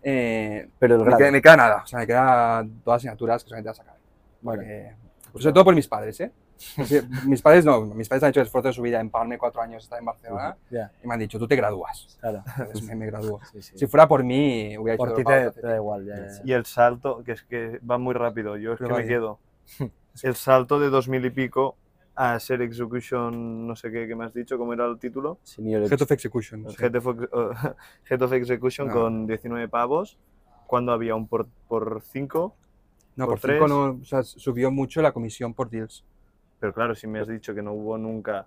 Eh, 0.02 0.68
Pero 0.78 0.96
el 0.96 1.04
me, 1.04 1.16
queda, 1.16 1.30
me 1.30 1.40
queda 1.42 1.56
nada. 1.56 1.82
O 1.84 1.86
sea, 1.86 1.98
me 2.00 2.06
queda 2.06 2.64
todas 2.84 2.96
las 2.96 2.96
asignaturas 2.96 3.42
que 3.44 3.48
solamente 3.48 3.68
las 3.68 3.76
sacar. 3.76 3.94
Porque- 4.42 4.92
pues 5.32 5.44
sobre 5.44 5.54
todo 5.54 5.64
por 5.64 5.74
mis 5.74 5.86
padres, 5.88 6.20
¿eh? 6.20 6.32
Mis 7.26 7.40
padres 7.42 7.64
no, 7.64 7.80
mis 7.86 8.08
padres 8.08 8.22
han 8.24 8.30
hecho 8.30 8.40
el 8.40 8.46
esfuerzo 8.46 8.68
de 8.68 8.74
su 8.74 8.82
vida 8.82 9.00
en 9.00 9.08
pagarme 9.10 9.38
cuatro 9.38 9.62
años, 9.62 9.82
estar 9.84 9.98
en 9.98 10.04
Barcelona, 10.04 10.56
Ya, 10.70 10.92
y 11.02 11.06
me 11.06 11.14
han 11.14 11.20
dicho, 11.20 11.38
tú 11.38 11.46
te 11.48 11.56
gradúas. 11.56 12.18
claro. 12.20 12.42
Entonces 12.58 12.82
me, 12.84 12.94
me 12.96 13.06
gradúo. 13.06 13.40
Sí, 13.52 13.62
sí. 13.62 13.78
Si 13.78 13.86
fuera 13.86 14.06
por 14.06 14.22
mí, 14.24 14.76
hubiera 14.76 14.94
hecho 14.94 15.04
Por 15.04 15.14
ti 15.14 15.22
dropout 15.22 15.54
te, 15.54 15.60
te 15.60 15.66
da 15.66 15.76
igual. 15.76 16.04
Ya, 16.06 16.16
ya, 16.16 16.26
ya. 16.28 16.42
Y 16.44 16.52
el 16.52 16.66
salto, 16.66 17.22
que 17.24 17.32
es 17.32 17.42
que 17.44 17.80
va 17.88 17.98
muy 17.98 18.14
rápido, 18.14 18.56
yo 18.56 18.72
es 18.74 18.78
Pero 18.78 18.94
que 18.96 19.02
me 19.02 19.08
quedo. 19.08 19.38
El 20.22 20.34
salto 20.34 20.80
de 20.80 20.90
dos 20.90 21.08
mil 21.08 21.24
y 21.24 21.30
pico 21.30 21.76
a 22.16 22.38
ser 22.40 22.60
execution, 22.62 23.66
no 23.66 23.76
sé 23.76 23.90
qué, 23.90 24.06
qué 24.08 24.14
me 24.16 24.24
has 24.26 24.34
dicho, 24.34 24.58
¿cómo 24.58 24.72
era 24.74 24.84
el 24.84 24.98
título? 24.98 25.38
Senior 25.44 25.84
Head 25.90 26.02
of 26.02 26.10
Execution. 26.10 26.68
sí. 26.68 26.76
Head, 26.84 26.96
of, 26.96 27.06
eh, 27.22 27.74
Head 28.10 28.20
of 28.22 28.32
Execution 28.32 28.88
No. 28.88 28.92
con 28.94 29.26
19 29.26 29.68
pavos, 29.68 30.18
cuando 30.66 30.92
había 30.92 31.14
un 31.14 31.26
por, 31.28 31.46
por 31.68 32.02
5, 32.02 32.54
No, 33.16 33.26
por 33.26 33.40
por, 33.40 33.50
cinco 33.50 33.64
tres. 33.64 33.70
no, 33.70 33.98
o 34.02 34.04
sea, 34.04 34.22
subió 34.24 34.70
mucho 34.70 35.00
la 35.00 35.12
comisión 35.12 35.54
por 35.54 35.70
deals. 35.70 36.04
Pero 36.60 36.72
claro, 36.74 36.94
si 36.94 37.06
me 37.06 37.18
has 37.20 37.26
dicho 37.28 37.54
que 37.54 37.62
no 37.62 37.72
hubo 37.72 37.96
nunca. 37.98 38.46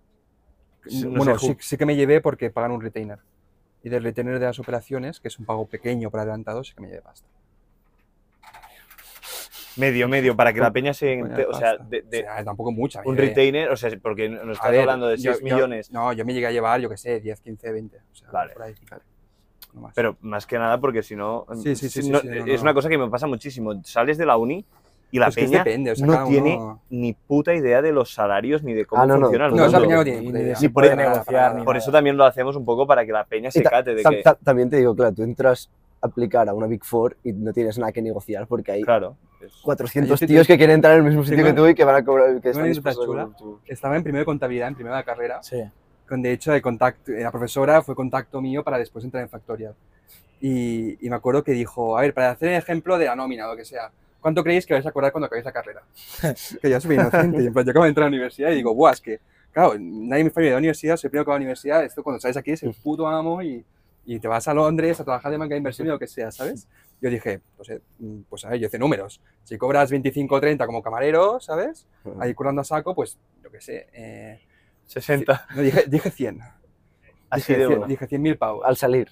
No 0.92 1.10
bueno, 1.18 1.38
sé, 1.40 1.58
sí, 1.60 1.78
que 1.78 1.86
me 1.86 1.96
llevé 1.96 2.22
porque 2.22 2.50
pagan 2.52 2.72
un 2.72 2.82
retainer. 2.82 3.20
Y 3.84 3.90
del 3.90 4.04
retainer 4.04 4.40
de 4.40 4.46
las 4.46 4.60
operaciones, 4.60 5.20
que 5.20 5.28
es 5.28 5.40
un 5.40 5.46
pago 5.46 5.66
pequeño 5.66 6.10
por 6.12 6.20
adelantado, 6.20 6.64
sí 6.64 6.74
que 6.74 6.82
me 6.82 6.88
llevé 6.88 7.02
pasta. 7.02 7.28
Medio, 9.76 10.08
medio, 10.08 10.36
para 10.36 10.54
que 10.54 10.60
la 10.60 10.72
peña 10.72 10.94
se. 10.94 11.14
Ente- 11.20 11.48
O 11.50 11.54
sea, 11.54 11.78
de, 11.78 12.04
de 12.04 12.20
O 12.20 12.22
sea, 12.22 12.44
tampoco 12.46 12.72
mucha. 12.72 13.02
un 13.06 13.16
llevé- 13.16 13.30
retainer, 13.30 13.70
o 13.72 13.76
sea, 13.76 13.90
porque 14.02 14.30
nos 14.30 14.58
estás 14.58 14.70
ver, 14.72 14.82
hablando 14.82 15.08
de 15.08 15.18
yo- 15.18 15.34
6 15.34 15.40
yo- 15.50 15.56
millones. 15.56 15.92
no, 15.92 16.14
yo 16.14 16.24
me 16.26 16.34
llegué 16.34 16.46
a 16.48 16.52
llevar, 16.52 16.80
yo 16.80 16.90
qué 16.90 16.98
sé, 16.98 17.20
10, 17.20 17.42
15, 17.42 17.72
20. 17.72 17.98
O 17.98 18.16
sea, 18.16 18.30
Vale. 18.30 18.54
por 18.54 18.62
ahí. 18.62 18.76
No 19.74 19.82
más. 19.82 19.96
Pero 19.96 20.16
más 20.22 20.46
que 20.46 20.60
nada 20.60 20.80
porque 20.80 21.02
si 21.02 21.16
no. 21.16 21.48
Sí, 21.64 21.76
sí, 21.76 21.90
sí, 21.90 22.08
no- 22.12 22.20
es 22.20 22.62
una 22.62 22.76
cosa 22.76 22.88
que 22.88 23.00
me 23.00 23.10
pasa 23.10 23.26
muchísimo. 23.26 23.84
Sales 23.84 24.20
de 24.20 24.28
la 24.28 24.38
uni 24.38 24.64
y 25.14 25.20
la 25.20 25.28
Es 25.28 25.36
que 25.36 25.44
es 25.44 25.52
peña 25.52 25.64
depende, 25.64 25.92
o 25.92 25.96
sea, 25.96 26.08
no 26.08 26.14
cada 26.14 26.26
tiene 26.26 26.58
uno- 26.58 26.82
ni 26.90 27.14
puta 27.14 27.54
idea 27.54 27.82
de 27.84 27.92
los 27.92 28.12
salarios 28.14 28.64
ni 28.64 28.74
de 28.74 28.86
cómo 28.86 29.02
Ah, 29.02 29.06
no, 29.06 29.16
no. 29.16 29.22
funciona 29.28 29.46
el 29.46 29.52
No, 29.56 29.58
esa 29.66 29.80
mundo. 29.80 29.82
peña 29.88 29.96
no 29.98 30.04
tiene 30.04 30.20
Ni 30.22 30.26
puta 30.26 30.38
de 30.40 30.44
idea. 30.44 30.58
Ni 30.60 30.70
por 30.70 30.96
negociar, 30.98 31.56
ni 31.56 31.64
Por 31.64 31.78
eso 31.78 31.92
también 31.92 32.18
lo 32.18 32.26
hacemos 32.26 32.56
un 32.56 32.66
poco 32.66 32.88
para 32.88 33.06
que 33.06 33.12
la 33.12 33.24
peña 33.24 33.52
se 33.52 33.60
Y 33.60 33.64
ta- 33.64 33.70
cate 33.70 33.94
de 33.96 34.02
ta- 34.04 34.10
que. 34.10 34.24
ta- 34.24 34.36
también 34.44 34.70
te 34.72 34.78
digo, 34.78 34.96
claro, 34.96 35.14
tú 35.14 35.22
entras 35.24 35.70
a 36.02 36.08
aplicar 36.08 36.50
a 36.50 36.54
una 36.56 36.66
Big 36.68 36.84
Four 36.84 37.16
y 37.24 37.32
no 37.32 37.54
tienes 37.54 37.78
nada 37.78 37.92
que 37.92 38.02
negociar 38.02 38.48
porque 38.48 38.72
hay 38.72 38.82
Claro. 38.82 39.16
es- 39.40 39.54
400 39.64 40.20
Yo 40.20 40.26
te- 40.26 40.34
tíos 40.34 40.48
que 40.48 40.58
quieren 40.58 40.74
entrar 40.76 40.94
en 40.94 41.00
el 41.02 41.06
mismo 41.06 41.24
sitio 41.24 41.38
tengo- 41.38 41.50
que 41.56 41.62
tú 41.62 41.68
y 41.68 41.76
que 41.76 41.84
van 41.86 41.96
a 41.96 42.04
cobrar. 42.04 42.42
Que 42.42 42.50
están 42.50 42.72
chula. 42.94 43.30
tú. 43.38 43.60
Estaba 43.68 43.96
en 43.96 44.02
primero 44.04 44.22
de 44.22 44.26
contabilidad, 44.26 44.68
en 44.68 44.76
primera 44.76 44.98
de 44.98 45.04
carrera, 45.04 45.44
Sí. 45.44 45.62
con 46.10 46.24
de 46.24 46.32
hecho 46.32 46.54
el 46.56 46.62
contacto, 46.64 47.12
la 47.12 47.30
profesora 47.30 47.84
fue 47.84 47.94
contacto 47.94 48.42
mío 48.42 48.64
para 48.64 48.80
después 48.80 49.06
entrar 49.06 49.22
en 49.22 49.30
Factorial. 49.30 49.76
Y, 50.42 50.98
y 51.06 51.10
me 51.10 51.16
acuerdo 51.16 51.44
que 51.44 51.54
dijo, 51.54 51.98
a 51.98 52.02
ver, 52.02 52.14
para 52.14 52.32
hacer 52.32 52.50
el 52.50 52.56
ejemplo 52.58 52.98
de 52.98 53.06
la 53.06 53.16
nómina 53.16 53.48
o 53.48 53.52
lo 53.52 53.56
que 53.58 53.64
sea, 53.64 53.92
¿cuánto 54.24 54.44
creéis 54.44 54.66
que 54.66 54.74
vais 54.74 54.86
a 54.86 54.92
cobrar 54.92 55.12
cuando 55.12 55.28
acabéis 55.28 55.46
la 55.46 55.52
carrera? 55.52 55.84
que 56.62 56.70
ya 56.70 56.80
soy 56.80 56.96
inocente, 56.96 57.44
y 57.44 57.46
en 57.46 57.54
plan, 57.54 57.64
yo 57.66 57.72
acabo 57.72 57.84
de 57.84 57.90
entrar 57.90 58.08
a 58.08 58.10
la 58.10 58.16
universidad 58.16 58.50
y 58.50 58.56
digo, 58.56 58.74
buah, 58.74 58.94
es 58.94 59.02
que, 59.02 59.20
claro, 59.52 59.76
nadie 59.78 60.24
me 60.24 60.32
falla 60.32 60.46
de 60.46 60.52
la 60.54 60.58
universidad, 60.58 60.98
soy 60.98 61.10
el 61.10 61.12
primero 61.12 61.26
que 61.26 61.30
va 61.30 61.36
a 61.36 61.40
la 61.40 61.44
universidad, 61.44 61.84
esto 61.84 62.02
cuando 62.02 62.20
sales 62.20 62.38
aquí 62.38 62.52
es 62.52 62.64
el 62.64 62.74
puto 62.74 63.06
amo 63.06 63.44
y, 63.44 63.64
y 64.06 64.20
te 64.20 64.28
vas 64.28 64.48
a 64.48 64.54
Londres 64.54 65.00
a 65.00 65.04
trabajar 65.04 65.32
de 65.32 65.38
banca 65.38 65.54
de 65.54 65.58
inversión 65.58 65.88
y 65.88 65.92
lo 65.92 66.00
que 66.00 66.08
sea, 66.08 66.32
¿sabes? 66.32 66.68
Yo 67.02 67.10
dije, 67.10 67.42
pues, 67.58 67.70
eh, 67.70 67.82
pues 68.30 68.46
a 68.46 68.50
ver, 68.50 68.60
yo 68.60 68.68
hice 68.68 68.80
números. 68.80 69.22
Si 69.44 69.58
cobras 69.58 69.92
25 69.92 70.36
o 70.36 70.40
30 70.40 70.66
como 70.66 70.82
camarero, 70.82 71.40
¿sabes? 71.42 71.86
Ahí 72.18 72.34
currando 72.34 72.62
a 72.62 72.64
saco, 72.64 72.96
pues, 72.96 73.18
yo 73.44 73.52
qué 73.52 73.60
sé. 73.60 73.88
Eh, 73.92 74.40
60. 74.86 75.48
no, 75.56 75.62
dije, 75.62 75.84
dije 75.88 76.10
100. 76.10 76.40
Así 77.30 77.54
dije, 77.54 77.58
de 77.58 77.68
100 77.68 77.78
uno. 77.78 77.88
dije 77.88 78.08
100.000 78.08 78.38
pavos. 78.38 78.66
Al 78.66 78.78
salir. 78.78 79.10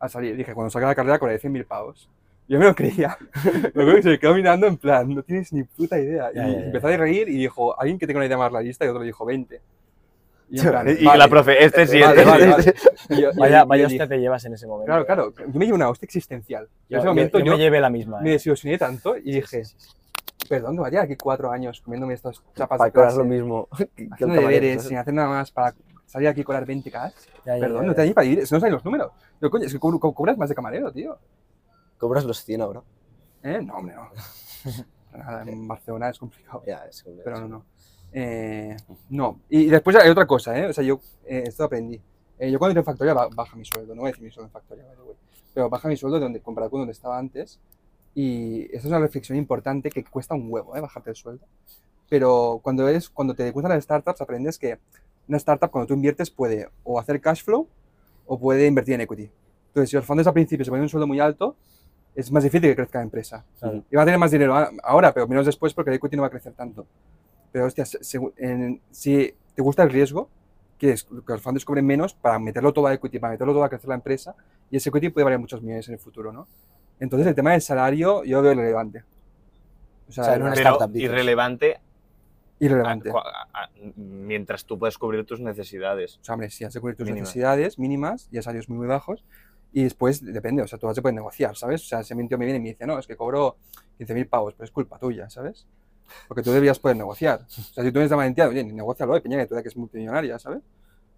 Al 0.00 0.10
salir, 0.10 0.36
dije, 0.36 0.52
cuando 0.52 0.70
salga 0.70 0.88
la 0.88 0.94
carrera 0.94 1.18
cobraré 1.18 1.40
100.000 1.40 1.66
pavos. 1.66 2.10
Yo 2.52 2.58
me 2.58 2.66
lo 2.66 2.74
creía. 2.74 3.16
Me 3.62 3.68
acuerdo 3.82 3.94
que 3.96 4.02
se 4.02 4.08
me 4.10 4.18
quedó 4.18 4.34
mirando 4.34 4.66
en 4.66 4.76
plan, 4.76 5.08
no 5.14 5.22
tienes 5.22 5.52
ni 5.54 5.62
puta 5.62 5.98
idea. 5.98 6.30
Y 6.32 6.36
Ya, 6.36 6.46
ya, 6.48 6.52
ya. 6.52 6.64
empezó 6.66 6.86
a 6.88 6.96
reír 6.98 7.28
y 7.30 7.38
dijo, 7.38 7.78
alguien 7.80 7.98
que 7.98 8.06
tenga 8.06 8.18
una 8.18 8.26
idea 8.26 8.36
más 8.36 8.52
realista 8.52 8.84
y 8.84 8.88
otro 8.88 9.00
le 9.00 9.06
dijo 9.06 9.24
20. 9.24 9.60
Y, 10.50 10.60
en 10.60 10.68
plan, 10.68 10.86
Y 11.00 11.02
vale, 11.06 11.18
la 11.18 11.28
profe, 11.28 11.64
este 11.64 11.86
sí, 11.86 11.98
vale, 12.00 12.20
este 12.20 12.30
vale. 12.30 12.74
Y 13.08 13.22
yo- 13.22 13.30
y 13.32 13.38
Vaya, 13.38 13.60
yo 13.62 13.66
vaya 13.66 13.86
hostia 13.86 14.06
te 14.06 14.18
llevas 14.18 14.44
en 14.44 14.52
ese 14.52 14.66
momento. 14.66 14.84
Claro, 14.86 15.06
claro. 15.06 15.32
Yo 15.34 15.58
me 15.58 15.64
llevé 15.64 15.76
una 15.76 15.88
hostia 15.88 16.04
existencial. 16.04 16.68
Yo, 16.90 16.96
en 16.96 16.98
ese 16.98 17.04
yo- 17.06 17.10
momento 17.10 17.38
yo 17.38 17.44
yo, 17.46 17.52
me 17.52 17.58
llevé 17.58 17.80
la 17.80 17.88
misma. 17.88 18.20
me 18.20 18.28
¿eh? 18.28 18.32
desilusioné 18.34 18.76
tanto 18.76 19.16
y 19.16 19.32
dije, 19.32 19.64
sí, 19.64 19.74
sí. 19.78 19.88
perdón, 20.46 20.76
que 20.76 20.82
vaya 20.82 21.00
aquí 21.02 21.16
cuatro 21.16 21.50
años 21.50 21.80
comiéndome 21.80 22.12
estas 22.12 22.42
chapas 22.54 22.76
Para 22.76 22.88
de 22.90 22.92
clase, 22.92 23.16
lo 23.16 23.24
mismo 23.24 23.66
haciendo 24.10 24.34
deberes, 24.36 24.82
sin 24.82 24.98
hacer 24.98 25.14
nada 25.14 25.28
más 25.30 25.50
para 25.50 25.74
salir 26.04 26.28
aquí 26.28 26.42
y 26.42 26.44
cobrar 26.44 26.66
20k. 26.66 26.92
Ya, 27.46 27.56
ya, 27.56 27.60
Perdón, 27.60 27.80
ya, 27.80 27.86
no 27.86 27.92
te 27.94 27.96
ya. 27.96 28.02
da 28.02 28.08
ni 28.08 28.12
para 28.12 28.26
que 28.28 28.36
no 28.36 28.46
saben 28.46 28.72
los 28.74 28.84
números. 28.84 29.10
Yo, 29.40 29.48
coño, 29.48 29.64
es 29.64 29.72
que 29.72 29.78
co- 29.78 29.98
co- 29.98 30.12
cobras 30.12 30.36
más 30.36 30.50
de 30.50 30.54
camarero, 30.54 30.92
tío. 30.92 31.16
Cobras 32.02 32.24
los 32.24 32.44
100 32.44 32.60
ahora. 32.62 32.82
¿Eh? 33.44 33.60
No, 33.62 33.74
hombre, 33.76 33.94
no. 33.94 34.08
Nada, 35.16 35.44
en 35.48 35.68
Barcelona 35.68 36.08
es 36.08 36.18
complicado. 36.18 36.60
Ya, 36.66 36.84
es 36.90 37.00
que- 37.04 37.10
Pero 37.22 37.38
no, 37.42 37.46
no. 37.46 37.64
Eh, 38.12 38.76
no. 39.10 39.38
Y 39.48 39.66
después 39.66 39.94
hay 39.94 40.10
otra 40.10 40.26
cosa, 40.26 40.58
¿eh? 40.58 40.66
O 40.66 40.72
sea, 40.72 40.82
yo 40.82 40.98
eh, 41.24 41.44
esto 41.46 41.62
aprendí. 41.62 42.00
Eh, 42.40 42.50
yo 42.50 42.58
cuando 42.58 42.72
entro 42.72 42.80
en 42.80 42.84
Factoria 42.86 43.14
ba- 43.14 43.28
baja 43.32 43.54
mi 43.56 43.64
sueldo, 43.64 43.94
no 43.94 44.00
voy 44.00 44.08
a 44.08 44.12
decir 44.12 44.24
mi 44.24 44.32
sueldo 44.32 44.50
en 44.68 44.80
way, 44.80 45.16
pero 45.54 45.70
baja 45.70 45.86
mi 45.86 45.96
sueldo 45.96 46.16
de 46.18 46.24
donde, 46.24 46.40
comparado 46.40 46.72
con 46.72 46.80
donde 46.80 46.90
estaba 46.92 47.16
antes. 47.16 47.60
Y 48.16 48.62
esto 48.64 48.78
es 48.78 48.84
una 48.86 48.98
reflexión 48.98 49.38
importante 49.38 49.88
que 49.88 50.02
cuesta 50.02 50.34
un 50.34 50.46
huevo, 50.50 50.76
¿eh? 50.76 50.80
Bajarte 50.80 51.10
el 51.10 51.16
sueldo. 51.16 51.46
Pero 52.08 52.58
cuando, 52.64 52.88
eres, 52.88 53.08
cuando 53.10 53.32
te 53.36 53.48
gustan 53.52 53.70
las 53.70 53.84
startups, 53.84 54.20
aprendes 54.20 54.58
que 54.58 54.76
una 55.28 55.36
startup, 55.36 55.70
cuando 55.70 55.86
tú 55.86 55.94
inviertes, 55.94 56.32
puede 56.32 56.68
o 56.82 56.98
hacer 56.98 57.20
cash 57.20 57.44
flow 57.44 57.68
o 58.26 58.40
puede 58.40 58.66
invertir 58.66 58.94
en 58.94 59.02
equity. 59.02 59.30
Entonces, 59.68 59.88
si 59.90 59.94
los 59.96 60.04
fondos 60.04 60.26
al 60.26 60.32
principio 60.32 60.64
se 60.64 60.70
ponen 60.72 60.82
un 60.82 60.88
sueldo 60.88 61.06
muy 61.06 61.20
alto, 61.20 61.54
es 62.14 62.30
más 62.30 62.44
difícil 62.44 62.68
que 62.70 62.76
crezca 62.76 62.98
la 62.98 63.04
empresa. 63.04 63.44
Claro. 63.58 63.84
Y 63.90 63.96
va 63.96 64.02
a 64.02 64.04
tener 64.04 64.18
más 64.18 64.30
dinero 64.30 64.54
ahora, 64.82 65.12
pero 65.14 65.26
menos 65.28 65.46
después 65.46 65.72
porque 65.74 65.90
el 65.90 65.96
equity 65.96 66.16
no 66.16 66.22
va 66.22 66.28
a 66.28 66.30
crecer 66.30 66.52
tanto. 66.52 66.86
Pero, 67.50 67.66
hostia, 67.66 67.84
segu- 67.84 68.32
en- 68.36 68.80
si 68.90 69.34
te 69.54 69.62
gusta 69.62 69.82
el 69.82 69.90
riesgo, 69.90 70.28
quieres 70.78 71.04
que 71.04 71.10
los 71.26 71.40
fondos 71.42 71.64
cobren 71.64 71.86
menos 71.86 72.14
para 72.14 72.38
meterlo 72.38 72.72
todo 72.72 72.86
a 72.88 72.94
equity, 72.94 73.18
para 73.18 73.32
meterlo 73.32 73.52
todo 73.52 73.64
a 73.64 73.68
crecer 73.68 73.88
la 73.88 73.94
empresa, 73.94 74.34
y 74.70 74.76
ese 74.76 74.88
equity 74.88 75.10
puede 75.10 75.24
valer 75.24 75.38
muchos 75.38 75.62
millones 75.62 75.86
en 75.88 75.94
el 75.94 76.00
futuro, 76.00 76.32
¿no? 76.32 76.48
Entonces, 77.00 77.26
el 77.26 77.34
tema 77.34 77.52
del 77.52 77.62
salario 77.62 78.24
yo 78.24 78.42
veo 78.42 78.52
irrelevante. 78.52 79.04
O 80.08 80.12
sea, 80.12 80.22
O 80.22 80.26
sea, 80.26 80.34
en 80.36 80.42
una 80.42 80.52
Pero 80.54 80.70
startup, 80.72 80.96
irrelevante 80.96 81.80
irrelevante. 82.58 83.10
a- 83.10 83.14
a- 83.14 83.64
a- 83.64 83.70
mientras 83.96 84.64
tú 84.64 84.78
puedes 84.78 84.98
cubrir 84.98 85.24
tus 85.24 85.40
necesidades. 85.40 86.18
O 86.20 86.24
sea, 86.24 86.34
hombre, 86.34 86.50
si 86.50 86.64
has 86.64 86.72
de 86.72 86.80
cubrir 86.80 86.96
tus 86.96 87.06
Mínimas. 87.06 87.28
necesidades 87.28 87.78
mínimas 87.78 88.28
y 88.30 88.38
a 88.38 88.42
salarios 88.42 88.68
muy, 88.68 88.78
muy 88.78 88.86
bajos, 88.86 89.24
y 89.72 89.84
después 89.84 90.22
depende, 90.24 90.62
o 90.62 90.66
sea, 90.66 90.78
tú 90.78 90.92
se 90.94 91.02
puede 91.02 91.14
negociar, 91.14 91.56
¿sabes? 91.56 91.82
O 91.82 91.86
sea, 91.86 92.02
si 92.04 92.12
a 92.12 92.16
mí 92.16 92.22
un 92.22 92.28
tío 92.28 92.38
me 92.38 92.44
viene 92.44 92.58
y 92.58 92.62
me 92.62 92.68
dice, 92.70 92.86
no, 92.86 92.98
es 92.98 93.06
que 93.06 93.16
cobro 93.16 93.56
15.000 93.96 94.26
pavos, 94.26 94.54
pero 94.54 94.64
es 94.64 94.70
culpa 94.70 94.98
tuya, 94.98 95.30
¿sabes? 95.30 95.66
Porque 96.28 96.42
tú 96.42 96.50
deberías 96.50 96.78
poder 96.78 96.96
negociar. 96.96 97.40
O 97.46 97.50
sea, 97.50 97.82
si 97.82 97.88
tú 97.90 97.92
tienes 97.94 98.10
la 98.10 98.16
valentía, 98.16 98.48
oye, 98.48 98.64
negocialo, 98.64 99.20
peña, 99.22 99.38
que 99.38 99.46
tú 99.46 99.54
que 99.62 99.68
es 99.68 99.76
multimillonaria, 99.76 100.38
¿sabes? 100.38 100.60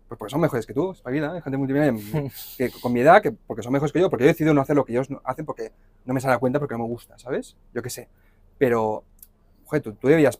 Pues 0.08 0.18
porque 0.18 0.30
son 0.30 0.40
mejores 0.40 0.66
que 0.66 0.74
tú, 0.74 0.92
es 0.92 1.02
vida, 1.04 1.32
hay 1.32 1.40
gente 1.42 1.56
multimillonaria 1.56 2.30
que, 2.58 2.70
con 2.80 2.92
mi 2.92 3.00
edad, 3.00 3.22
que 3.22 3.32
porque 3.32 3.62
son 3.62 3.72
mejores 3.72 3.92
que 3.92 4.00
yo, 4.00 4.10
porque 4.10 4.24
yo 4.24 4.28
he 4.30 4.32
decidido 4.32 4.54
no 4.54 4.60
hacer 4.60 4.76
lo 4.76 4.84
que 4.84 4.92
ellos 4.92 5.08
hacen 5.24 5.44
porque 5.46 5.72
no 6.04 6.14
me 6.14 6.20
sale 6.20 6.34
a 6.34 6.38
cuenta 6.38 6.58
porque 6.60 6.74
no 6.74 6.80
me 6.84 6.88
gusta, 6.88 7.18
¿sabes? 7.18 7.56
Yo 7.72 7.82
qué 7.82 7.90
sé. 7.90 8.08
Pero, 8.58 9.02
joder, 9.64 9.82
tú, 9.82 9.92
tú 9.94 10.08
deberías 10.08 10.38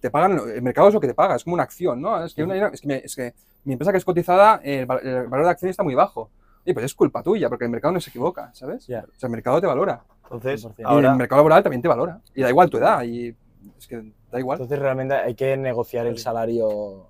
te 0.00 0.10
pagan, 0.10 0.38
el 0.54 0.62
mercado 0.62 0.88
es 0.88 0.94
lo 0.94 1.00
que 1.00 1.08
te 1.08 1.14
paga, 1.14 1.34
es 1.36 1.44
como 1.44 1.54
una 1.54 1.62
acción, 1.64 2.00
¿no? 2.00 2.22
Es 2.24 2.34
que, 2.34 2.44
una- 2.44 2.68
es 2.68 2.80
que, 2.80 2.86
me- 2.86 2.96
es 2.98 3.16
que 3.16 3.34
mi 3.64 3.72
empresa 3.72 3.90
que 3.92 3.98
es 3.98 4.04
cotizada, 4.04 4.60
el, 4.62 4.80
el 5.02 5.26
valor 5.28 5.44
de 5.46 5.50
acción 5.50 5.70
está 5.70 5.82
muy 5.82 5.94
bajo. 5.94 6.30
Y 6.64 6.72
pues 6.74 6.84
es 6.86 6.94
culpa 6.94 7.22
tuya, 7.22 7.48
porque 7.48 7.64
el 7.64 7.70
mercado 7.70 7.92
no 7.92 8.00
se 8.00 8.10
equivoca, 8.10 8.50
¿sabes? 8.54 8.86
Ya. 8.86 9.00
O 9.00 9.18
sea, 9.18 9.26
el 9.28 9.32
mercado 9.32 9.60
te 9.60 9.66
valora. 9.66 10.02
Entonces, 10.24 10.64
100%. 10.64 10.74
Y 10.78 10.82
ahora 10.84 11.10
el 11.10 11.16
mercado 11.16 11.38
laboral 11.40 11.62
también 11.62 11.82
te 11.82 11.88
valora. 11.88 12.20
Y 12.34 12.42
da 12.42 12.48
igual 12.50 12.68
tu 12.70 12.78
edad, 12.78 13.02
y 13.02 13.34
es 13.78 13.86
que 13.86 14.12
da 14.30 14.38
igual. 14.38 14.56
Entonces 14.58 14.78
realmente 14.78 15.14
hay 15.14 15.34
que 15.34 15.56
negociar 15.56 16.06
el 16.06 16.18
salario. 16.18 17.08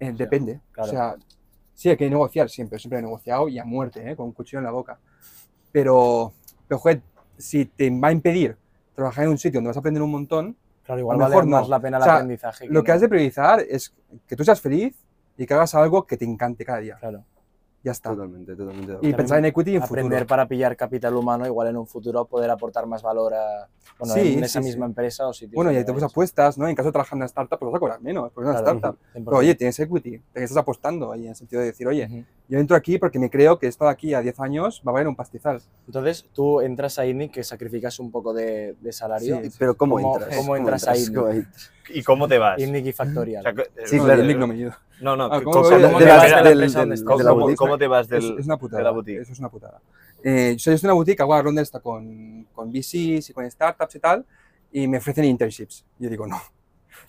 Eh, 0.00 0.12
depende. 0.12 0.60
claro. 0.72 0.88
O 0.88 0.92
sea, 0.92 1.16
sí, 1.74 1.88
hay 1.90 1.96
que 1.96 2.08
negociar 2.10 2.48
siempre, 2.50 2.78
siempre 2.78 2.98
he 2.98 3.02
negociado 3.02 3.48
y 3.48 3.58
a 3.58 3.64
muerte, 3.64 4.10
¿eh? 4.10 4.16
con 4.16 4.26
un 4.26 4.32
cuchillo 4.32 4.58
en 4.58 4.64
la 4.64 4.70
boca. 4.72 4.98
Pero, 5.72 6.32
pero 6.66 6.78
joder, 6.78 7.02
si 7.36 7.66
te 7.66 7.90
va 7.90 8.08
a 8.08 8.12
impedir 8.12 8.56
trabajar 8.94 9.24
en 9.24 9.30
un 9.30 9.38
sitio 9.38 9.58
donde 9.58 9.68
vas 9.68 9.76
a 9.76 9.80
aprender 9.80 10.02
un 10.02 10.10
montón, 10.10 10.56
Claro, 10.84 11.00
igual 11.00 11.16
A 11.16 11.18
lo 11.18 11.22
vale 11.24 11.34
mejor 11.34 11.46
no. 11.48 11.56
más 11.58 11.68
la 11.68 11.80
pena 11.80 11.96
el 11.96 12.02
O 12.02 12.04
sea, 12.04 12.14
aprendizaje. 12.14 12.68
lo 12.68 12.84
que 12.84 12.92
no. 12.92 12.94
has 12.94 13.00
de 13.00 13.08
priorizar 13.08 13.60
es 13.68 13.92
que 14.26 14.36
tú 14.36 14.44
seas 14.44 14.60
feliz 14.60 14.96
y 15.36 15.44
que 15.44 15.52
hagas 15.52 15.74
algo 15.74 16.06
que 16.06 16.16
te 16.16 16.24
encante 16.24 16.64
cada 16.64 16.78
día. 16.78 16.96
Claro. 17.00 17.24
Ya 17.86 17.92
está. 17.92 18.10
Totalmente, 18.10 18.56
totalmente. 18.56 18.98
Y 19.00 19.12
pensar 19.14 19.38
en 19.38 19.44
equity 19.44 19.70
y 19.70 19.76
en 19.76 19.82
Aprender 19.84 20.18
futuro. 20.18 20.26
para 20.26 20.48
pillar 20.48 20.76
capital 20.76 21.14
humano, 21.14 21.46
igual 21.46 21.68
en 21.68 21.76
un 21.76 21.86
futuro 21.86 22.24
poder 22.24 22.50
aportar 22.50 22.84
más 22.84 23.00
valor 23.00 23.32
a, 23.34 23.68
bueno, 24.00 24.12
Sí, 24.12 24.34
en 24.34 24.42
esa 24.42 24.60
sí, 24.60 24.66
misma 24.66 24.86
sí. 24.86 24.90
empresa 24.90 25.28
o 25.28 25.32
sitios. 25.32 25.54
Bueno, 25.54 25.70
y 25.70 25.74
donde 25.74 25.84
te 25.84 25.92
pues 25.92 26.02
vayas. 26.02 26.12
apuestas, 26.12 26.58
¿no? 26.58 26.66
En 26.66 26.74
caso 26.74 26.88
de 26.88 26.92
trabajar 26.94 27.12
en 27.14 27.18
una 27.18 27.26
startup, 27.26 27.60
pues 27.60 27.70
vas 27.70 27.76
a 27.76 27.78
cobrar 27.78 28.00
menos, 28.00 28.32
porque 28.32 28.50
es 28.50 28.54
una 28.56 28.60
Claro, 28.60 28.78
startup. 28.78 29.00
100%. 29.14 29.24
Pero 29.24 29.36
oye, 29.36 29.54
tienes 29.54 29.78
equity, 29.78 30.20
te 30.32 30.42
estás 30.42 30.56
apostando 30.56 31.12
ahí, 31.12 31.22
en 31.22 31.28
el 31.30 31.36
sentido 31.36 31.60
de 31.60 31.66
decir, 31.68 31.86
oye. 31.86 32.24
Yo 32.48 32.58
entro 32.58 32.76
aquí 32.76 32.98
porque 32.98 33.18
me 33.18 33.28
creo 33.30 33.58
que 33.58 33.66
esto 33.66 33.84
de 33.84 33.90
aquí 33.90 34.14
a 34.14 34.20
10 34.20 34.38
años 34.40 34.82
va 34.86 34.90
a 34.90 34.94
valer 34.94 35.08
un 35.08 35.16
pastizal. 35.16 35.60
Entonces 35.86 36.26
tú 36.32 36.60
entras 36.60 36.98
a 36.98 37.06
INNIC 37.06 37.32
que 37.32 37.42
sacrificas 37.44 37.98
un 37.98 38.10
poco 38.12 38.32
de, 38.32 38.74
de 38.80 38.92
salario. 38.92 39.40
Sí, 39.42 39.50
Pero 39.58 39.76
¿cómo, 39.76 39.96
¿Cómo- 39.96 40.14
entras? 40.18 40.36
cómo 40.36 40.56
entras 40.56 40.88
ahí? 40.88 41.06
¿Cómo 41.12 41.28
entras? 41.28 41.70
¿y 41.88 42.02
cómo 42.02 42.26
te 42.28 42.38
vas? 42.38 42.58
INNIC 42.60 42.86
y 42.86 42.90
O 42.90 42.92
Factorial. 42.94 43.42
sea, 43.42 43.52
que- 43.54 43.70
Sí, 43.86 43.96
no, 43.96 44.04
claro. 44.04 44.22
link 44.22 44.38
no 44.38 44.46
me 44.46 44.54
ayuda. 44.54 44.80
No, 45.00 45.14
no, 45.16 45.24
Ah, 45.26 45.40
¿cómo 45.42 45.50
co- 45.52 45.62
voy 45.62 45.70
¿cómo, 45.82 45.98
de- 45.98 46.04
te 46.04 46.10
vas 46.10 46.30
la- 46.30 46.36
de 46.38 46.42
la 46.42 46.48
del- 46.50 46.62
Es, 46.64 46.72
del, 46.74 46.92
es 46.92 47.02
una 48.46 48.56
putada. 48.56 48.78
de 48.78 48.84
la 48.84 48.90
boutique? 48.90 49.20
Eso 49.22 49.32
es 49.32 49.38
una 49.38 49.48
putada. 49.48 49.80
Eh, 50.24 50.56
yo 50.56 50.72
estoy 50.72 50.74
en 50.74 50.80
una 50.84 50.92
boutique, 50.94 51.20
hago 51.22 51.42
ronda 51.42 51.62
esta 51.62 51.80
con, 51.80 52.46
con 52.54 52.70
VCs 52.72 53.30
y 53.30 53.32
con 53.32 53.48
startups 53.50 53.94
y 53.94 54.00
tal, 54.00 54.24
y 54.72 54.88
me 54.88 54.98
ofrecen 54.98 55.24
internships. 55.26 55.84
Yo 55.98 56.08
digo, 56.10 56.26
no, 56.26 56.40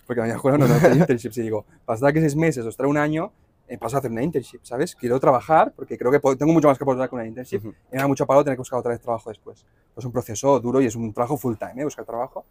porque 0.06 0.22
a 0.22 0.26
mi 0.26 0.32
escuela 0.32 0.58
no 0.58 0.68
me 0.68 0.76
ofrecen 0.76 1.00
internships. 1.10 1.38
Y 1.38 1.42
digo, 1.44 1.66
pasar 1.86 2.12
que 2.14 2.20
seis 2.22 2.36
meses 2.36 2.66
o 2.66 2.70
estar 2.70 2.86
un 2.86 2.98
año, 2.98 3.32
eh, 3.32 3.47
paso 3.80 3.98
a 3.98 4.00
hacer 4.00 4.12
una 4.12 4.24
internship, 4.24 4.60
¿sabes? 4.64 4.96
Quiero 4.96 5.20
trabajar 5.20 5.74
porque 5.76 5.98
creo 5.98 6.12
que 6.12 6.20
tengo 6.38 6.54
mucho 6.54 6.68
más 6.68 6.78
que 6.78 6.84
aportar 6.84 7.10
con 7.10 7.20
una 7.20 7.28
internship. 7.28 7.58
Ujú. 7.60 7.70
Y 7.92 7.96
me 7.96 7.98
da 8.02 8.08
mucho 8.08 8.26
palo 8.26 8.44
tener 8.44 8.56
que 8.56 8.62
buscar 8.62 8.80
otra 8.80 8.92
vez 8.92 9.02
trabajo 9.02 9.30
después. 9.30 9.66
Es 9.98 10.06
un 10.06 10.12
proceso 10.12 10.60
duro 10.60 10.80
y 10.80 10.86
es 10.86 10.96
un 10.96 11.12
trabajo 11.14 11.36
full 11.38 11.56
time, 11.58 11.82
¿eh? 11.82 11.84
Buscar 11.84 12.06
trabajo. 12.06 12.46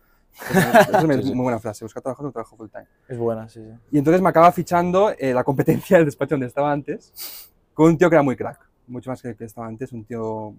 Eso 0.51 1.11
es 1.13 1.25
muy 1.35 1.45
buena 1.45 1.59
frase, 1.59 1.85
buscar 1.85 2.03
trabajo 2.03 2.23
es 2.23 2.27
un 2.27 2.33
trabajo 2.33 2.57
full 2.57 2.69
time. 2.69 2.87
Es 3.09 3.17
buena, 3.17 3.49
sí, 3.49 3.61
sí. 3.63 3.79
Y 3.93 3.99
entonces 3.99 4.21
me 4.21 4.29
acaba 4.29 4.53
fichando 4.53 5.11
eh, 5.19 5.33
la 5.33 5.45
competencia 5.45 5.97
del 5.97 6.05
despacho 6.07 6.35
donde 6.35 6.47
estaba 6.49 6.71
antes, 6.73 7.51
con 7.73 7.87
un 7.91 7.97
tío 7.97 8.11
que 8.11 8.17
era 8.17 8.23
muy 8.23 8.37
crack, 8.37 8.59
mucho 8.87 9.09
más 9.11 9.23
que 9.23 9.29
el 9.29 9.37
que 9.37 9.45
estaba 9.45 9.67
antes, 9.67 9.93
un 9.93 10.05
tío 10.05 10.55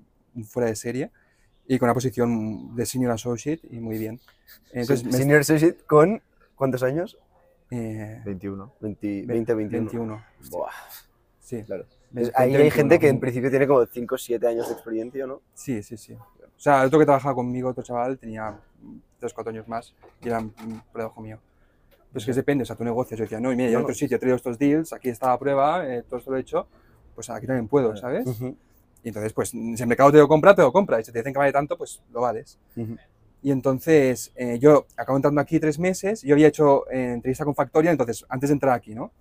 fuera 0.46 0.70
de 0.70 0.76
serie. 0.76 1.12
y 1.68 1.78
con 1.78 1.88
una 1.88 1.94
posición 1.94 2.76
de 2.76 2.86
Senior 2.86 3.12
Associate 3.12 3.62
y 3.70 3.80
muy 3.80 3.98
bien. 3.98 4.20
Entonces, 4.72 5.04
me- 5.06 5.12
Senior 5.12 5.42
Associate 5.42 5.78
con, 5.86 6.22
¿cuántos 6.56 6.82
años? 6.82 7.18
Eh, 7.72 8.22
21. 8.26 8.74
20, 8.80 9.26
20 9.28 9.54
21. 9.54 9.86
21. 9.92 10.26
Buah, 10.52 10.72
Sí, 11.40 11.64
claro. 11.64 11.86
Ahí 12.36 12.52
20, 12.52 12.58
hay 12.64 12.72
gente 12.72 13.00
que 13.00 13.08
en 13.08 13.16
21. 13.16 13.20
principio 13.20 13.50
tiene 13.50 13.68
como 13.68 13.86
5 13.86 14.16
o 14.16 14.18
7 14.18 14.48
años 14.48 14.68
de 14.68 14.74
experiencia, 14.74 15.28
¿no? 15.28 15.42
Sí, 15.54 15.84
sí, 15.84 15.98
sí. 15.98 16.14
O 16.14 16.60
sea, 16.60 16.82
el 16.82 16.88
otro 16.88 17.00
que 17.00 17.06
trabajaba 17.06 17.36
conmigo, 17.36 17.70
otro 17.70 17.84
chaval, 17.84 18.18
tenía 18.18 18.58
3 19.20 19.34
4 19.34 19.52
años 19.52 19.68
más 19.68 19.94
y 20.22 20.28
era 20.28 20.42
por 20.92 21.02
debajo 21.02 21.22
mío. 21.22 21.40
Pues 22.12 22.26
que 22.26 22.34
depende, 22.34 22.64
o 22.64 22.66
sea, 22.66 22.76
tu 22.76 22.84
negocio. 22.84 23.16
Yo 23.16 23.24
decía, 23.26 23.40
no, 23.40 23.50
mira, 23.50 23.66
yo 23.66 23.68
en 23.68 23.74
No. 23.74 23.80
otro 23.82 23.94
sitio 23.94 24.18
he 24.18 24.20
traído 24.20 24.38
estos 24.38 24.58
deals, 24.58 24.92
aquí 24.94 25.10
está 25.10 25.28
la 25.28 25.38
prueba, 25.38 25.86
eh, 25.88 26.04
todo 26.04 26.18
esto 26.20 26.32
lo 26.32 26.38
he 26.38 26.42
hecho, 26.42 26.68
pues 27.14 27.30
aquí 27.30 27.46
también 27.46 27.68
puedo. 27.68 27.96
¿sabes? 27.96 28.26
Ujú, 28.26 28.56
Y 29.04 29.10
entonces, 29.10 29.34
pues, 29.34 29.50
si 29.50 29.76
el 29.80 29.88
mercado 29.88 30.12
te 30.12 30.18
lo 30.18 30.28
compra, 30.28 30.56
te 30.56 30.62
lo 30.64 30.72
compra. 30.72 31.00
Y 31.00 31.04
si 31.04 31.12
te 31.12 31.20
dicen 31.20 31.34
que 31.34 31.40
vale 31.40 31.52
tanto, 31.52 31.78
pues 31.78 32.02
lo 32.12 32.22
vales. 32.22 32.58
ujú. 32.76 32.96
Y 33.42 33.52
entonces, 33.52 34.32
eh, 34.36 34.58
yo 34.60 34.86
acabo 34.98 35.18
entrando 35.18 35.40
aquí 35.40 35.60
tres 35.60 35.80
meses. 35.80 36.22
Yo 36.24 36.34
había 36.34 36.48
hecho 36.48 36.90
eh, 36.90 37.14
entrevista 37.14 37.46
con 37.46 37.56
Factorial, 37.56 37.94
entonces, 37.94 38.26
antes 38.30 38.50
de 38.50 38.54
entrar 38.54 38.74
aquí, 38.74 38.96
¿no? 38.96 39.12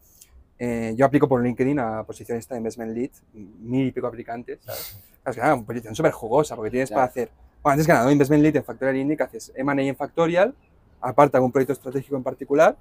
Eh, 0.59 0.95
yo 0.97 1.05
aplico 1.05 1.29
por 1.29 1.43
LinkedIn 1.43 1.79
a 1.79 2.03
posición 2.05 2.39
esta 2.39 2.55
de 2.55 2.61
Investment 2.61 2.93
Lead, 2.97 3.11
mil 3.35 3.87
y 3.89 3.93
pico 3.93 4.07
aplicantes, 4.07 4.61
¿sabes? 4.65 4.97
Claro, 5.23 5.31
Es 5.31 5.37
que, 5.37 5.43
ah, 5.43 5.55
una 5.55 5.67
posición 5.67 5.95
súper 5.95 6.13
jugosa, 6.13 6.57
porque 6.57 6.71
tienes 6.71 6.89
Ya. 6.89 6.95
para 6.97 7.07
hacer, 7.07 7.31
bueno, 7.63 7.73
antes 7.75 7.87
que 7.87 7.93
nada, 7.93 8.05
¿no? 8.07 8.11
Investment 8.11 8.43
Lead 8.43 8.57
en 8.57 8.65
Factorial 8.65 8.97
Indic, 8.97 9.21
haces 9.21 9.53
M&A 9.55 9.83
en 9.83 9.97
Factorial, 9.97 10.55
aparte 11.01 11.37
algún 11.37 11.53
proyecto 11.53 11.75
estratégico 11.75 12.17
en 12.17 12.23
particular, 12.23 12.77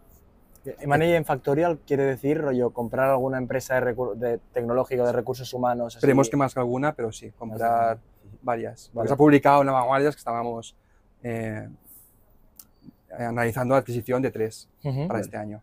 M&A 0.79 1.17
en 1.17 1.25
Factorial 1.25 1.77
quiere 1.85 2.03
decir, 2.03 2.41
rollo, 2.41 2.71
comprar 2.71 3.09
alguna 3.09 3.37
empresa 3.37 3.79
de, 3.81 3.93
de 4.15 4.39
tecnológico 4.53 5.05
de 5.05 5.11
recursos 5.11 5.53
humanos. 5.53 5.95
esperemos 5.95 6.29
que 6.29 6.37
más 6.37 6.53
que 6.53 6.59
alguna, 6.61 6.93
pero 6.93 7.11
sí, 7.11 7.29
comprar 7.37 7.99
varias. 8.41 8.89
Vale. 8.93 9.07
se 9.07 9.13
ha 9.13 9.17
publicado 9.17 9.61
en 9.61 9.67
la 9.67 9.73
vanguardia 9.73 10.09
que 10.11 10.17
estábamos 10.17 10.75
eh, 11.27 11.67
analizando 13.17 13.73
la 13.73 13.79
adquisición 13.79 14.21
de 14.21 14.31
tres. 14.31 14.69
Ujú. 14.83 15.07
para 15.07 15.19
este 15.19 15.37
año. 15.37 15.61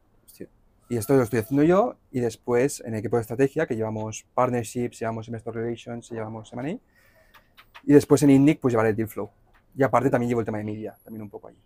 Y 0.88 0.98
esto 0.98 1.14
lo 1.16 1.22
estoy 1.22 1.38
haciendo 1.38 1.62
yo 1.62 1.96
y 2.10 2.20
después 2.20 2.80
en 2.80 2.92
el 2.92 2.98
equipo 3.00 3.16
de 3.16 3.22
estrategia, 3.22 3.66
que 3.66 3.74
llevamos 3.76 4.26
partnerships, 4.34 4.98
llevamos 5.00 5.26
investor 5.26 5.54
relations, 5.54 6.10
llevamos 6.10 6.52
M&A. 6.52 6.68
Y 7.84 7.92
después 7.94 8.22
en 8.24 8.30
Indic, 8.30 8.60
pues 8.60 8.72
llevaré 8.72 8.90
el 8.90 8.96
deal 8.96 9.08
flow. 9.08 9.30
Y 9.74 9.82
aparte 9.84 10.10
también 10.10 10.28
llevo 10.28 10.40
el 10.40 10.44
tema 10.44 10.58
de 10.58 10.64
media, 10.64 10.94
también 11.02 11.22
un 11.22 11.30
poco 11.30 11.48
allí. 11.48 11.56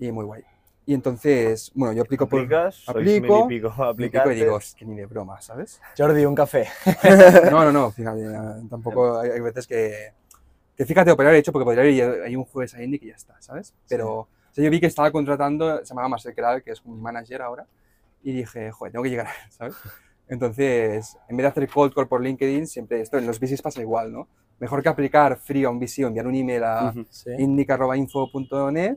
Y 0.00 0.10
muy 0.10 0.24
guay. 0.24 0.42
Y 0.84 0.94
entonces, 0.94 1.70
bueno, 1.76 1.92
yo 1.92 2.02
aplico 2.02 2.28
por... 2.28 2.40
Aplico, 2.88 3.46
pico 3.46 3.68
aplicantes. 3.84 4.36
y 4.36 4.40
digo, 4.40 4.58
"Es 4.58 4.74
que 4.74 4.84
ni 4.84 4.96
de 4.96 5.06
broma, 5.06 5.40
¿sabes? 5.40 5.80
Jordi, 5.96 6.24
un 6.24 6.34
café. 6.34 6.66
No, 7.52 7.64
no, 7.64 7.70
no, 7.72 7.90
fíjate, 7.92 8.22
tampoco 8.70 9.20
hay 9.20 9.40
veces 9.40 9.66
que, 9.68 10.12
que 10.76 10.84
fíjate, 10.84 11.10
operar 11.10 11.34
he 11.34 11.38
hecho 11.38 11.52
porque 11.52 11.64
podría 11.64 11.84
ir 11.86 12.22
ahí 12.24 12.36
un 12.36 12.44
jueves 12.44 12.74
a 12.74 12.82
Indic 12.82 13.02
y 13.02 13.08
ya 13.08 13.14
está, 13.14 13.40
¿sabes? 13.40 13.74
Pero 13.88 14.18
o 14.18 14.28
sea, 14.52 14.64
yo 14.64 14.70
vi 14.70 14.80
que 14.80 14.86
estaba 14.86 15.10
contratando, 15.10 15.78
se 15.78 15.86
llamaba 15.86 16.08
Marcel 16.08 16.34
Keral, 16.34 16.62
que 16.62 16.72
es 16.72 16.84
mi 16.84 16.96
manager 16.96 17.42
ahora, 17.42 17.66
y 18.22 18.32
dije, 18.32 18.70
joder, 18.72 18.92
tengo 18.92 19.02
que 19.02 19.10
llegar, 19.10 19.28
¿sabes? 19.50 19.74
Entonces, 20.28 21.16
en 21.28 21.36
vez 21.36 21.44
de 21.44 21.48
hacer 21.48 21.68
cold 21.68 21.94
call 21.94 22.08
por 22.08 22.22
LinkedIn, 22.22 22.66
siempre 22.66 23.00
esto 23.00 23.16
en 23.18 23.26
los 23.26 23.38
VCs 23.38 23.62
pasa 23.62 23.80
igual, 23.80 24.12
¿no? 24.12 24.28
Mejor 24.58 24.82
que 24.82 24.88
aplicar 24.88 25.36
frío 25.36 25.68
a 25.68 25.70
un 25.70 25.78
VC 25.78 26.04
o 26.04 26.08
enviar 26.08 26.26
un 26.26 26.34
email 26.34 26.64
a. 26.64 26.94
Sí. 27.10 27.30
indica.info.net, 27.38 28.96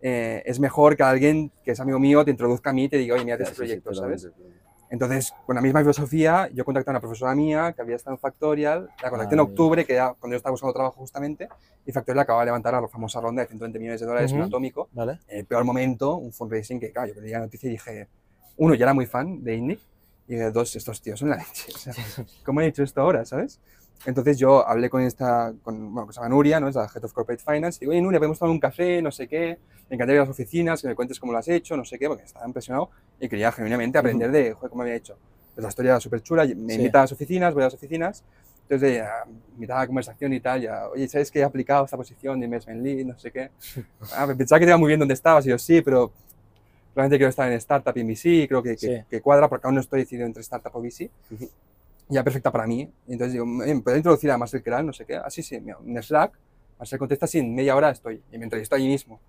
eh, 0.00 0.42
es 0.44 0.60
mejor 0.60 0.96
que 0.96 1.02
alguien 1.02 1.52
que 1.64 1.70
es 1.70 1.80
amigo 1.80 1.98
mío 1.98 2.24
te 2.24 2.30
introduzca 2.30 2.70
a 2.70 2.72
mí 2.72 2.84
y 2.84 2.88
te 2.88 2.98
diga, 2.98 3.14
oye, 3.14 3.24
mira 3.24 3.36
este 3.36 3.46
sí, 3.46 3.52
sí, 3.52 3.56
proyecto, 3.56 3.94
¿sabes? 3.94 4.22
totalmente. 4.22 4.67
Entonces, 4.90 5.34
con 5.44 5.54
la 5.54 5.60
misma 5.60 5.80
filosofía, 5.80 6.48
yo 6.54 6.64
contacté 6.64 6.90
a 6.90 6.92
una 6.92 7.00
profesora 7.00 7.34
mía 7.34 7.72
que 7.74 7.82
había 7.82 7.96
estado 7.96 8.14
en 8.16 8.20
Factorial, 8.20 8.90
la 9.02 9.10
contacté 9.10 9.34
en 9.34 9.40
Ah, 9.40 9.44
octubre, 9.44 9.84
que 9.84 9.94
era 9.94 10.14
cuando 10.18 10.34
yo 10.34 10.36
estaba 10.38 10.52
buscando 10.52 10.72
trabajo 10.72 10.96
justamente, 10.96 11.48
y 11.84 11.92
Factorial 11.92 12.22
acababa 12.22 12.42
de 12.42 12.46
levantar 12.46 12.72
la 12.74 12.88
famosa 12.88 13.20
ronda 13.20 13.42
de 13.42 13.48
120 13.48 13.78
millones 13.78 14.00
de 14.00 14.06
dólares 14.06 14.32
en 14.32 14.38
Ujú. 14.38 14.46
Atómico. 14.48 14.88
¿Vale? 14.92 15.18
En 15.28 15.40
el 15.40 15.46
peor 15.46 15.64
momento, 15.64 16.16
un 16.16 16.32
fundraising 16.32 16.80
que, 16.80 16.90
claro, 16.90 17.12
yo 17.12 17.20
leí 17.20 17.32
la 17.32 17.40
noticia 17.40 17.68
y 17.68 17.72
dije, 17.72 18.08
uno, 18.56 18.74
ya 18.74 18.86
era 18.86 18.94
muy 18.94 19.06
fan 19.06 19.42
de 19.44 19.54
Indic, 19.56 19.80
y 20.26 20.36
dos, 20.36 20.74
estos 20.76 21.00
tíos 21.00 21.18
son 21.18 21.30
la 21.30 21.36
leche. 21.36 21.72
O 21.74 21.78
sea, 21.78 21.92
¿cómo 22.44 22.60
han 22.60 22.66
hecho 22.66 22.82
esto 22.82 23.00
ahora, 23.00 23.24
sabes? 23.24 23.60
Entonces 24.06 24.38
yo 24.38 24.66
hablé 24.66 24.88
con 24.88 25.02
esta, 25.02 25.52
con, 25.62 25.92
bueno, 25.92 26.06
que 26.06 26.12
se 26.12 26.20
llama 26.20 26.28
Nuria, 26.28 26.60
¿no? 26.60 26.68
Es 26.68 26.76
la 26.76 26.84
Head 26.84 27.04
of 27.04 27.12
Corporate 27.12 27.42
Finance, 27.42 27.78
y 27.78 27.80
digo, 27.80 27.90
oye, 27.92 28.00
Nuria, 28.00 28.20
podemos 28.20 28.38
tomar 28.38 28.52
un 28.52 28.60
café, 28.60 29.02
no 29.02 29.10
sé 29.10 29.26
qué, 29.26 29.58
me 29.90 29.96
encantaría 29.96 30.14
ir 30.14 30.20
a 30.20 30.22
las 30.24 30.30
oficinas, 30.30 30.80
que 30.82 30.88
me 30.88 30.94
cuentes 30.94 31.18
cómo 31.18 31.32
lo 31.32 31.38
has 31.38 31.48
hecho, 31.48 31.76
no 31.76 31.84
sé 31.84 31.98
qué, 31.98 32.06
porque 32.08 32.22
estaba 32.24 32.46
impresionado 32.46 32.90
y 33.18 33.28
quería 33.28 33.50
genuinamente 33.52 33.98
aprender 33.98 34.30
de, 34.30 34.52
joder, 34.52 34.70
cómo 34.70 34.82
había 34.82 34.94
hecho. 34.94 35.16
Pues 35.54 35.62
la 35.64 35.68
historia 35.68 35.90
era 35.92 36.00
súper 36.00 36.22
chula, 36.22 36.44
me 36.44 36.72
Sí. 36.74 36.78
invita 36.78 36.98
a 36.98 37.02
las 37.02 37.12
oficinas, 37.12 37.52
voy 37.54 37.62
a 37.62 37.66
las 37.66 37.74
oficinas, 37.74 38.22
entonces 38.62 38.98
ya, 38.98 39.10
invitaba 39.54 39.80
a 39.80 39.82
la 39.82 39.86
conversación 39.88 40.32
y 40.32 40.40
tal, 40.40 40.60
ya, 40.62 40.88
oye, 40.88 41.08
¿sabes 41.08 41.30
que 41.32 41.40
he 41.40 41.44
aplicado 41.44 41.84
esta 41.84 41.96
posición 41.96 42.38
de 42.38 42.44
investment 42.46 42.82
lead, 42.82 43.04
no 43.04 43.18
sé 43.18 43.32
qué? 43.32 43.50
Ah, 44.14 44.26
pensaba 44.36 44.60
que 44.60 44.66
te 44.66 44.70
iba 44.70 44.76
muy 44.78 44.88
bien 44.88 45.00
donde 45.00 45.14
estabas, 45.14 45.44
y 45.46 45.48
yo, 45.48 45.58
sí, 45.58 45.82
pero 45.82 46.12
realmente 46.94 47.16
quiero 47.16 47.30
estar 47.30 47.48
en 47.50 47.54
startup 47.58 47.96
y 47.96 48.02
VC, 48.04 48.46
creo 48.46 48.62
que, 48.62 48.76
que, 48.76 48.76
Sí. 48.78 49.04
que 49.10 49.20
cuadra, 49.20 49.48
porque 49.48 49.66
aún 49.66 49.74
no 49.74 49.80
estoy 49.80 50.00
decidido 50.00 50.26
entre 50.26 50.42
startup 50.42 50.74
o 50.76 50.80
VC. 50.80 51.10
Ya 52.08 52.24
perfecta 52.24 52.50
para 52.50 52.66
mí. 52.66 52.90
Entonces 53.06 53.32
digo, 53.34 53.44
"Eh, 53.64 53.74
¿me 53.74 53.80
puedo 53.80 53.96
introducir 53.96 54.30
a 54.30 54.38
Marcel 54.38 54.62
Keral? 54.62 54.86
No 54.86 54.92
sé 54.92 55.04
qué. 55.04 55.16
Así, 55.16 55.42
sí, 55.42 55.60
mira, 55.60 55.78
en 55.84 56.02
Slack. 56.02 56.32
Marcel 56.78 56.98
contesta, 56.98 57.26
sí, 57.26 57.38
en 57.38 57.54
media 57.54 57.74
hora 57.76 57.90
estoy. 57.90 58.22
Y 58.32 58.38
me 58.38 58.44
entrevisto 58.44 58.74
allí 58.76 58.86
mismo. 58.88 59.20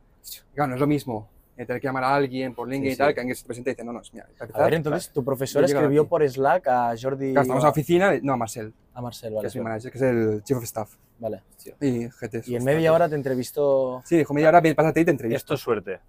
Claro, 0.54 0.70
no 0.70 0.76
es 0.76 0.80
lo 0.82 0.88
mismo 0.88 1.30
eh, 1.58 1.66
tener 1.66 1.82
que 1.82 1.88
llamar 1.88 2.04
a 2.06 2.16
alguien 2.16 2.54
por 2.56 2.70
LinkedIn 2.70 2.92
Sí, 2.92 2.96
y 2.96 2.98
tal, 2.98 3.10
sí. 3.10 3.14
que 3.16 3.20
alguien 3.22 3.36
se 3.36 3.46
presenta 3.46 3.70
y 3.70 3.74
dice, 3.74 3.84
no, 3.84 3.92
no, 3.92 4.02
mira, 4.14 4.28
para 4.38 4.54
A 4.54 4.64
ver, 4.66 4.76
entonces, 4.76 5.12
tu 5.12 5.26
profesor 5.26 5.64
escribió 5.66 6.08
por 6.08 6.26
Slack 6.30 6.68
a 6.68 6.94
Jordi 7.02 7.32
claro, 7.34 7.42
estamos 7.42 7.50
en 7.50 7.52
o 7.52 7.60
la 7.64 7.68
a, 7.68 7.72
oficina, 7.72 8.12
de- 8.12 8.22
no, 8.22 8.32
a 8.34 8.38
Marcel, 8.38 8.74
a 8.94 9.02
Marcel, 9.02 9.30
que 9.32 9.36
vale. 9.36 9.48
es 9.50 9.56
mi 9.58 9.62
manager, 9.62 9.92
que 9.92 9.98
es 9.98 10.02
el 10.04 10.44
Chief 10.44 10.58
of 10.58 10.64
Staff. 10.64 10.96
vale. 11.20 11.42
Y 11.82 12.08
GT. 12.08 12.44
Y 12.48 12.56
en 12.56 12.64
media 12.64 12.94
hora 12.94 13.10
te 13.10 13.16
entrevistó... 13.16 14.02
Sí, 14.06 14.16
dijo, 14.18 14.34
media 14.34 14.48
hora, 14.50 14.62
pásate 14.74 15.02
y 15.02 15.06
te 15.06 15.12
entrevisto. 15.12 15.36
Esto 15.38 15.54
es 15.56 15.60
suerte. 15.60 16.00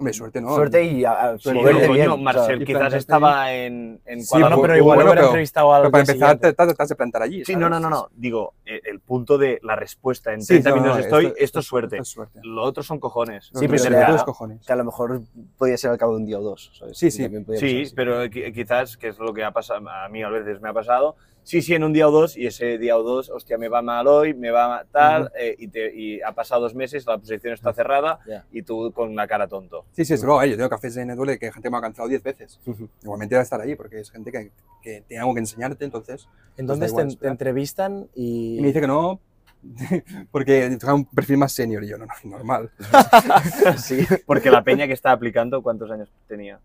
Hombre, 0.00 0.12
suerte, 0.14 0.40
¿no? 0.40 0.54
Suerte 0.54 0.82
y 0.82 1.04
a, 1.04 1.12
a 1.32 1.38
Sí, 1.38 1.52
moverte 1.52 1.82
coño, 1.86 1.92
bien. 1.92 2.08
o 2.08 2.14
sea, 2.14 2.22
Marcel 2.24 2.62
y 2.62 2.64
quizás 2.64 2.78
plantarte 2.78 2.96
estaba 2.98 3.52
en, 3.52 4.00
en 4.06 4.22
Sí, 4.22 4.30
Kuala 4.30 4.48
no, 4.48 4.62
pero 4.62 4.76
igual 4.76 4.96
bueno, 4.96 5.10
hubiera 5.10 5.20
pero- 5.20 5.26
entrevistado 5.28 5.74
al 5.74 5.82
Pero 5.82 5.90
para 5.92 6.00
empezar, 6.02 6.38
te, 6.38 6.52
te, 6.54 6.74
te 6.74 6.82
has 6.82 6.88
de 6.88 6.94
plantar 6.96 7.22
allí. 7.22 7.44
Sí, 7.44 7.52
¿sabes? 7.52 7.60
no, 7.60 7.68
no, 7.68 7.78
no, 7.80 7.90
no. 7.90 8.08
Digo, 8.16 8.54
eh, 8.64 8.80
el 8.84 9.00
punto 9.00 9.36
de 9.38 9.60
la 9.62 9.76
respuesta 9.76 10.32
en 10.32 10.40
Sí, 10.40 10.48
30 10.54 10.70
no, 10.70 10.76
no, 10.76 10.82
minutos 10.82 11.04
esto- 11.04 11.18
estoy, 11.20 11.34
esto, 11.44 11.58
es 11.60 11.66
suerte. 11.66 11.96
Esto 11.96 12.02
es 12.02 12.08
suerte. 12.08 12.40
Lo 12.42 12.62
otro 12.62 12.82
son 12.82 12.98
cojones. 12.98 13.50
No, 13.52 13.60
Sí, 13.60 13.68
pero 13.68 13.82
de 13.84 14.04
tus 14.06 14.24
cojones. 14.24 14.66
que 14.66 14.72
a 14.72 14.76
lo 14.76 14.84
mejor 14.84 15.20
podía 15.58 15.76
ser 15.76 15.90
al 15.90 15.98
cabo 15.98 16.12
de 16.12 16.18
un 16.20 16.26
día 16.26 16.38
o 16.38 16.42
dos. 16.42 16.72
¿sabes? 16.78 16.96
Sí, 16.98 17.10
sí. 17.10 17.28
Sí, 17.58 17.92
pero 17.94 18.24
qui- 18.24 18.52
quizás, 18.54 18.96
que 18.96 19.08
es 19.08 19.18
lo 19.18 19.34
que 19.34 19.44
ha 19.44 19.50
pasado, 19.52 19.86
a 19.88 20.08
mí 20.08 20.22
a 20.22 20.28
veces 20.30 20.60
me 20.62 20.70
ha 20.70 20.72
pasado, 20.72 21.16
sí, 21.42 21.62
sí, 21.62 21.74
en 21.74 21.84
un 21.84 21.92
día 21.92 22.08
o 22.08 22.10
dos, 22.10 22.36
y 22.36 22.46
ese 22.46 22.78
día 22.78 22.96
o 22.96 23.02
dos, 23.02 23.30
hostia, 23.30 23.58
me 23.58 23.68
va 23.68 23.82
mal 23.82 24.06
hoy, 24.06 24.34
me 24.34 24.50
va 24.50 24.82
Ujú. 24.82 25.28
eh, 25.38 25.54
y, 25.58 25.68
te- 25.68 25.94
y 25.94 26.20
ha 26.22 26.32
pasado 26.32 26.62
dos 26.62 26.74
meses, 26.74 27.04
la 27.06 27.18
posición 27.18 27.54
está 27.54 27.72
cerrada, 27.72 28.20
Ya. 28.26 28.44
y 28.52 28.62
tú 28.62 28.92
con 28.92 29.10
una 29.10 29.26
cara 29.26 29.46
tonto. 29.48 29.84
Sí, 29.92 30.04
sí, 30.04 30.14
es 30.14 30.22
luego, 30.22 30.44
yo 30.44 30.56
tengo 30.56 30.68
cafés 30.68 30.94
de 30.94 31.04
Network 31.06 31.38
que 31.38 31.52
gente 31.52 31.70
me 31.70 31.76
ha 31.78 31.80
cansado 31.80 32.08
10 32.08 32.22
veces. 32.22 32.60
Igualmente 33.02 33.34
va 33.34 33.40
a 33.40 33.44
estar 33.44 33.60
ahí 33.60 33.74
porque 33.76 34.00
es 34.00 34.10
gente 34.10 34.30
que, 34.30 34.50
que 34.82 35.02
tiene 35.08 35.20
algo 35.20 35.34
que 35.34 35.40
enseñarte, 35.40 35.84
entonces. 35.84 36.28
Entonces 36.56 36.94
te, 36.94 37.04
te 37.16 37.28
entrevistan 37.28 38.08
y... 38.14 38.58
Y 38.58 38.60
me 38.60 38.68
dice 38.68 38.80
que 38.80 38.86
no, 38.86 39.20
porque 40.30 40.76
tengo 40.80 40.94
un 40.94 41.04
perfil 41.04 41.36
más 41.38 41.52
senior 41.52 41.84
y 41.84 41.88
yo, 41.88 41.98
no, 41.98 42.06
no, 42.06 42.30
normal. 42.30 42.70
Sí. 43.76 44.06
Porque 44.26 44.50
la 44.50 44.62
peña 44.64 44.86
que 44.86 44.92
está 44.92 45.12
aplicando, 45.12 45.62
¿cuántos 45.62 45.90
años 45.90 46.08
tenía? 46.26 46.58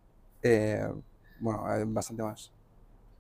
Eh, 0.44 0.88
bueno, 1.40 1.66
eh, 1.76 1.84
bastante 1.88 2.24
más. 2.24 2.52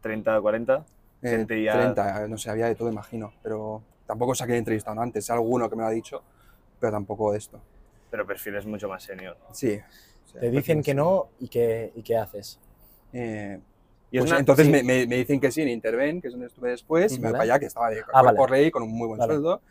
¿30, 0.03 0.41
40? 0.41 0.85
Eh, 1.25 1.29
Gente 1.37 1.63
ya- 1.63 1.73
30, 1.73 2.27
no 2.27 2.37
sé, 2.37 2.51
había 2.51 2.67
de 2.67 2.75
todo, 2.75 2.89
imagino. 2.91 3.33
Pero 3.41 3.81
tampoco 4.05 4.33
quién 4.33 4.51
he 4.51 4.57
entrevistado 4.57 5.01
antes, 5.01 5.29
alguno 5.31 5.67
que 5.69 5.75
me 5.75 5.81
lo 5.81 5.87
ha 5.87 5.91
dicho, 5.91 6.21
pero 6.79 6.91
tampoco 6.91 7.31
de 7.31 7.39
esto. 7.39 7.59
Pero 8.11 8.27
perfiles 8.27 8.65
mucho 8.65 8.87
más 8.87 9.01
senior. 9.03 9.35
Sí. 9.51 9.79
sí, 10.25 10.37
Te 10.39 10.51
dicen 10.51 10.83
que 10.83 10.93
no 10.93 11.29
y 11.39 11.47
qué, 11.47 11.91
y 11.95 12.03
qué 12.03 12.15
haces. 12.17 12.59
Eh, 13.11 13.59
Y 14.11 14.17
es 14.17 14.21
pues 14.21 14.31
una- 14.31 14.39
entonces 14.39 14.67
sí, 14.67 14.71
me, 14.71 14.83
me- 14.83 15.07
me 15.07 15.15
dicen 15.17 15.39
que 15.39 15.51
sí 15.51 15.63
en 15.63 15.69
Interven, 15.69 16.21
que 16.21 16.27
es 16.27 16.33
donde 16.33 16.47
estuve 16.47 16.69
después, 16.69 17.11
y 17.11 17.15
me 17.19 17.23
voy 17.29 17.33
Vale. 17.33 17.33
para 17.33 17.43
allá, 17.55 17.59
que 17.59 17.65
estaba 17.65 17.89
de 17.89 18.01
Ah, 18.13 18.21
vale. 18.21 18.39
rey, 18.47 18.69
con 18.71 18.83
un 18.83 18.91
muy 18.91 19.07
buen 19.07 19.17
Vale. 19.19 19.33
sueldo. 19.33 19.61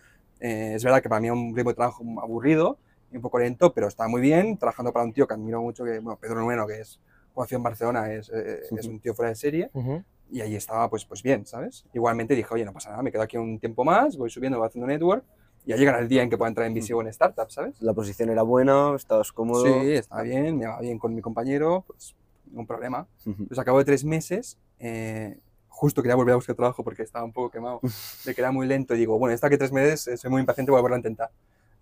Eh, 0.41 0.73
es 0.75 0.83
verdad 0.83 1.01
que 1.01 1.09
para 1.09 1.21
mí 1.21 1.29
era 1.29 1.35
un 1.35 1.55
ritmo 1.55 1.71
de 1.71 1.77
trabajo 1.77 2.03
aburrido 2.21 2.79
y 3.13 3.17
un 3.17 3.23
poco 3.23 3.39
lento, 3.39 3.73
pero 3.73 3.87
estaba 3.87 4.09
muy 4.09 4.21
bien, 4.21 4.59
trabajando 4.59 4.93
para 4.93 5.05
un 5.05 5.13
tío 5.13 5.27
que 5.29 5.35
admiro 5.35 5.63
mucho, 5.63 5.85
que, 5.85 6.01
bueno, 6.01 6.19
Pedro 6.21 6.41
Nueno, 6.43 6.67
que 6.67 6.81
es 6.81 6.99
jugador 7.33 7.55
en 7.55 7.63
Barcelona, 7.63 8.13
es, 8.13 8.29
eh, 8.35 8.61
es 8.77 8.87
un 8.87 8.99
tío 9.01 9.15
fuera 9.15 9.29
de 9.31 9.37
serie, 9.37 9.71
Ujú. 9.73 10.03
Y 10.31 10.41
ahí 10.41 10.57
estaba 10.57 10.89
pues, 10.91 11.05
pues 11.05 11.23
bien, 11.23 11.47
¿sabes? 11.47 11.85
Igualmente 11.93 12.35
dije, 12.35 12.49
oye, 12.53 12.65
no 12.65 12.73
pasa 12.73 12.91
nada, 12.91 13.03
me 13.03 13.13
quedo 13.13 13.23
aquí 13.23 13.37
un 13.37 13.59
tiempo 13.59 13.85
más, 13.85 14.17
voy 14.17 14.31
subiendo, 14.31 14.59
voy 14.59 14.67
haciendo 14.67 14.87
network, 14.87 15.25
y 15.65 15.71
ya 15.71 15.77
llegará 15.77 15.99
el 16.01 16.09
día 16.09 16.23
en 16.23 16.31
que 16.31 16.37
pueda 16.37 16.49
entrar 16.49 16.67
en 16.67 16.75
VC 16.75 16.93
o 16.95 17.01
en 17.01 17.09
startup, 17.09 17.51
¿sabes? 17.51 17.81
La 17.81 17.95
posición 17.95 18.31
era 18.31 18.43
buena, 18.43 18.95
estabas 18.97 19.33
cómodo. 19.33 19.65
Sí, 19.65 19.93
estaba 19.93 20.23
bien, 20.23 20.59
me 20.59 20.67
va 20.67 20.81
bien 20.81 20.99
con 20.99 21.15
mi 21.15 21.23
compañero, 21.23 21.85
pues 21.87 22.15
ningún 22.47 22.67
problema. 22.67 23.07
Pues 23.49 23.59
acabo 23.59 23.79
de 23.79 23.85
tres 23.85 24.05
meses, 24.05 24.59
eh, 24.79 25.39
justo 25.69 26.03
quería 26.03 26.15
volver 26.15 26.33
a 26.33 26.37
buscar 26.37 26.55
trabajo 26.55 26.85
porque 26.85 27.03
estaba 27.03 27.25
un 27.25 27.33
poco 27.33 27.51
quemado, 27.51 27.81
de 28.25 28.35
que 28.35 28.41
era 28.41 28.53
muy 28.53 28.67
lento 28.67 28.95
y 28.95 28.99
digo, 28.99 29.19
bueno, 29.19 29.35
esta 29.35 29.49
que 29.49 29.59
tres 29.59 29.73
meses 29.73 30.07
eh, 30.07 30.17
soy 30.17 30.31
muy 30.31 30.41
impaciente, 30.41 30.71
voy 30.71 30.79
a 30.79 30.83
volver 30.83 30.95
a 30.95 30.99
intentar. 30.99 31.31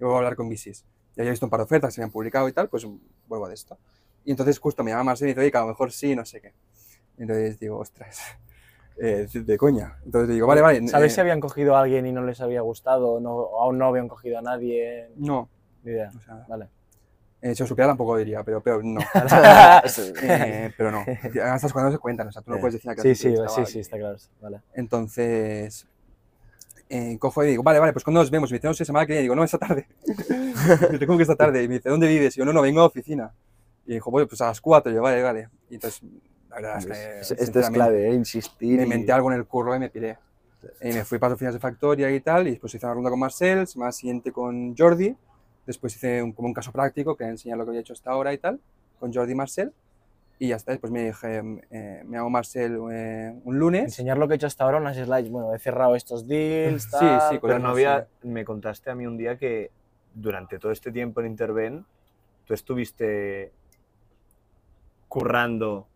Y 0.00 0.04
voy 0.04 0.14
a 0.14 0.16
hablar 0.18 0.36
con 0.36 0.48
VCs. 0.48 0.84
Ya 1.16 1.22
había 1.22 1.30
visto 1.30 1.46
un 1.46 1.50
par 1.50 1.60
de 1.60 1.64
ofertas 1.64 1.88
que 1.88 1.94
se 1.96 2.00
habían 2.00 2.10
publicado 2.10 2.48
y 2.48 2.52
tal, 2.52 2.68
pues 2.68 2.86
vuelvo 3.28 3.48
de 3.48 3.54
esto. 3.54 3.76
Y 4.24 4.30
entonces 4.30 4.58
justo 4.58 4.82
me 4.82 4.92
llama 4.92 5.04
Marcel 5.04 5.28
y 5.28 5.30
dice, 5.32 5.40
oye, 5.40 5.50
que 5.50 5.58
a 5.58 5.62
lo 5.62 5.68
mejor 5.68 5.92
sí, 5.92 6.14
no 6.16 6.24
sé 6.24 6.40
qué. 6.40 6.52
Y 7.18 7.22
entonces 7.22 7.58
digo, 7.58 7.78
ostras. 7.78 8.20
eh, 8.98 9.26
de, 9.32 9.58
coña. 9.58 9.96
Entonces 10.04 10.34
digo, 10.34 10.46
vale, 10.46 10.60
vale. 10.60 10.86
¿Sabéis 10.88 11.12
eh, 11.12 11.14
si 11.16 11.20
habían 11.20 11.40
cogido 11.40 11.76
a 11.76 11.80
alguien 11.82 12.06
y 12.06 12.12
no 12.12 12.24
les 12.24 12.40
había 12.40 12.60
gustado? 12.60 13.20
No, 13.20 13.34
o 13.34 13.62
aún 13.62 13.78
no 13.78 13.86
habían 13.86 14.08
cogido 14.08 14.38
a 14.38 14.42
nadie. 14.42 15.08
No, 15.16 15.48
Ni 15.82 15.92
idea. 15.92 16.10
o 16.16 16.20
sea, 16.20 16.44
Vale. 16.48 16.68
eh, 17.40 17.54
si 17.54 17.62
os 17.62 17.68
supiera 17.68 17.88
tampoco 17.88 18.16
diría, 18.16 18.42
pero, 18.44 18.62
pero 18.62 18.82
no. 18.82 19.00
Eh, 20.22 20.72
pero 20.76 20.90
no. 20.90 21.04
Estas 21.06 21.72
cosas 21.72 21.84
no 21.84 21.92
se 21.92 21.98
cuentan, 21.98 22.28
o 22.28 22.32
sea, 22.32 22.42
tú 22.42 22.50
no 22.50 22.56
Eh, 22.58 22.60
puedes 22.60 22.74
decir 22.74 22.90
a 22.90 22.94
Sí, 22.96 23.14
sí, 23.14 23.34
sí, 23.48 23.66
sí, 23.66 23.80
está 23.80 23.98
claro. 23.98 24.16
Vale. 24.40 24.60
Entonces, 24.74 25.86
eh, 26.88 27.16
cojo 27.18 27.42
y 27.42 27.48
digo, 27.48 27.62
vale, 27.62 27.78
vale, 27.78 27.92
pues 27.94 28.04
cuando 28.04 28.20
nos 28.20 28.30
vemos, 28.30 28.50
y 28.50 28.52
me 28.52 28.58
dice, 28.58 28.68
no 28.68 28.74
sé, 28.74 28.84
semana 28.84 29.06
que 29.06 29.12
viene, 29.14 29.22
digo, 29.22 29.34
no, 29.34 29.42
esta 29.44 29.58
tarde. 29.58 29.88
Y 30.06 30.92
dice, 30.92 31.06
¿cómo 31.06 31.16
que 31.16 31.22
esta 31.22 31.36
tarde? 31.36 31.62
Y 31.62 31.68
me 31.68 31.76
dice, 31.76 31.88
¿dónde 31.88 32.06
vives? 32.06 32.36
Y 32.36 32.40
yo, 32.40 32.44
no, 32.44 32.52
no, 32.52 32.60
vengo 32.60 32.80
a 32.80 32.82
la 32.82 32.88
oficina. 32.88 33.32
Y 33.86 33.94
dijo, 33.94 34.10
bueno, 34.10 34.28
pues 34.28 34.40
a 34.42 34.46
las 34.48 34.60
4, 34.60 34.92
y 34.92 34.94
yo, 34.96 35.02
vale, 35.02 35.22
vale. 35.22 35.48
Y 35.70 35.74
entonces, 35.76 36.02
la 36.60 36.74
verdad 36.74 36.78
es 36.78 36.86
que, 36.86 37.20
Es- 37.20 37.30
Esto 37.42 37.60
es 37.60 37.70
clave, 37.70 38.08
¿eh? 38.08 38.14
insistir. 38.14 38.76
Me 38.76 38.82
y- 38.82 38.84
inventé 38.84 39.12
algo 39.12 39.30
en 39.32 39.38
el 39.38 39.46
curro 39.46 39.74
y 39.74 39.78
me 39.78 39.90
piré. 39.90 40.18
Y 40.80 40.92
me 40.92 41.04
fui 41.04 41.18
para 41.18 41.30
las 41.30 41.34
oficinas 41.36 41.54
de 41.54 41.60
Factoria 41.60 42.10
y 42.14 42.20
tal, 42.20 42.46
y 42.46 42.50
después 42.52 42.72
hice 42.74 42.86
una 42.86 42.94
ronda 42.94 43.10
con 43.10 43.18
Marcel, 43.18 43.66
semana 43.66 43.90
siguiente 43.92 44.30
con 44.30 44.76
Jordi, 44.76 45.16
después 45.66 45.94
hice 45.96 46.22
un, 46.22 46.32
como 46.32 46.48
un 46.48 46.54
caso 46.54 46.70
práctico 46.70 47.16
que 47.16 47.24
enseñar 47.24 47.58
lo 47.58 47.64
que 47.64 47.70
había 47.70 47.80
hecho 47.80 47.92
hasta 47.94 48.10
ahora 48.12 48.32
y 48.32 48.38
tal, 48.38 48.60
con 49.00 49.12
Jordi 49.12 49.32
y 49.32 49.34
Marcel, 49.34 49.72
y 50.38 50.48
ya 50.48 50.56
está, 50.56 50.70
después 50.72 50.92
me 50.92 51.04
dije, 51.06 51.42
eh, 51.70 52.02
me 52.04 52.16
hago 52.16 52.30
Marcel 52.30 52.78
eh, 52.92 53.32
un 53.44 53.58
lunes. 53.58 53.84
Enseñar 53.84 54.18
lo 54.18 54.26
que 54.28 54.34
he 54.34 54.36
hecho 54.36 54.46
hasta 54.46 54.64
ahora, 54.64 54.78
unas 54.78 54.96
slides. 54.96 55.30
Bueno, 55.30 55.52
he 55.54 55.58
cerrado 55.58 55.94
estos 55.96 56.26
deals. 56.28 56.82
Sí, 56.84 56.90
tal, 56.90 57.20
sí, 57.22 57.28
Pero 57.40 57.40
cosas 57.40 57.62
no 57.62 57.68
había, 57.70 58.06
me 58.22 58.44
contaste 58.44 58.90
a 58.90 58.94
mí 58.94 59.06
un 59.06 59.16
día 59.16 59.36
que 59.38 59.70
durante 60.14 60.58
todo 60.58 60.70
este 60.72 60.90
tiempo 60.92 61.20
en 61.20 61.26
Interven, 61.28 61.84
tú 62.44 62.54
estuviste 62.54 63.52
currando 65.08 65.86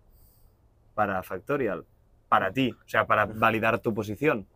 para 0.96 1.22
Factorial, 1.22 1.84
para 2.28 2.50
ti, 2.50 2.72
o 2.72 2.88
sea, 2.88 3.06
para 3.06 3.26
validar 3.26 3.78
tu 3.78 3.92
posición. 3.94 4.46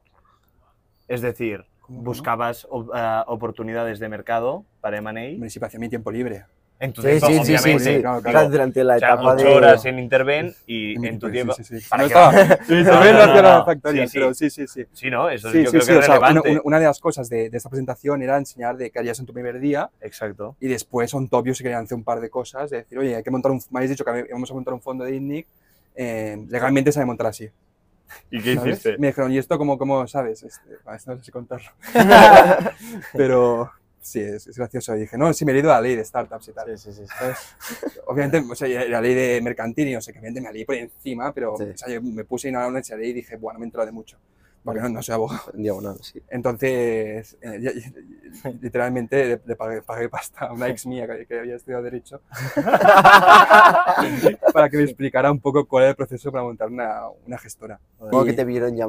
Es 1.07 1.21
decir, 1.21 1.65
buscabas 1.87 2.67
ah, 2.95 3.25
oportunidades 3.29 3.99
de 3.99 4.09
mercado 4.09 4.65
para 4.81 4.97
M&A 4.99 5.35
Hombre, 5.35 5.51
sí, 5.51 5.59
para 5.61 5.69
hacer 5.69 5.81
mi 5.81 5.89
tiempo 5.91 6.11
libre. 6.11 6.45
en 6.79 6.93
tu 6.95 7.03
Sí, 7.03 7.09
tiempo, 7.09 7.27
sí, 7.27 7.59
sí, 7.59 7.79
sí, 7.79 8.01
claro, 8.01 8.23
Claro, 8.23 8.49
durante 8.49 8.83
la 8.85 8.95
o 8.95 8.99
sea, 8.99 9.09
etapa 9.15 9.35
de... 9.37 9.45
horas 9.47 9.85
en 9.85 9.99
Interven 9.99 10.55
y 10.67 10.97
mi 10.99 11.09
en 11.09 11.19
tu 11.19 11.27
sí, 11.27 11.33
tiempo... 11.33 11.53
Sí, 11.53 11.63
sí, 11.65 11.79
sí. 11.81 11.87
¿Para 11.91 12.03
No 12.05 12.07
estaba, 12.07 12.33
sí, 12.65 12.75
No, 12.85 12.91
también 12.91 13.13
no, 13.17 13.27
lo 13.27 13.35
no, 13.35 13.43
no. 13.59 13.65
Factoria, 13.67 14.07
Sí, 14.07 14.13
sí. 14.13 14.19
pero 14.19 14.35
sí, 14.35 14.49
sí, 14.51 14.67
sí. 14.67 14.87
Sí, 14.95 15.11
¿no? 15.11 15.29
Eso 15.29 15.51
Sí, 15.51 15.59
yo 15.65 15.71
sí, 15.71 15.71
creo 15.73 15.83
sí, 15.83 15.89
que 15.93 15.97
o 15.97 16.01
es 16.01 16.07
sea, 16.07 16.19
una, 16.19 16.27
relevante. 16.29 16.51
una- 16.53 16.61
una 16.65 16.79
de 16.79 16.85
las 16.87 17.01
cosas 17.01 17.29
de, 17.29 17.51
de 17.51 17.57
esta 17.59 17.69
presentación 17.69 18.23
era 18.23 18.39
enseñar 18.39 18.77
de 18.79 18.91
qué 18.91 18.99
harías 18.99 19.19
en 19.21 19.27
tu 19.27 19.35
primer 19.35 19.59
día 19.61 19.91
Exacto. 20.01 20.57
y 20.61 20.69
después 20.69 21.13
on 21.13 21.29
top 21.29 21.47
yo 21.49 21.55
sí 21.55 21.63
quería 21.63 21.79
hacer 21.81 21.97
un 21.99 22.05
par 22.05 22.21
de 22.21 22.31
cosas, 22.31 22.71
de 22.71 22.79
decir, 22.79 22.97
oye, 22.99 23.15
hay 23.17 23.23
que 23.23 23.31
montar 23.31 23.51
un, 23.53 23.61
me 23.71 23.81
habéis 23.81 23.91
dicho 23.91 24.05
que 24.05 24.27
íbamos 24.29 24.51
a 24.51 24.55
montar 24.55 24.73
un 24.73 24.81
fondo 24.81 25.05
de 25.05 25.17
INNIC, 25.17 25.47
eh, 26.03 26.47
legalmente 26.49 26.93
se 26.93 26.99
ha 26.99 27.03
de 27.03 27.07
montar 27.07 27.27
así. 27.27 27.51
¿Y 28.31 28.41
qué 28.43 28.55
¿sabes? 28.57 28.73
hiciste? 28.73 28.99
Me 28.99 29.09
dijeron, 29.09 29.31
¿y 29.33 29.39
esto 29.39 29.59
cómo, 29.59 29.77
cómo 29.77 30.07
sabes? 30.07 30.43
Este, 30.43 30.75
esto 30.97 31.11
no 31.13 31.19
sé 31.19 31.25
si 31.25 31.31
contarlo. 31.31 31.69
Pero 33.13 33.71
sí, 34.01 34.21
es, 34.21 34.47
es 34.47 34.57
gracioso. 34.57 34.97
Y 34.97 35.01
dije, 35.01 35.17
no, 35.19 35.33
sí 35.33 35.45
me 35.45 35.53
he 35.53 35.55
leído 35.55 35.69
la 35.69 35.81
ley 35.81 35.95
de 35.97 36.05
startups 36.05 36.49
y 36.49 36.53
tal. 36.53 36.79
Sí, 36.79 36.93
sí, 36.93 37.03
sí. 37.03 37.07
¿sabes? 37.19 37.39
Obviamente, 38.07 38.43
o 38.51 38.55
sea, 38.55 38.67
y 38.67 38.89
la 38.89 39.01
ley 39.01 39.15
de 39.15 39.41
mercantil 39.43 39.89
y 39.89 39.95
no 39.95 40.01
sé 40.01 40.13
qué, 40.13 40.19
obviamente 40.21 40.41
me 40.41 40.53
leí 40.53 40.65
por 40.65 40.75
encima, 40.75 41.33
pero 41.33 41.57
Sí. 41.57 41.65
o 41.65 41.77
sea, 41.77 41.89
yo 41.89 42.03
me 42.03 42.25
puse 42.25 42.49
en 42.49 42.57
una 42.57 42.71
noche 42.71 42.95
y 43.07 43.13
dije, 43.13 43.37
bueno, 43.37 43.59
me 43.59 43.65
he 43.65 43.67
enterado 43.67 43.87
de 43.87 43.93
mucho, 43.93 44.17
porque 44.65 44.81
no, 44.81 44.89
no 44.91 45.03
soy 45.03 45.15
abogado. 45.15 45.43
En 45.55 45.63
diagonal, 45.63 45.97
sí. 46.03 46.23
Entonces, 46.29 47.37
eh, 47.41 47.93
literalmente 48.61 49.25
le, 49.27 49.41
le 49.45 49.57
pagué, 49.57 49.83
pagué 49.83 50.09
pasta 50.09 50.47
a 50.47 50.53
una 50.53 50.69
ex 50.69 50.87
mía 50.87 51.07
que, 51.07 51.27
que 51.27 51.39
había 51.39 51.57
estudiado 51.57 51.83
Derecho 51.83 52.21
para 54.53 54.69
que 54.69 54.77
me 54.77 54.83
explicara 54.85 55.31
un 55.31 55.41
poco 55.41 55.67
cuál 55.67 55.85
era 55.85 55.91
el 55.91 55.97
proceso 55.97 56.31
para 56.31 56.45
montar 56.45 56.69
una, 56.69 57.03
una 57.27 57.39
gestora. 57.39 57.81
Como 57.99 58.23
Y- 58.23 58.27
que 58.27 58.33
te 58.35 58.45
vieron 58.45 58.77
ya 58.77 58.87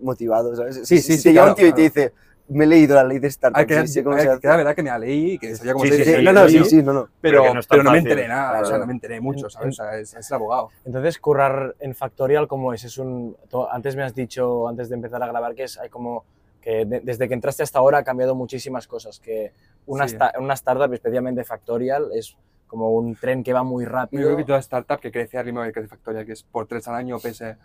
motivado, 0.00 0.54
¿sabes? 0.56 0.76
Sí, 0.76 0.84
Si- 0.84 0.98
sí, 1.02 1.12
si 1.12 1.18
sí, 1.18 1.22
te 1.24 1.32
llama 1.34 1.50
un 1.50 1.54
claro, 1.54 1.56
tío 1.56 1.68
y 1.68 1.72
te 1.72 1.82
dice, 1.82 2.12
me 2.48 2.64
he 2.64 2.68
leído 2.68 2.94
la 2.94 3.04
ley 3.04 3.18
de 3.18 3.30
startups, 3.30 3.58
Hay 3.60 3.66
que, 3.66 3.86
sí, 3.88 4.02
que- 4.02 4.10
hace. 4.10 4.40
que 4.40 4.48
la 4.48 4.56
verdad 4.56 4.74
que 4.74 4.82
me 4.82 4.90
la 4.90 4.98
leí 4.98 5.32
y 5.32 5.38
que 5.38 5.54
sabía 5.56 5.72
cómo 5.72 5.84
Sí, 5.86 5.90
se 5.92 5.96
sí, 5.96 6.00
dice. 6.04 6.18
sí, 6.18 6.24
no, 6.24 6.32
no, 6.32 6.48
sí, 6.48 6.64
sí. 6.64 6.82
no, 6.82 6.92
no. 6.92 7.08
Pero, 7.20 7.40
Pero 7.40 7.42
que 7.42 7.54
no 7.54 7.60
pero 7.68 7.82
no 7.82 7.90
me 7.92 7.98
enteré 7.98 8.28
nada, 8.28 8.52
o 8.52 8.54
sea, 8.56 8.62
Claro. 8.68 8.78
no 8.80 8.86
me 8.86 8.92
enteré 8.92 9.20
mucho, 9.20 9.48
¿sabes? 9.48 9.68
O 9.80 9.82
sea, 9.82 9.98
es, 9.98 10.12
es 10.14 10.30
el 10.30 10.34
abogado. 10.34 10.68
Entonces, 10.84 11.18
currar 11.18 11.74
en 11.80 11.94
Factorial, 11.94 12.46
¿cómo 12.46 12.72
es? 12.74 12.84
es 12.84 12.98
un, 12.98 13.36
antes 13.70 13.96
me 13.96 14.02
has 14.02 14.14
dicho, 14.14 14.68
antes 14.68 14.88
de 14.90 14.94
empezar 14.96 15.22
a 15.22 15.26
grabar, 15.26 15.54
que 15.54 15.64
es 15.64 15.78
hay 15.78 15.88
como 15.88 16.24
que 16.60 16.84
de- 16.84 17.00
desde 17.00 17.28
que 17.28 17.34
entraste 17.34 17.62
hasta 17.62 17.78
ahora 17.78 17.98
ha 17.98 18.04
cambiado 18.04 18.34
muchísimas 18.34 18.86
cosas. 18.86 19.20
Que 19.20 19.52
una, 19.86 20.06
Sí. 20.08 20.16
sta- 20.16 20.32
una 20.38 20.54
startup, 20.54 20.92
especialmente 20.92 21.44
Factorial, 21.44 22.08
es 22.14 22.36
como 22.66 22.90
un 22.90 23.14
tren 23.16 23.42
que 23.42 23.52
va 23.52 23.62
muy 23.62 23.84
Yo 23.84 23.90
rápido. 23.90 24.22
creo 24.24 24.36
que 24.36 24.44
toda 24.44 24.58
startup 24.58 24.98
que 25.00 25.10
crece 25.12 25.38
al 25.38 25.44
ritmo 25.46 25.62
que 25.62 25.72
crece 25.72 25.88
Factoria, 25.88 26.24
que 26.24 26.32
es 26.32 26.42
por 26.42 26.66
tres 26.66 26.86
al 26.88 26.94
año, 26.96 27.18
pese 27.20 27.56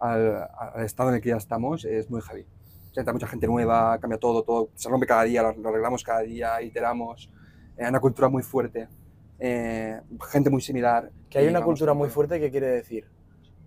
al, 0.00 0.48
al 0.74 0.84
estado 0.84 1.10
en 1.10 1.16
el 1.16 1.20
que 1.20 1.28
ya 1.30 1.36
estamos, 1.36 1.84
es 1.84 2.10
muy 2.10 2.20
heavy. 2.20 2.46
O 2.94 2.96
sea, 2.96 3.00
entra 3.00 3.12
mucha 3.12 3.26
gente 3.26 3.48
nueva, 3.48 3.98
cambia 3.98 4.18
todo, 4.20 4.44
todo 4.44 4.68
se 4.76 4.88
rompe 4.88 5.04
cada 5.04 5.24
día, 5.24 5.42
lo, 5.42 5.52
lo 5.54 5.68
arreglamos 5.68 6.04
cada 6.04 6.20
día, 6.20 6.62
iteramos. 6.62 7.28
Hay 7.76 7.88
una 7.88 7.98
cultura 7.98 8.28
muy 8.28 8.44
fuerte, 8.44 8.86
eh, 9.40 10.00
gente 10.30 10.48
muy 10.48 10.62
similar. 10.62 11.10
que 11.28 11.38
hay 11.40 11.46
y 11.46 11.48
una 11.48 11.60
cultura 11.60 11.92
muy 11.92 12.08
fuerte, 12.08 12.38
¿qué 12.38 12.52
quiere 12.52 12.68
decir? 12.68 13.04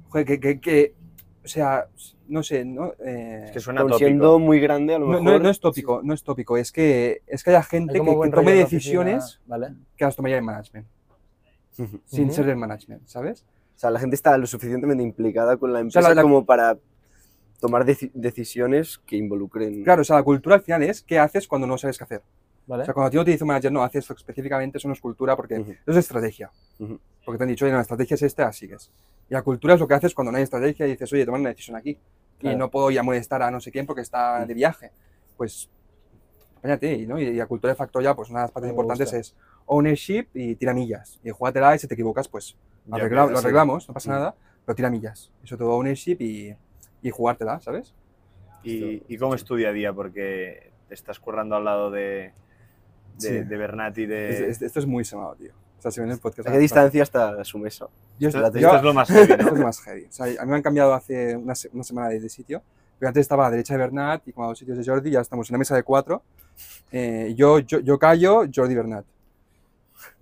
Joder, 0.08 0.26
que, 0.26 0.40
que, 0.40 0.62
que, 0.62 0.96
o 1.44 1.48
sea, 1.50 1.88
no 2.30 2.42
sé, 2.42 2.64
¿no? 2.64 2.94
Eh, 3.06 3.42
Es 3.48 3.52
que 3.52 3.60
suena 3.60 3.82
tópico. 3.82 3.98
siendo 3.98 4.40
muy 4.40 4.62
grande, 4.62 4.96
a 4.96 5.00
lo 5.00 5.08
no, 5.08 5.12
mejor... 5.20 5.26
no- 5.34 5.40
no 5.40 5.50
es 5.50 5.60
tópico, 5.60 6.00
no 6.02 6.14
es 6.14 6.24
tópico, 6.24 6.56
es 6.56 6.72
que, 6.72 7.22
es 7.28 7.44
que 7.44 7.50
haya 7.50 7.60
Hay 7.60 7.66
gente 7.66 7.92
que, 7.96 8.00
como 8.00 8.12
que 8.14 8.18
buen 8.20 8.32
tome 8.32 8.52
en 8.54 8.60
la 8.60 8.64
oficina, 8.64 9.04
decisiones 9.04 9.42
¿vale? 9.46 9.74
que 9.98 10.06
las 10.06 10.16
tomaría 10.16 10.38
en 10.38 10.46
management, 10.46 10.88
sin 12.06 12.28
Ujú. 12.28 12.34
ser 12.34 12.46
del 12.46 12.56
management, 12.56 13.06
¿sabes? 13.08 13.46
O 13.76 13.80
sea, 13.80 13.92
la 13.92 14.00
gente 14.00 14.16
está 14.16 14.38
lo 14.38 14.48
suficientemente 14.48 15.04
implicada 15.04 15.58
con 15.58 15.74
la 15.74 15.80
sea, 15.80 15.82
empresa 15.82 16.08
la- 16.10 16.16
la- 16.16 16.22
como 16.22 16.46
para 16.46 16.78
tomar 17.60 17.86
deci- 17.86 18.12
decisiones 18.14 19.00
que 19.06 19.16
involucren... 19.18 19.84
Claro, 19.84 20.02
o 20.02 20.06
sea, 20.06 20.18
la 20.18 20.24
cultura 20.24 20.56
al 20.56 20.62
final 20.62 20.84
es 20.84 21.02
qué 21.02 21.18
haces 21.20 21.48
cuando 21.48 21.66
no 21.68 21.78
sabes 21.78 21.98
qué 21.98 22.04
hacer. 22.04 22.22
¿Vale? 22.68 22.82
O 22.84 22.86
sea, 22.86 22.94
cuando 22.94 23.08
a 23.08 23.12
ti 23.12 23.18
no 23.18 23.24
te 23.26 23.32
dice 23.32 23.44
un 23.44 23.48
manager, 23.48 23.72
no, 23.72 23.82
haces 23.82 24.04
esto 24.04 24.14
específicamente, 24.14 24.78
eso 24.78 24.88
no 24.90 24.94
es 24.94 25.00
cultura 25.02 25.36
porque 25.36 25.58
Ujú. 25.60 25.72
eso 25.72 25.80
es 25.92 25.98
estrategia. 25.98 26.52
Ujú. 26.80 27.00
Porque 27.26 27.38
te 27.38 27.44
han 27.46 27.50
dicho, 27.50 27.66
oye, 27.66 27.72
no, 27.72 27.78
la 27.78 27.82
estrategia 27.84 28.16
es 28.16 28.22
esta, 28.24 28.52
sigues. 28.52 28.92
Y 29.30 29.34
la 29.34 29.42
cultura 29.42 29.74
es 29.76 29.80
lo 29.80 29.88
que 29.88 29.94
haces 29.94 30.14
cuando 30.14 30.32
no 30.32 30.38
hay 30.38 30.44
estrategia 30.44 30.86
y 30.86 30.92
dices, 30.92 31.12
oye, 31.14 31.26
tomar 31.26 31.40
una 31.40 31.50
decisión 31.50 31.76
aquí. 31.78 31.98
Claro. 32.40 32.56
Y 32.56 32.60
no 32.60 32.70
puedo 32.70 32.92
ya 32.92 33.02
molestar 33.04 33.42
a 33.42 33.50
no 33.50 33.60
sé 33.62 33.72
quién 33.72 33.86
porque 33.86 34.02
está 34.02 34.46
de 34.46 34.54
viaje. 34.54 34.92
Pues, 35.38 35.70
apáñate, 36.58 37.06
¿no? 37.08 37.20
Y, 37.20 37.24
y 37.24 37.34
la 37.36 37.46
cultura 37.48 37.72
de 37.72 37.78
Factoria, 37.78 38.14
pues 38.16 38.30
una 38.30 38.40
de 38.42 38.44
las 38.44 38.52
partes 38.52 38.70
importantes 38.70 39.06
gusta. 39.08 39.18
es 39.18 39.36
ownership 39.66 40.28
y 40.34 40.56
tiramillas. 40.56 41.20
Y 41.24 41.30
jugátela 41.32 41.76
y 41.76 41.80
si 41.80 41.88
te 41.88 41.94
equivocas, 41.94 42.28
pues 42.28 42.56
Ya 42.86 42.96
arregla- 42.98 43.28
lo 43.32 43.38
arreglamos, 43.40 43.88
no 43.88 43.94
pasa 43.94 44.12
nada, 44.12 44.36
pero 44.66 44.76
tiramillas. 44.76 45.32
Eso 45.44 45.58
todo 45.58 45.72
ownership 45.72 46.18
y, 46.20 46.56
y 47.08 47.12
jugártela, 47.12 47.60
¿sabes? 47.62 47.94
¿Y, 48.64 49.04
y 49.08 49.18
cómo 49.18 49.36
es 49.36 49.44
tu 49.44 49.56
día 49.56 49.70
a 49.70 49.74
día? 49.74 49.94
Porque 49.94 50.72
te 50.88 50.94
estás 50.94 51.20
currando 51.20 51.56
al 51.56 51.64
lado 51.66 51.90
de, 51.92 52.34
de, 53.20 53.20
Sí. 53.20 53.30
de 53.40 53.58
Bernat 53.58 53.98
y 53.98 54.06
de... 54.06 54.30
Es- 54.30 54.40
es- 54.42 54.62
esto 54.62 54.80
es 54.80 54.86
muy 54.86 55.06
semado, 55.06 55.36
tío. 55.36 55.52
O 55.78 55.82
sea, 55.82 55.92
si 55.92 56.02
ven 56.02 56.10
el 56.12 56.20
podcast... 56.20 56.48
¿A 56.48 56.52
qué 56.52 56.58
distancia 56.58 57.04
está 57.04 57.44
su 57.44 57.60
mesa? 57.60 57.88
Yo, 58.20 58.30
esto, 58.30 58.40
yo- 58.40 58.48
esto 58.68 58.76
es 58.78 58.84
lo 58.84 58.94
más 58.94 59.08
heavy, 59.10 59.32
Esto 59.32 59.44
¿no? 59.46 59.56
es 59.58 59.64
más 59.64 59.80
heavy. 59.82 60.04
O 60.06 60.12
sea, 60.12 60.26
a 60.26 60.44
mí 60.46 60.50
me 60.50 60.56
han 60.56 60.62
cambiado 60.64 60.94
hace 60.94 61.36
una, 61.36 61.54
una 61.74 61.84
semana 61.84 62.10
de, 62.10 62.20
de 62.20 62.30
sitio. 62.30 62.62
Pero 63.00 63.10
antes 63.10 63.22
estaba 63.22 63.46
a 63.46 63.48
la 63.50 63.52
derecha 63.52 63.76
de 63.76 63.78
Bernat 63.80 64.28
y 64.28 64.34
como 64.34 64.46
a 64.46 64.50
dos 64.50 64.58
sitios 64.58 64.76
de 64.78 64.84
Jordi, 64.84 65.12
ya 65.12 65.22
estamos 65.22 65.48
en 65.50 65.54
una 65.54 65.60
mesa 65.60 65.76
de 65.76 65.84
cuatro. 65.84 66.24
Eh, 66.92 67.34
yo, 67.38 67.60
yo, 67.60 67.80
yo 67.80 68.00
callo, 68.00 68.42
Jordi 68.54 68.74
Bernat. 68.74 69.06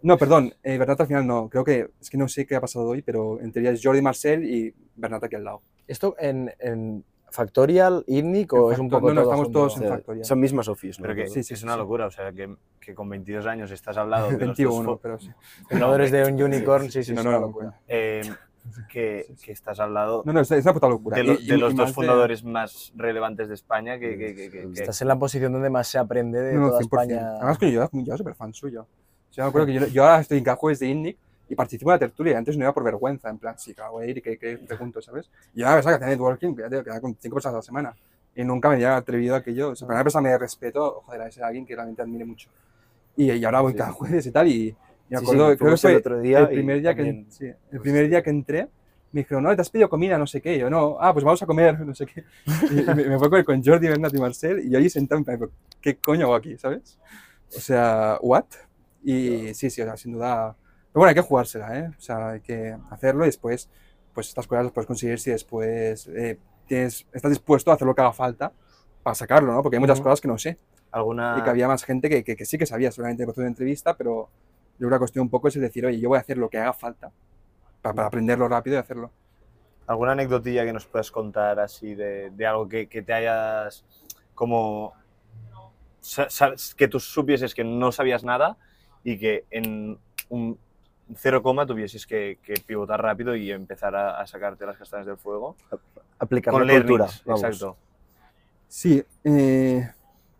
No, 0.01 0.17
perdón, 0.17 0.53
eh, 0.61 0.77
Bernat 0.77 0.99
al 1.01 1.07
final 1.07 1.25
no. 1.25 1.47
Creo 1.49 1.63
que, 1.63 1.89
es 2.01 2.09
que 2.09 2.17
no 2.17 2.27
sé 2.27 2.45
qué 2.45 2.55
ha 2.55 2.61
pasado 2.61 2.85
hoy, 2.89 3.01
pero 3.01 3.39
en 3.39 3.51
teoría 3.53 3.71
es 3.71 3.79
Jordi 3.81 4.01
Marcel 4.01 4.43
y 4.43 4.73
Bernat 4.97 5.23
aquí 5.23 5.35
al 5.37 5.45
lado. 5.45 5.61
¿Esto 5.87 6.15
en, 6.19 6.51
en 6.59 7.03
Factorial, 7.29 8.03
INNIC 8.07 8.53
o 8.53 8.71
es 8.71 8.79
un 8.79 8.89
poco 8.89 9.09
no, 9.09 9.15
no, 9.15 9.21
todo 9.21 9.29
estamos 9.31 9.45
junto? 9.45 9.59
todos 9.59 9.75
en 9.77 9.81
sea, 9.83 9.89
Factoria. 9.91 10.23
son 10.23 10.39
mismas 10.39 10.67
office, 10.69 11.01
¿no? 11.01 11.07
Pero 11.07 11.15
que. 11.15 11.27
Sí, 11.29 11.43
sí, 11.43 11.53
es 11.53 11.63
una 11.63 11.73
sí. 11.73 11.79
locura, 11.79 12.05
o 12.07 12.11
sea, 12.11 12.31
que, 12.31 12.55
que 12.79 12.95
con 12.95 13.09
22 13.09 13.45
años 13.45 13.71
estás 13.71 13.97
al 13.97 14.09
lado 14.09 14.27
de 14.27 14.31
los 14.33 14.39
dos 14.39 14.57
21, 14.57 14.89
fo- 14.93 14.99
pero 15.01 15.19
sí. 15.19 15.29
Fundadores 15.69 16.11
de 16.11 16.23
un 16.31 16.41
unicorn, 16.41 16.89
sí, 16.89 17.03
sí, 17.03 17.13
no, 17.13 17.19
es 17.19 17.25
no, 17.25 17.29
una 17.31 17.39
no, 17.39 17.47
locura. 17.47 17.79
eh, 17.87 18.21
que, 18.89 19.27
que 19.43 19.51
estás 19.51 19.79
al 19.79 19.93
lado 19.93 20.23
No, 20.25 20.33
no, 20.33 20.39
es, 20.41 20.49
una 20.49 20.73
puta 20.73 20.87
locura. 20.89 21.17
de, 21.17 21.23
lo- 21.23 21.35
de 21.35 21.41
y 21.43 21.47
los 21.57 21.75
dos 21.75 21.75
más 21.75 21.87
de- 21.89 21.93
fundadores 21.93 22.43
más 22.43 22.93
relevantes 22.95 23.47
de 23.47 23.53
España 23.53 23.99
que... 23.99 24.17
que, 24.17 24.33
que- 24.35 24.49
que- 24.49 24.71
que- 24.71 24.81
Estás 24.81 25.01
en 25.01 25.07
la 25.09 25.19
posición 25.19 25.51
donde 25.53 25.69
más 25.69 25.87
se 25.87 25.97
aprende 25.99 26.41
de 26.41 26.53
No, 26.53 26.61
no, 26.61 26.67
toda 26.69 26.79
100%. 26.79 26.83
España. 26.85 27.27
Además, 27.37 27.57
que 27.59 27.71
yo, 27.71 27.81
era- 27.81 27.89
yo 27.93 28.17
súper 28.17 28.33
fan 28.35 28.53
suyo. 28.53 28.87
O 29.29 29.33
sea, 29.35 29.43
me 29.43 29.49
acuerdo 29.49 29.67
que 29.67 29.73
yo, 29.73 29.85
yo 29.87 30.03
ahora 30.03 30.21
estoy 30.21 30.37
en 30.37 30.43
cada 30.45 30.55
jueves 30.57 30.79
de 30.79 30.87
INNIC 30.87 31.17
y 31.49 31.55
participo 31.55 31.91
en 31.91 31.95
la 31.95 31.99
tertulia. 31.99 32.37
Antes 32.37 32.57
no 32.57 32.63
iba 32.63 32.73
por 32.73 32.83
vergüenza, 32.83 33.29
en 33.29 33.37
plan, 33.37 33.55
sí, 33.57 33.75
a 33.77 34.05
ir 34.05 34.17
y 34.17 34.21
que, 34.21 34.37
que 34.37 34.57
pregunto, 34.57 35.01
¿sabes? 35.01 35.29
Y 35.53 35.61
ahora 35.63 35.75
pensaba 35.75 35.97
que 35.97 36.03
hacía 36.03 36.15
networking, 36.15 36.55
que 36.55 36.61
ya 36.63 36.69
que 36.69 36.83
quedar 36.83 37.01
con 37.01 37.15
cinco 37.19 37.35
personas 37.35 37.53
a 37.53 37.57
la 37.57 37.61
semana. 37.61 37.95
Y 38.35 38.43
nunca 38.43 38.67
me 38.69 38.75
había 38.75 38.97
atrevido 38.97 39.35
a 39.35 39.37
aquello. 39.39 39.69
O 39.69 39.75
sea, 39.75 39.87
para 39.87 39.97
una 39.99 40.03
persona 40.03 40.29
me 40.29 40.37
respeto, 40.37 41.01
joder, 41.05 41.21
a 41.21 41.27
ese 41.27 41.43
alguien 41.43 41.65
que 41.65 41.75
realmente 41.75 42.01
admire 42.01 42.25
mucho. 42.25 42.49
Y, 43.15 43.31
y 43.31 43.45
ahora 43.45 43.61
voy 43.61 43.71
Sí. 43.73 43.77
cada 43.77 43.91
jueves 43.91 44.25
y 44.25 44.31
tal. 44.31 44.47
Y, 44.47 44.51
y 44.51 44.75
me 45.09 45.17
Sí, 45.19 45.25
sí, 45.25 45.31
acuerdo, 45.31 45.45
creo 45.45 45.49
que 45.51 45.57
fuimos 45.57 45.83
el 45.85 45.91
fue 45.91 45.97
otro 45.99 46.19
día 46.19 46.39
el 46.39 46.47
primer 46.49 46.81
día 46.81 46.95
que, 46.95 47.03
también- 47.03 47.27
sí, 47.31 47.45
el 47.71 47.79
primer 47.81 48.09
día 48.09 48.21
que 48.23 48.29
entré. 48.31 48.67
Me 49.11 49.21
dijeron, 49.21 49.43
no, 49.43 49.55
te 49.55 49.61
has 49.61 49.69
pedido 49.69 49.87
comida, 49.87 50.17
no 50.17 50.27
sé 50.27 50.41
qué. 50.41 50.55
Y 50.57 50.59
yo, 50.59 50.69
no, 50.69 50.97
ah, 50.99 51.13
pues 51.13 51.23
vamos 51.23 51.41
a 51.41 51.45
comer, 51.45 51.79
no 51.85 51.95
sé 51.95 52.05
qué. 52.05 52.25
Y 52.71 52.73
me, 52.83 52.95
me 53.05 53.17
fue 53.19 53.29
con, 53.29 53.43
con 53.45 53.63
Jordi, 53.63 53.87
Bernat 53.87 54.13
y 54.13 54.17
Marcel. 54.19 54.65
Y 54.65 54.69
yo 54.71 54.77
ahí 54.79 54.89
sentado, 54.89 55.19
en 55.19 55.23
plan, 55.25 55.39
¿qué 55.79 55.95
coño 55.95 56.25
hago 56.25 56.35
aquí, 56.35 56.57
sabes? 56.57 56.99
O 57.55 57.59
sea, 57.61 58.17
¿what? 58.21 58.43
Y 59.01 59.53
sí, 59.53 59.69
sí, 59.69 59.81
o 59.81 59.85
sea, 59.85 59.95
sin 59.95 60.11
duda. 60.11 60.57
Pero 60.95 61.01
bueno, 61.01 61.09
hay 61.09 61.15
que 61.15 61.21
jugársela, 61.27 61.77
¿eh? 61.77 61.89
O 61.97 61.99
sea, 62.01 62.29
hay 62.29 62.39
que 62.41 62.73
hacerlo 62.89 63.25
y 63.25 63.27
después, 63.27 63.69
pues 64.13 64.29
estas 64.29 64.47
cosas 64.47 64.63
las 64.63 64.71
puedes 64.73 64.87
conseguir 64.87 65.19
si 65.19 65.29
después 65.29 66.07
eh, 66.07 66.39
tienes, 66.67 67.05
estás 67.11 67.31
dispuesto 67.31 67.69
a 67.69 67.73
hacer 67.73 67.85
lo 67.85 67.93
que 67.93 67.99
haga 68.01 68.13
falta 68.13 68.53
para 69.03 69.13
sacarlo, 69.13 69.51
¿no? 69.53 69.61
Porque 69.61 69.75
hay 69.75 69.81
muchas 69.81 69.99
Ujú. 69.99 70.03
cosas 70.03 70.21
que 70.21 70.29
no 70.29 70.37
sé. 70.37 70.61
¿Alguna, 70.91 71.25
Y 71.31 71.41
que 71.43 71.49
había 71.49 71.67
más 71.67 71.83
gente 71.85 72.09
que, 72.09 72.23
que- 72.23 72.35
que 72.37 72.45
sí 72.45 72.57
que 72.57 72.65
sabía 72.67 72.91
solamente 72.91 73.23
el 73.23 73.27
proceso 73.27 73.43
de 73.43 73.49
entrevista, 73.49 73.97
pero 73.97 74.31
yo 74.79 74.87
creo 74.87 74.89
que 74.91 74.95
la 74.95 74.99
cuestión 74.99 75.23
un 75.23 75.29
poco 75.31 75.49
es 75.49 75.55
decir, 75.55 75.85
oye, 75.85 75.99
yo 75.99 76.09
voy 76.09 76.17
a 76.19 76.21
hacer 76.21 76.37
lo 76.37 76.49
que 76.49 76.59
haga 76.59 76.73
falta 76.73 77.13
para, 77.81 77.95
para 77.95 78.07
aprenderlo 78.07 78.47
rápido 78.49 78.77
y 78.77 78.79
hacerlo. 78.79 79.13
alguna 79.87 80.13
anecdotilla 80.13 80.65
que 80.65 80.73
nos 80.73 80.85
puedas 80.87 81.11
contar 81.11 81.59
así 81.59 81.95
de, 81.95 82.29
de 82.31 82.45
algo 82.45 82.67
que, 82.67 82.87
que 82.87 83.01
te 83.01 83.13
hayas 83.13 83.85
como 84.33 84.93
que 86.77 86.87
tú 86.87 86.99
supieses 86.99 87.53
que 87.55 87.63
no 87.63 87.91
sabías 87.91 88.23
nada 88.23 88.57
y 89.03 89.17
que 89.17 89.45
en 89.49 89.99
un 90.29 90.59
cero 91.15 91.43
coma 91.43 91.65
tuvieses 91.65 92.05
que, 92.07 92.39
que 92.43 92.55
pivotar 92.65 93.01
rápido 93.01 93.35
y 93.35 93.51
empezar 93.51 93.95
a, 93.95 94.19
a 94.19 94.25
sacarte 94.27 94.65
las 94.65 94.77
castañas 94.77 95.05
del 95.05 95.17
fuego 95.17 95.55
Aplicar 96.19 96.51
con 96.53 96.65
la 96.65 96.73
cultura. 96.73 97.05
vamos. 97.25 97.43
exacto 97.43 97.77
Sí, 98.67 99.03
eh, 99.23 99.89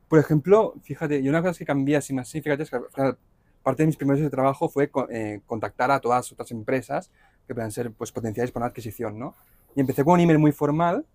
por 0.08 0.20
ejemplo, 0.20 0.74
fíjate, 0.84 1.20
y 1.20 1.30
una 1.30 1.42
cosa 1.42 1.58
que 1.58 1.66
cambié 1.66 1.98
así 1.98 2.14
más 2.14 2.28
significativa 2.28 2.64
es 2.64 2.70
que 2.70 3.16
parte 3.64 3.84
de 3.84 3.88
mis 3.88 3.98
primeros 3.98 4.22
de 4.22 4.30
trabajo 4.30 4.70
fue 4.70 4.90
eh, 5.10 5.42
contactar 5.46 5.92
a 5.92 6.00
todas 6.00 6.32
otras 6.32 6.52
empresas 6.52 7.10
que 7.48 7.54
puedan 7.54 7.72
ser 7.72 7.92
pues, 7.92 8.12
potenciales 8.12 8.52
para 8.52 8.66
una 8.66 8.70
adquisición, 8.72 9.18
¿no? 9.18 9.36
Y 9.76 9.82
empecé 9.82 10.04
con 10.04 10.16
un 10.16 10.20
email 10.20 10.40
muy 10.40 10.52
formal 10.52 11.06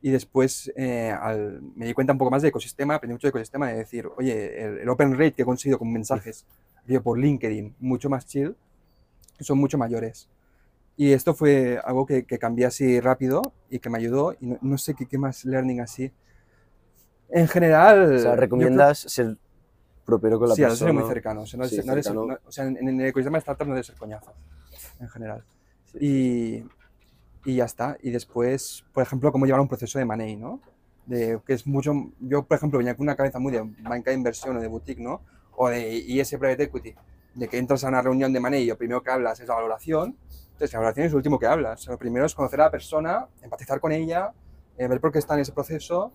y 0.00 0.10
después 0.10 0.72
eh, 0.76 1.10
al- 1.10 1.60
me 1.74 1.86
di 1.86 1.94
cuenta 1.94 2.12
un 2.12 2.18
poco 2.18 2.30
más 2.30 2.42
de 2.42 2.48
ecosistema, 2.48 2.94
aprendí 2.96 3.14
mucho 3.14 3.26
de 3.26 3.30
ecosistema, 3.30 3.68
de 3.68 3.78
decir, 3.78 4.08
oye, 4.16 4.62
el, 4.64 4.78
el 4.78 4.88
open 4.88 5.12
rate 5.12 5.32
que 5.32 5.42
he 5.42 5.44
conseguido 5.44 5.78
con 5.78 5.92
mensajes 5.92 6.44
envío 6.82 7.02
por 7.02 7.18
LinkedIn, 7.18 7.74
mucho 7.80 8.08
más 8.08 8.26
chill, 8.26 8.54
son 9.44 9.58
mucho 9.58 9.78
mayores. 9.78 10.28
Y 10.96 11.12
esto 11.12 11.34
fue 11.34 11.78
algo 11.84 12.06
que, 12.06 12.24
que 12.24 12.38
cambié 12.38 12.66
así 12.66 12.98
rápido 13.00 13.40
y 13.70 13.78
que 13.78 13.88
me 13.90 13.98
ayudó. 13.98 14.34
Y 14.40 14.46
no, 14.46 14.58
no 14.62 14.78
sé 14.78 14.94
qué, 14.94 15.06
qué 15.06 15.16
más 15.18 15.44
learning 15.44 15.80
así. 15.80 16.12
En 17.28 17.46
general. 17.48 18.02
O 18.14 18.18
sea, 18.18 18.30
creo- 18.32 18.36
recomiendas 18.36 18.98
ser 19.00 19.36
propio 20.04 20.38
con 20.38 20.48
la 20.48 20.54
sí, 20.54 20.62
persona. 20.62 20.90
ser 20.90 21.00
muy 21.00 21.08
cercano. 21.08 21.42
O 21.42 21.46
sea, 21.46 21.58
no 21.58 21.66
Sí, 21.68 21.76
no 21.84 21.94
cercano. 21.94 22.26
no- 22.26 22.38
o 22.46 22.50
sea, 22.52 22.64
en, 22.66 22.76
en 22.78 23.00
el 23.00 23.06
ecosistema 23.08 23.36
de 23.36 23.40
startup 23.40 23.66
no 23.68 23.74
debes 23.74 23.86
ser 23.86 23.96
coñazo. 23.96 24.32
En 24.98 25.08
general. 25.08 25.44
Sí. 25.92 26.64
Y, 27.44 27.50
y 27.52 27.56
ya 27.56 27.64
está. 27.66 27.96
Y 28.02 28.10
después, 28.10 28.84
por 28.92 29.02
ejemplo, 29.02 29.30
cómo 29.30 29.46
llevar 29.46 29.60
un 29.60 29.68
proceso 29.68 29.98
de 29.98 30.04
money, 30.04 30.36
¿no? 30.36 30.60
De, 31.06 31.40
que 31.46 31.52
es 31.52 31.66
mucho. 31.66 31.92
Yo, 32.20 32.42
por 32.44 32.56
ejemplo, 32.56 32.78
venía 32.78 32.96
con 32.96 33.04
una 33.04 33.14
cabeza 33.16 33.38
muy 33.38 33.52
de 33.52 33.62
banca 33.82 34.10
de 34.10 34.16
inversión 34.16 34.56
o 34.56 34.60
de 34.60 34.66
boutique, 34.68 35.00
¿no? 35.00 35.22
O 35.56 35.68
de 35.68 35.94
IS 35.96 36.30
Private 36.38 36.64
Equity. 36.64 36.94
De 37.38 37.48
que 37.48 37.58
entras 37.58 37.84
a 37.84 37.88
una 37.88 38.02
reunión 38.02 38.32
de 38.32 38.40
lo 38.40 38.76
primero 38.76 39.02
que 39.02 39.10
hablas 39.10 39.40
es 39.40 39.48
la 39.48 39.54
valoración. 39.54 40.16
Entonces, 40.52 40.72
la 40.72 40.80
valoración 40.80 41.06
es 41.06 41.12
lo 41.12 41.18
último 41.18 41.38
que 41.38 41.46
hablas. 41.46 41.80
O 41.80 41.84
sea, 41.84 41.92
lo 41.92 41.98
primero 41.98 42.26
es 42.26 42.34
conocer 42.34 42.60
a 42.60 42.64
la 42.64 42.70
persona, 42.70 43.26
empatizar 43.42 43.80
con 43.80 43.92
ella, 43.92 44.32
eh, 44.78 44.86
ver 44.86 45.00
por 45.00 45.10
qué 45.10 45.18
está 45.18 45.34
en 45.34 45.40
ese 45.40 45.50
proceso 45.50 46.12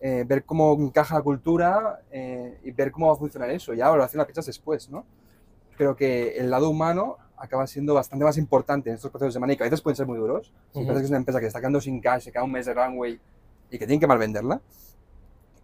eh, 0.00 0.24
ver 0.24 0.44
cómo 0.44 0.74
encaja 0.74 1.16
la 1.16 1.22
cultura 1.22 2.00
eh, 2.12 2.60
y 2.62 2.70
ver 2.70 2.92
cómo 2.92 3.08
va 3.08 3.14
a 3.14 3.16
funcionar 3.16 3.50
eso. 3.50 3.74
Ya 3.74 3.86
la 3.86 3.90
valoración 3.90 4.18
la 4.18 4.26
piensas 4.26 4.46
después, 4.46 4.88
¿no? 4.88 5.04
Creo 5.76 5.96
que 5.96 6.36
el 6.38 6.48
lado 6.48 6.70
humano 6.70 7.16
acaba 7.36 7.66
siendo 7.66 7.92
bastante 7.92 8.24
más 8.24 8.38
importante 8.38 8.88
en 8.88 8.94
estos 8.94 9.10
procesos 9.10 9.34
de 9.34 9.56
que 9.56 9.62
a 9.64 9.66
veces 9.66 9.80
pueden 9.80 9.96
ser 9.96 10.06
muy 10.06 10.16
duros. 10.16 10.52
Si 10.72 10.78
piensas 10.78 10.98
que 10.98 11.04
es 11.04 11.10
una 11.10 11.18
empresa 11.18 11.40
que 11.40 11.46
está 11.46 11.58
quedando 11.58 11.80
sin 11.80 12.00
cash, 12.00 12.22
se 12.22 12.32
queda 12.32 12.44
un 12.44 12.52
mes 12.52 12.66
de 12.66 12.74
runway 12.74 13.20
y 13.68 13.78
que 13.78 13.86
tienen 13.86 13.98
que 13.98 14.06
mal 14.06 14.18
venderla, 14.18 14.60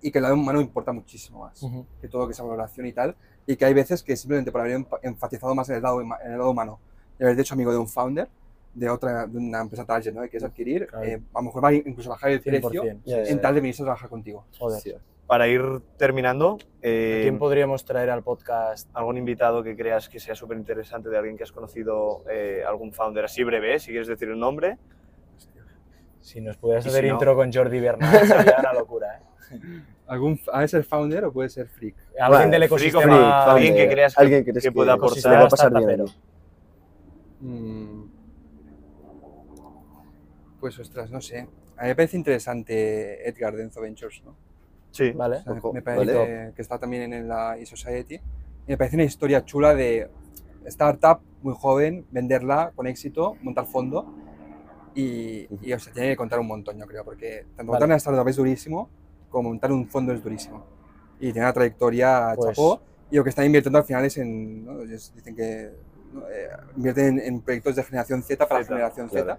y 0.03 0.11
que 0.11 0.19
el 0.19 0.23
lado 0.23 0.35
humano 0.35 0.61
importa 0.61 0.93
muchísimo 0.93 1.41
más 1.41 1.65
que 2.01 2.09
todo 2.09 2.27
que 2.27 2.33
esa 2.33 2.43
valoración 2.43 2.87
y 2.87 2.93
tal, 2.93 3.15
y 3.47 3.57
que 3.57 3.65
hay 3.65 3.75
veces 3.75 4.03
que 4.03 4.17
simplemente 4.17 4.53
por 4.53 4.61
haber 4.61 4.85
enfatizado 5.03 5.55
más 5.55 5.69
en 5.71 5.77
el 5.77 5.83
lado, 5.83 6.01
en 6.01 6.09
el 6.25 6.39
lado 6.39 6.51
humano, 6.51 6.79
y 7.19 7.25
haber 7.25 7.39
hecho 7.41 7.55
amigo 7.55 7.73
de 7.73 7.79
un 7.79 7.89
founder, 7.89 8.29
de 8.75 8.89
otra 8.89 9.27
de 9.27 9.37
una 9.39 9.61
empresa 9.61 9.85
target, 9.85 10.13
¿no? 10.13 10.23
que 10.23 10.29
quieres 10.29 10.49
adquirir, 10.49 10.87
Claro. 10.87 11.05
eh, 11.05 11.21
a 11.35 11.39
lo 11.41 11.45
mejor 11.47 11.65
va 11.65 11.69
a 11.69 11.75
incluso 11.75 12.09
bajar 12.11 12.31
el 12.31 12.41
precio 12.41 12.71
100%. 12.71 13.01
Ya, 13.05 13.23
ya, 13.25 13.31
en 13.31 13.41
tal 13.41 13.55
de 13.55 13.61
venirse 13.61 13.83
a 13.83 13.87
trabajar 13.87 14.09
contigo. 14.09 14.45
Joder. 14.59 14.81
Sí. 14.81 14.95
para 15.27 15.47
ir 15.47 15.63
terminando 15.97 16.59
¿A 16.61 16.67
eh, 16.83 17.21
quién 17.23 17.39
podríamos 17.39 17.85
traer 17.85 18.11
al 18.11 18.23
podcast? 18.25 18.89
algún 18.95 19.17
invitado 19.17 19.63
que 19.63 19.77
creas 19.77 20.09
que 20.09 20.19
sea 20.19 20.35
súper 20.35 20.57
interesante 20.59 21.09
de 21.09 21.17
alguien 21.19 21.37
que 21.37 21.45
has 21.45 21.53
conocido 21.53 22.25
eh, 22.29 22.63
algún 22.67 22.93
founder 22.93 23.25
así 23.27 23.45
breve 23.45 23.79
si 23.79 23.91
quieres 23.93 24.09
decir 24.09 24.29
el 24.29 24.39
nombre 24.41 24.77
Si 26.21 26.41
nos 26.41 26.57
pudieras 26.57 26.85
hacer 26.87 27.03
si 27.05 27.09
no- 27.09 27.15
intro 27.15 27.35
con 27.37 27.53
Jordi 27.53 27.79
Bernal, 27.81 28.27
sería 28.27 28.57
una 28.61 28.73
locura, 28.73 29.17
¿eh? 29.19 29.23
¿Algún, 30.07 30.41
¿Ha 30.53 30.61
de 30.63 30.69
ser 30.69 30.85
founder 30.85 31.25
o 31.25 31.33
puede 31.33 31.49
ser 31.49 31.69
freak? 31.69 31.95
Alguien 32.19 32.29
Bueno, 32.31 32.51
del 32.53 32.63
ecosistema... 32.65 33.03
freak, 33.03 33.17
founder. 33.21 33.49
alguien 33.51 33.75
que 33.77 33.89
creas 33.89 34.15
que, 34.15 34.21
Alguien 34.23 34.45
que 34.45 34.51
crees 34.51 34.65
que 34.65 34.73
pueda 34.73 34.93
aportar 34.95 35.33
va 35.41 35.45
a 35.45 35.49
pasar 35.49 35.77
aquí. 35.77 36.13
Mm, 37.41 38.05
Pues 40.61 40.79
ostras, 40.79 41.11
no 41.11 41.21
sé. 41.21 41.49
A 41.77 41.83
mí 41.85 41.89
me 41.89 41.95
parece 41.97 42.17
interesante 42.17 43.27
Edgar 43.29 43.57
de 43.57 43.63
Enzo 43.63 43.81
Ventures, 43.81 44.23
¿no? 44.25 44.37
sí 44.91 45.13
Vale. 45.13 45.37
O 45.39 45.43
sea, 45.43 45.53
Ojo, 45.55 45.73
me 45.73 45.81
parece 45.83 46.13
vale. 46.15 46.53
que, 46.55 46.63
está 46.63 46.79
también 46.79 47.13
en 47.13 47.29
la 47.29 47.57
eSociety. 47.57 48.17
Y 48.17 48.21
me 48.69 48.77
parece 48.77 48.97
una 48.97 49.05
historia 49.05 49.45
chula 49.45 49.75
de 49.75 50.11
startup 50.67 51.21
muy 51.43 51.55
joven, 51.57 52.05
venderla 52.11 52.73
con 52.77 52.87
éxito, 52.87 53.37
montar 53.43 53.67
fondo. 53.67 54.13
Y, 54.95 55.47
y, 55.63 55.73
o 55.73 55.79
sea, 55.79 55.93
tiene 55.93 56.11
que 56.11 56.17
contar 56.17 56.41
un 56.41 56.49
montón, 56.49 56.77
yo 56.77 56.87
creo, 56.87 57.05
porque 57.05 57.47
tanto 57.57 57.65
montar 57.73 57.83
Vale. 57.83 57.91
una 57.93 57.97
startup 57.97 58.29
es 58.29 58.37
durísimo, 58.37 58.91
como 59.31 59.49
montar 59.51 59.73
un 59.73 59.89
fondo 59.89 60.13
es 60.13 60.23
durísimo. 60.23 60.65
Y 61.19 61.33
tiene 61.33 61.41
una 61.47 61.53
trayectoria 61.53 62.33
Pues- 62.37 62.57
chapó. 62.57 62.81
Y 63.11 63.17
lo 63.17 63.25
que 63.25 63.31
están 63.31 63.45
invirtiendo 63.47 63.79
al 63.79 63.85
final 63.85 64.05
es 64.05 64.17
en. 64.19 64.65
¿no? 64.65 64.83
Ellos 64.83 65.13
dicen 65.15 65.35
que 65.35 65.71
¿no? 66.13 66.21
Eh, 66.29 66.49
invierten 66.77 67.19
en, 67.19 67.21
en 67.21 67.41
proyectos 67.41 67.77
de 67.77 67.83
generación 67.85 68.23
Z 68.23 68.47
para 68.47 68.61
Zeta, 68.63 68.71
la 68.75 68.77
generación 68.79 69.09
claro. 69.09 69.27
Z 69.35 69.39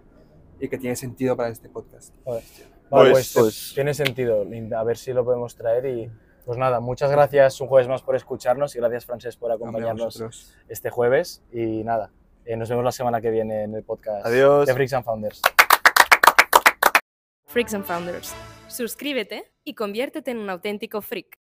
y 0.59 0.67
que 0.69 0.77
tiene 0.77 0.95
sentido 0.95 1.35
para 1.37 1.49
este 1.49 1.69
podcast. 1.69 2.13
Joder. 2.23 2.43
Vale, 2.89 3.11
Pues- 3.11 3.31
pues, 3.33 3.33
pues- 3.33 3.71
tiene 3.75 3.93
sentido. 3.93 4.43
Linda. 4.45 4.79
A 4.79 4.83
ver 4.83 4.97
si 4.97 5.11
lo 5.13 5.23
podemos 5.25 5.55
traer 5.55 5.85
y 5.85 6.11
pues 6.45 6.57
nada, 6.57 6.79
muchas 6.79 7.09
gracias 7.11 7.61
un 7.61 7.67
jueves 7.67 7.87
más 7.87 8.01
por 8.01 8.15
escucharnos 8.15 8.75
y 8.75 8.79
gracias 8.79 9.05
Francés 9.05 9.37
por 9.37 9.51
acompañarnos 9.51 10.53
este 10.67 10.89
jueves 10.89 11.43
y 11.51 11.83
nada, 11.83 12.11
eh, 12.45 12.57
nos 12.57 12.67
vemos 12.69 12.83
la 12.83 12.91
semana 12.91 13.21
que 13.21 13.29
viene 13.29 13.63
en 13.63 13.75
el 13.75 13.83
podcast 13.83 14.25
Adiós. 14.25 14.65
de 14.67 14.73
Freaks 14.73 14.93
and 14.93 15.05
Founders. 15.05 15.41
Freaks 17.51 17.73
and 17.73 17.83
Founders. 17.83 18.33
Suscríbete 18.69 19.51
y 19.65 19.75
conviértete 19.75 20.31
en 20.31 20.37
un 20.37 20.49
auténtico 20.49 21.01
freak. 21.01 21.40